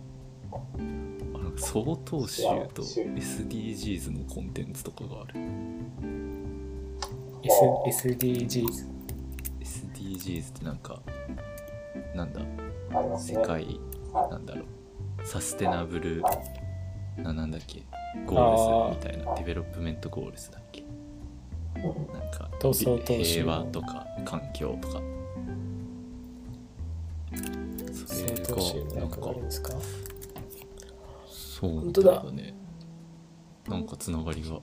[1.34, 2.44] あの総統集
[2.74, 5.36] と集 SDGs のコンテンツとかがある。
[7.42, 8.86] S SDGs。
[9.62, 11.02] SDGs ってなんか、
[12.14, 12.48] なんだ、ね。
[13.18, 13.46] 世界、
[14.12, 16.34] はいなんだろう、サステナブル、は
[17.18, 17.22] い。
[17.22, 17.84] ななんだっけ、
[18.26, 20.84] ゴールズみたいな、デベロップメントゴールズだっけ？
[21.76, 25.02] なんか、平和とか環境とか。
[28.30, 29.74] そ相れ当集が、なんかなんか？
[31.28, 32.54] そう本当だね。
[33.68, 34.60] なんかつながりが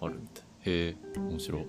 [0.00, 0.44] あるみたい。
[0.70, 1.66] へえ、面白い。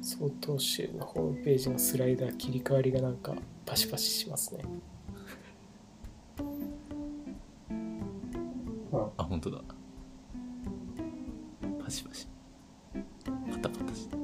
[0.00, 3.34] 相当集のホームページのスライダー切り替わりがなんか
[3.66, 4.64] パシパシしますね。
[9.18, 9.60] あ、本当だ。
[11.86, 12.26] パシパシ。
[13.52, 14.16] パタパタして。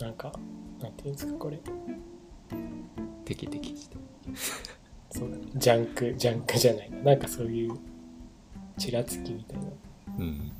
[0.00, 0.32] なんか、
[0.80, 1.60] なんていうんですか、これ。
[3.26, 3.96] チカチカして。
[5.10, 6.98] そうジャンク、ジャンクじゃないな。
[7.00, 7.74] なんかそういう、
[8.78, 9.64] ちらつきみたいな。
[10.20, 10.52] うん。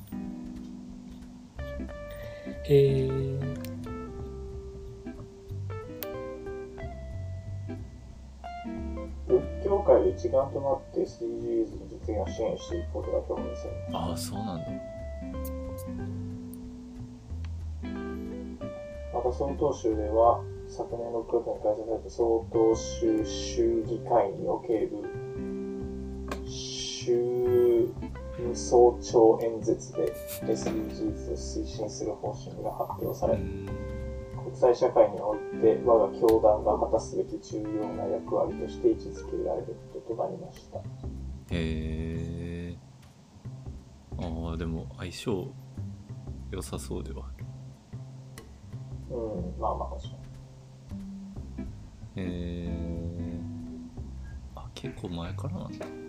[2.65, 3.39] へー。
[9.27, 14.94] 仏教界で一丸となって SDGs の実現を支援していくことが表明されまああ、そうなんだ。
[19.37, 24.91] 総統州では昨年6月に開催された総統州州議会における
[26.45, 27.89] 州
[28.53, 30.13] 総長演説で
[30.43, 40.79] SDGs を推進する方針が発表され、国際社会において我が教団が果たすべき重要な役割として位置づけられることとなりました。
[40.79, 40.83] へ
[41.51, 42.77] え。
[44.17, 45.51] ああ、でも相性
[46.51, 47.34] 良さそうでは。
[49.09, 50.25] うん、まあまあ確かに。
[52.17, 53.39] ええ。
[54.55, 56.04] あ、結構前からなんだ。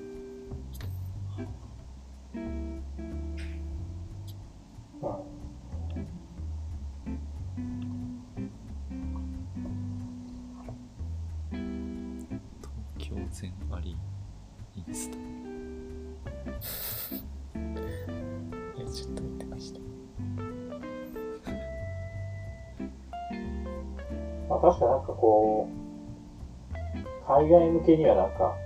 [27.47, 28.57] 海外向けにはなんか、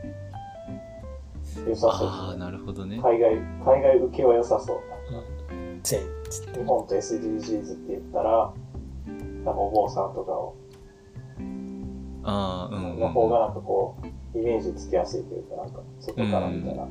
[1.68, 2.98] 良さそうああ、なるほどね。
[3.02, 4.80] 海外、海外受けは良さそう。
[5.82, 6.64] 全つって日。
[6.64, 8.52] 本と SDGs って言ったら、
[9.06, 10.56] なんかお坊さんとかを、
[12.22, 13.00] ああ、うん、うん。
[13.00, 13.96] の方がなんかこ
[14.34, 16.88] う、イメージつきやすいというか、なんか、外から見たら、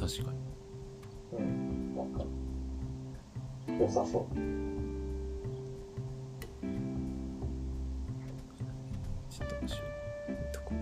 [0.00, 0.38] 確かに。
[1.38, 2.24] うん、なんか、
[3.78, 4.73] 良さそう。
[9.34, 9.82] ちょっと面白い。
[10.28, 10.72] 見とこ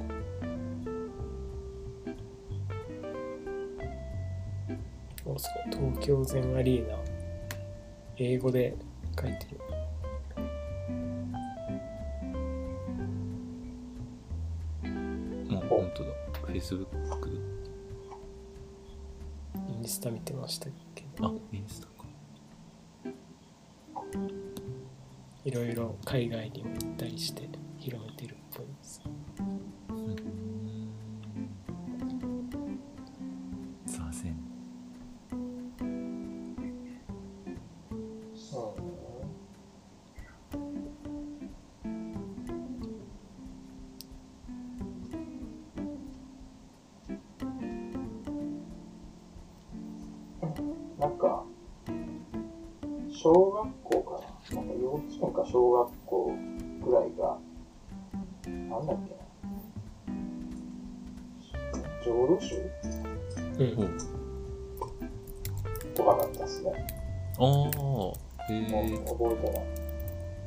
[5.24, 6.98] おすごい東京全アリーナ。
[8.18, 8.76] 英語で
[9.18, 9.60] 書いてる。
[14.84, 14.88] う。
[15.50, 16.10] もう本当だ。
[16.48, 16.86] Facebook
[19.70, 21.92] インスタ見てましたけど、あ、インスタか。
[25.42, 27.48] いろいろ海外にも行ったりして
[27.78, 28.31] 広めてる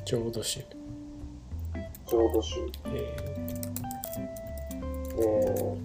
[0.06, 0.62] 浄土宗。
[2.08, 2.60] 浄土宗。
[2.88, 3.14] え
[5.18, 5.78] で、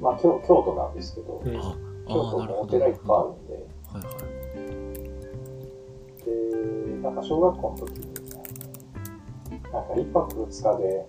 [0.00, 1.56] まあ京京都なんですけど、ーうん。
[1.58, 1.60] あ
[2.08, 2.54] 京あ都なるほど。
[2.54, 3.58] もお寺いっぱいあるんで、は
[4.00, 4.14] いはい
[6.24, 6.30] で、
[7.02, 8.14] なんか小学校の時に、
[9.72, 11.06] なんか一泊二日で、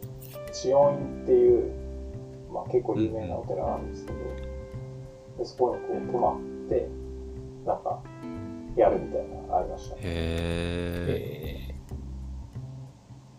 [0.51, 1.71] 千音院っていう、
[2.51, 4.17] まあ結構有名なお寺があるんですけど、
[5.37, 6.89] でそこにこう泊まって、
[8.77, 9.95] やるみたいなありました。
[9.95, 11.75] へええ。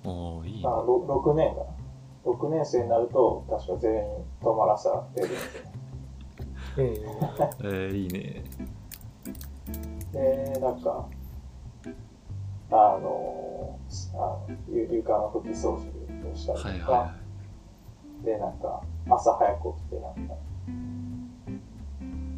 [0.05, 1.78] ああいいあなろ6年かな。
[2.24, 4.05] 6年生になると、確か全員
[4.43, 5.36] 泊まらされるんで。
[5.39, 5.78] すよ。
[6.78, 8.44] えー、いいね。
[10.12, 11.09] で、なんか、
[12.70, 13.78] あの、
[14.15, 17.15] あのゆ床の拭き掃除をしたりとか、はいは
[18.24, 20.35] で、なんか、朝早く起きて、なんか、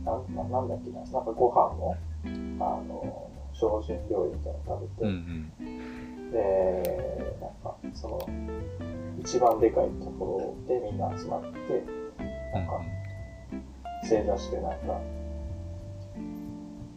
[0.05, 1.97] なんななんだっけな、なんかご飯も、
[2.67, 5.91] あの、精進料理みたいなの食べて、うんうん
[6.31, 8.21] で、なんか、その、
[9.19, 11.85] 一番でかいところでみんな集まって、
[12.55, 12.81] なんか、
[14.09, 15.01] 正座して、なんか、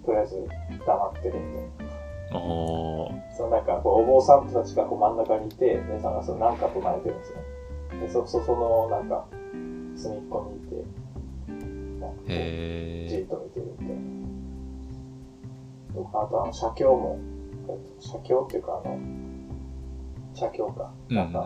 [0.06, 0.48] とりあえず
[0.86, 1.94] 黙ってるみたいな。
[2.36, 2.40] ああ
[3.36, 7.44] そのなんか、こう、お坊さんたちがこう真ん中にいて、で、なんかそのなんか唱えてるんですよね。
[8.02, 9.26] で、そ、そ、その、なんか、
[9.96, 10.76] 隅っこにいて、
[12.00, 13.93] なんかじへっと見てるみたいな。
[15.94, 17.18] とか、あとあの、写経も、
[17.70, 18.98] えっと写経っていうか、あの、
[20.34, 20.92] 写経か。
[21.10, 21.40] えなんか、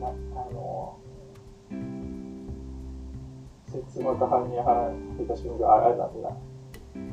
[0.00, 0.96] なあの、
[3.66, 6.36] 節幕般若波羅蜜心経、ああれなんだな。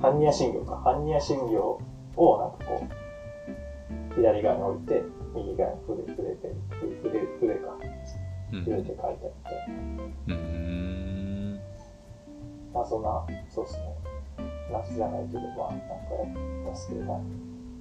[0.01, 0.81] 般若心経か。
[0.85, 1.57] 般若心経
[2.17, 2.83] をなんかこ
[4.11, 5.03] う、左側に置いて、
[5.35, 7.77] 右側に筆、筆で、筆、筆か。
[8.53, 9.27] うん筆で書いてあって。
[10.27, 11.59] うーん
[12.73, 14.14] まあそんな、そうですね。
[14.71, 17.19] 夏じゃないけど、まあなんかやったっすけど、な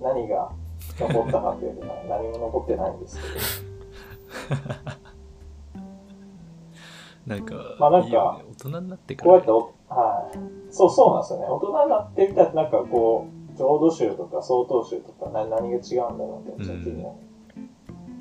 [0.03, 0.53] 何が
[0.99, 3.23] 残ったかっていうと、何も残ってないんですけ
[4.55, 4.59] ど。
[7.27, 10.39] なんか、まあなんかいいよね大人になってかこうやらってお、はい。
[10.71, 11.47] そう、そうなんですよね。
[11.47, 17.15] 大人になってみたら、なんかこう、浄土宗とか曹洞宗とか、な何が違うんだろうって、ちょっと気になる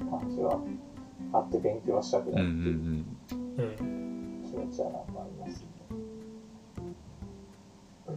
[0.10, 0.60] 感じは
[1.34, 3.06] あって、勉強はしたくうんうないっていう
[4.46, 5.63] 気持ちはなんかあります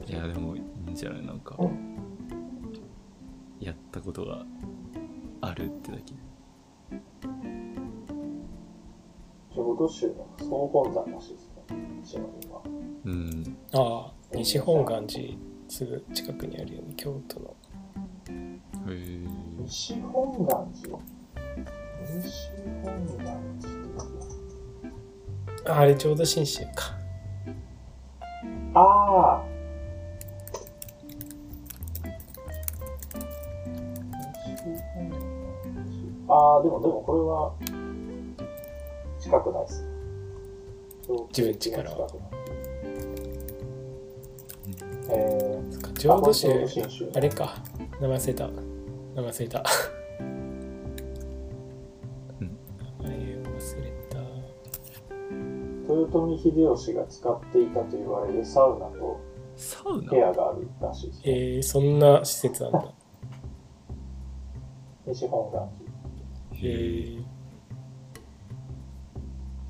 [0.06, 1.26] いやでもいいんじゃない？
[1.26, 1.96] なんかうん。
[3.60, 4.44] やったことが
[5.40, 6.12] あるってだけ。
[6.12, 7.00] で
[9.54, 11.38] 浄土宗の総本山らしいで
[12.04, 12.24] すね。
[13.04, 13.56] うん。
[13.72, 15.34] ああ西本願寺
[15.68, 17.56] すぐ近くにあるよね京都の。
[18.28, 19.20] へえ
[19.60, 20.98] 西本願寺？
[22.22, 22.50] 西
[22.84, 23.40] 本願
[25.64, 26.94] 寺あれ浄土真宗か。
[28.74, 29.44] ああ
[36.28, 37.54] ああ、でも、でもこれは、
[39.18, 39.84] 近くないっす。
[41.28, 42.08] 自分家からは。
[42.08, 42.30] 近くない。
[45.08, 46.48] えー、浄土宗
[47.14, 47.54] あれか。
[48.00, 48.48] 名前忘れた。
[48.48, 48.54] 名
[49.22, 49.62] 前忘れた。
[50.18, 50.22] う
[52.44, 52.58] ん。
[53.02, 54.18] 名前を忘れた。
[55.88, 59.20] 豊臣秀吉が使っていたと言われるサウナと
[59.54, 60.10] サウナ？
[60.10, 62.92] 部屋があるらしいです、えー、そんな施設なんだ。
[65.06, 65.70] 西本願
[66.62, 67.18] へえ。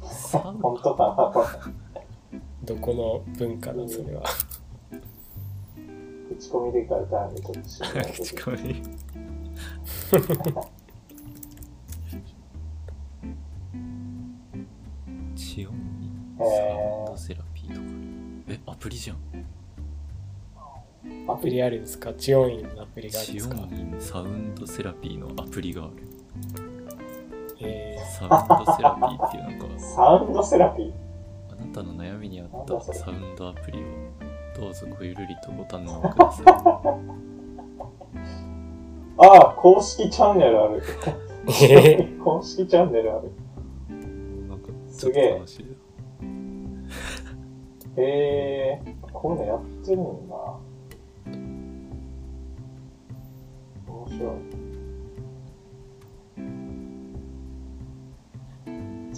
[0.01, 1.33] 本当か
[2.65, 2.95] どこ
[3.27, 4.25] の文化だそれは。
[6.39, 8.25] 口コミで書いてあるんで、ちょっと知らないけど。
[8.25, 8.83] 確かに
[15.35, 17.81] チオンにサウンドセラピーとか。
[18.49, 19.17] えアプリじゃん。
[21.29, 22.13] アプリあるんですか？
[22.15, 25.93] チオンインのアプリがあるんでチオすかンにサウンドセラピーのアプリがある
[27.69, 28.31] えサウン
[28.65, 30.93] ドセラピーっていうなんかサウンドセラピー
[31.53, 33.83] あなたの悩みに合ったサウンドアプリを
[34.59, 36.45] どうぞごゆるりとご堪能ください
[39.19, 40.83] ああ、公式チャンネルある。
[42.23, 43.33] 公式チャンネルある。
[44.47, 45.43] なんかちょすげえ
[47.97, 50.37] へえー、こういうのやってるんだ。
[53.89, 54.66] 面白い。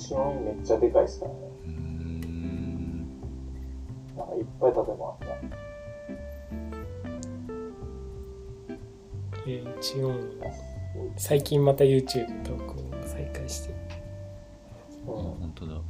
[0.09, 1.37] シめっちゃでかいっすからね。
[1.67, 3.11] うーん
[4.17, 5.27] なんかいっぱい建物あって。
[9.47, 10.41] ー、チオンイン
[11.17, 13.75] 最近また YouTube 投稿を再開して
[15.05, 15.75] 本当だ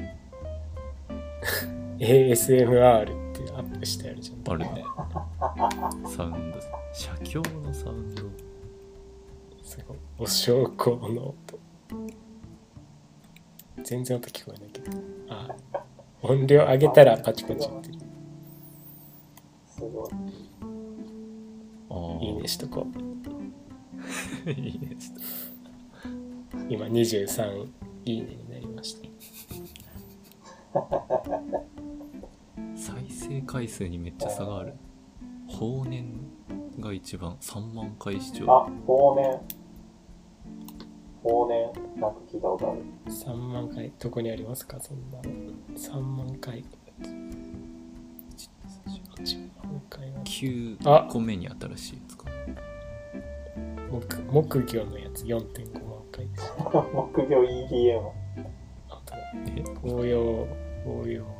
[1.98, 3.06] ASMR っ
[3.46, 4.38] てアップしてあるじゃん。
[4.52, 4.84] あるね
[6.06, 6.58] サウンド
[6.92, 8.22] 写経のサウンド
[9.62, 9.98] すごい。
[10.18, 11.47] お焼香の音。
[13.88, 14.92] 全然音聞こえないけど。
[15.30, 15.48] あ、
[16.20, 17.94] 音量上げたらパチパチ言ってる。
[19.66, 20.10] すごい。
[21.88, 22.86] ああいいねしとこ
[24.46, 24.50] う。
[24.50, 25.16] いいねちょっ
[26.50, 27.66] と今23
[28.04, 29.08] いいねになりました。
[32.76, 34.74] 再生回数にめっちゃ差がある
[35.46, 36.12] 法年
[36.78, 39.57] が一番3万回視聴あ、往年。
[41.28, 42.82] 往年、なんか聞いたことある
[43.12, 44.78] ？3万回、どこにありますか？
[44.80, 45.18] そんな。
[45.76, 46.64] 3万回。
[49.16, 52.24] 1万回は9個目に新しいやつか
[53.90, 56.52] 木木魚のやつ4.5万回です。
[56.92, 58.00] 木魚 EDM。
[58.90, 59.14] あと、
[59.56, 60.46] え紅葉、
[60.84, 61.24] 紅葉。
[61.24, 61.34] 本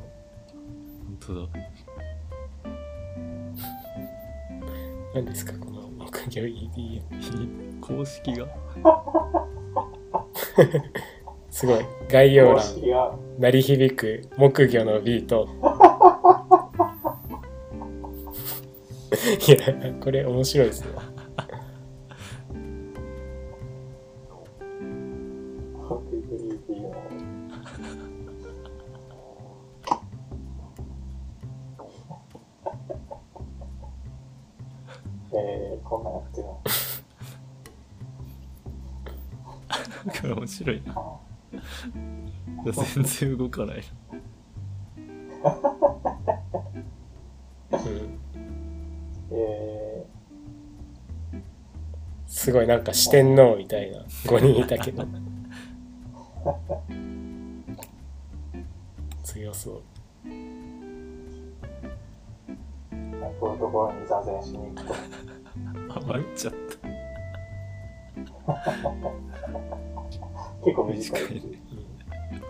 [1.20, 1.47] 当だ
[5.15, 7.81] 何ですかこの木魚 EDM。
[7.81, 8.47] 公式が？
[11.51, 11.85] すごい。
[12.09, 12.64] 概要公欄、
[13.39, 15.48] 鳴り響く木魚のビート。
[19.47, 19.59] いや、
[20.01, 20.89] これ面白いですね。
[42.72, 43.82] 全然動かない。
[47.72, 48.18] うん。
[49.30, 50.06] え
[52.26, 55.06] すごいなんか四天王みたいな5人いたけど。
[59.22, 59.82] 強そう。
[63.28, 64.94] ー、こういうところに座禅しに行くと。
[66.00, 66.58] 余っちゃった。
[70.64, 71.12] 結構短いし。
[71.12, 71.67] 短いね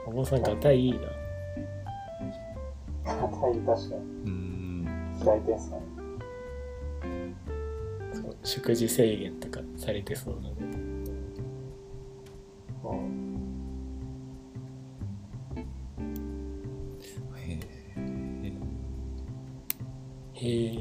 [0.08, 0.98] お坊さんガタイいいな
[3.04, 4.00] 硬い確かに。
[4.00, 5.82] うーん開いてんすかね。
[8.14, 10.62] そう食事制限とかされてそうなので
[12.84, 13.28] うん。
[17.36, 18.52] へえ
[20.34, 20.78] へえ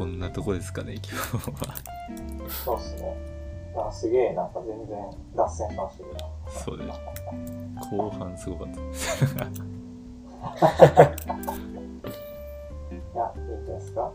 [0.00, 1.12] こんなとこですかね今日
[1.68, 1.74] は
[2.64, 3.14] そうっすね。
[3.76, 4.98] あすげえ、なんか全然
[5.36, 6.18] 脱線しましたけど。
[6.48, 6.98] そうです
[7.94, 9.36] 後半すごかったです い
[13.14, 14.10] や、いいんですか？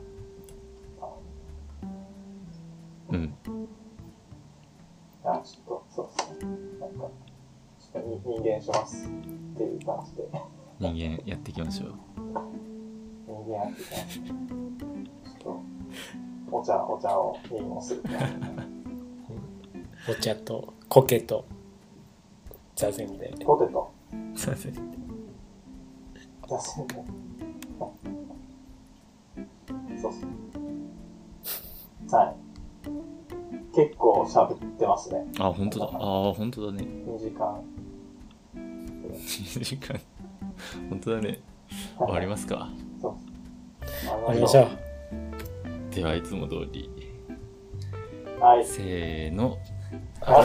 [3.12, 6.48] うんちょっと、そうっすね。
[6.80, 7.07] なんか、
[7.80, 9.12] ちょっとに人間しますっ
[9.56, 10.28] ていう感じで、
[10.80, 11.94] 人間やっていきましょう
[13.28, 14.20] 人間やっていきます。
[14.20, 14.38] ちょっ
[14.80, 15.15] と、
[16.51, 17.99] お茶、お茶を飲もす。
[20.09, 21.45] お茶と苔と
[22.76, 23.91] 座禅でポテト、
[24.35, 24.97] すいません座禅で。
[29.99, 30.27] そうっすね。
[32.11, 32.35] はい。
[33.76, 35.26] 結構喋ってますね。
[35.39, 37.63] あ本当だあ本当だね2時間。
[38.55, 39.99] 2時間
[40.89, 41.39] 本当だね
[41.97, 42.69] 終わりますか
[43.01, 43.15] そう。
[44.07, 44.67] 終わりましょう
[45.95, 46.89] ではいつも通り。
[48.38, 48.65] はい。
[48.65, 49.57] せーの。
[50.19, 50.43] あ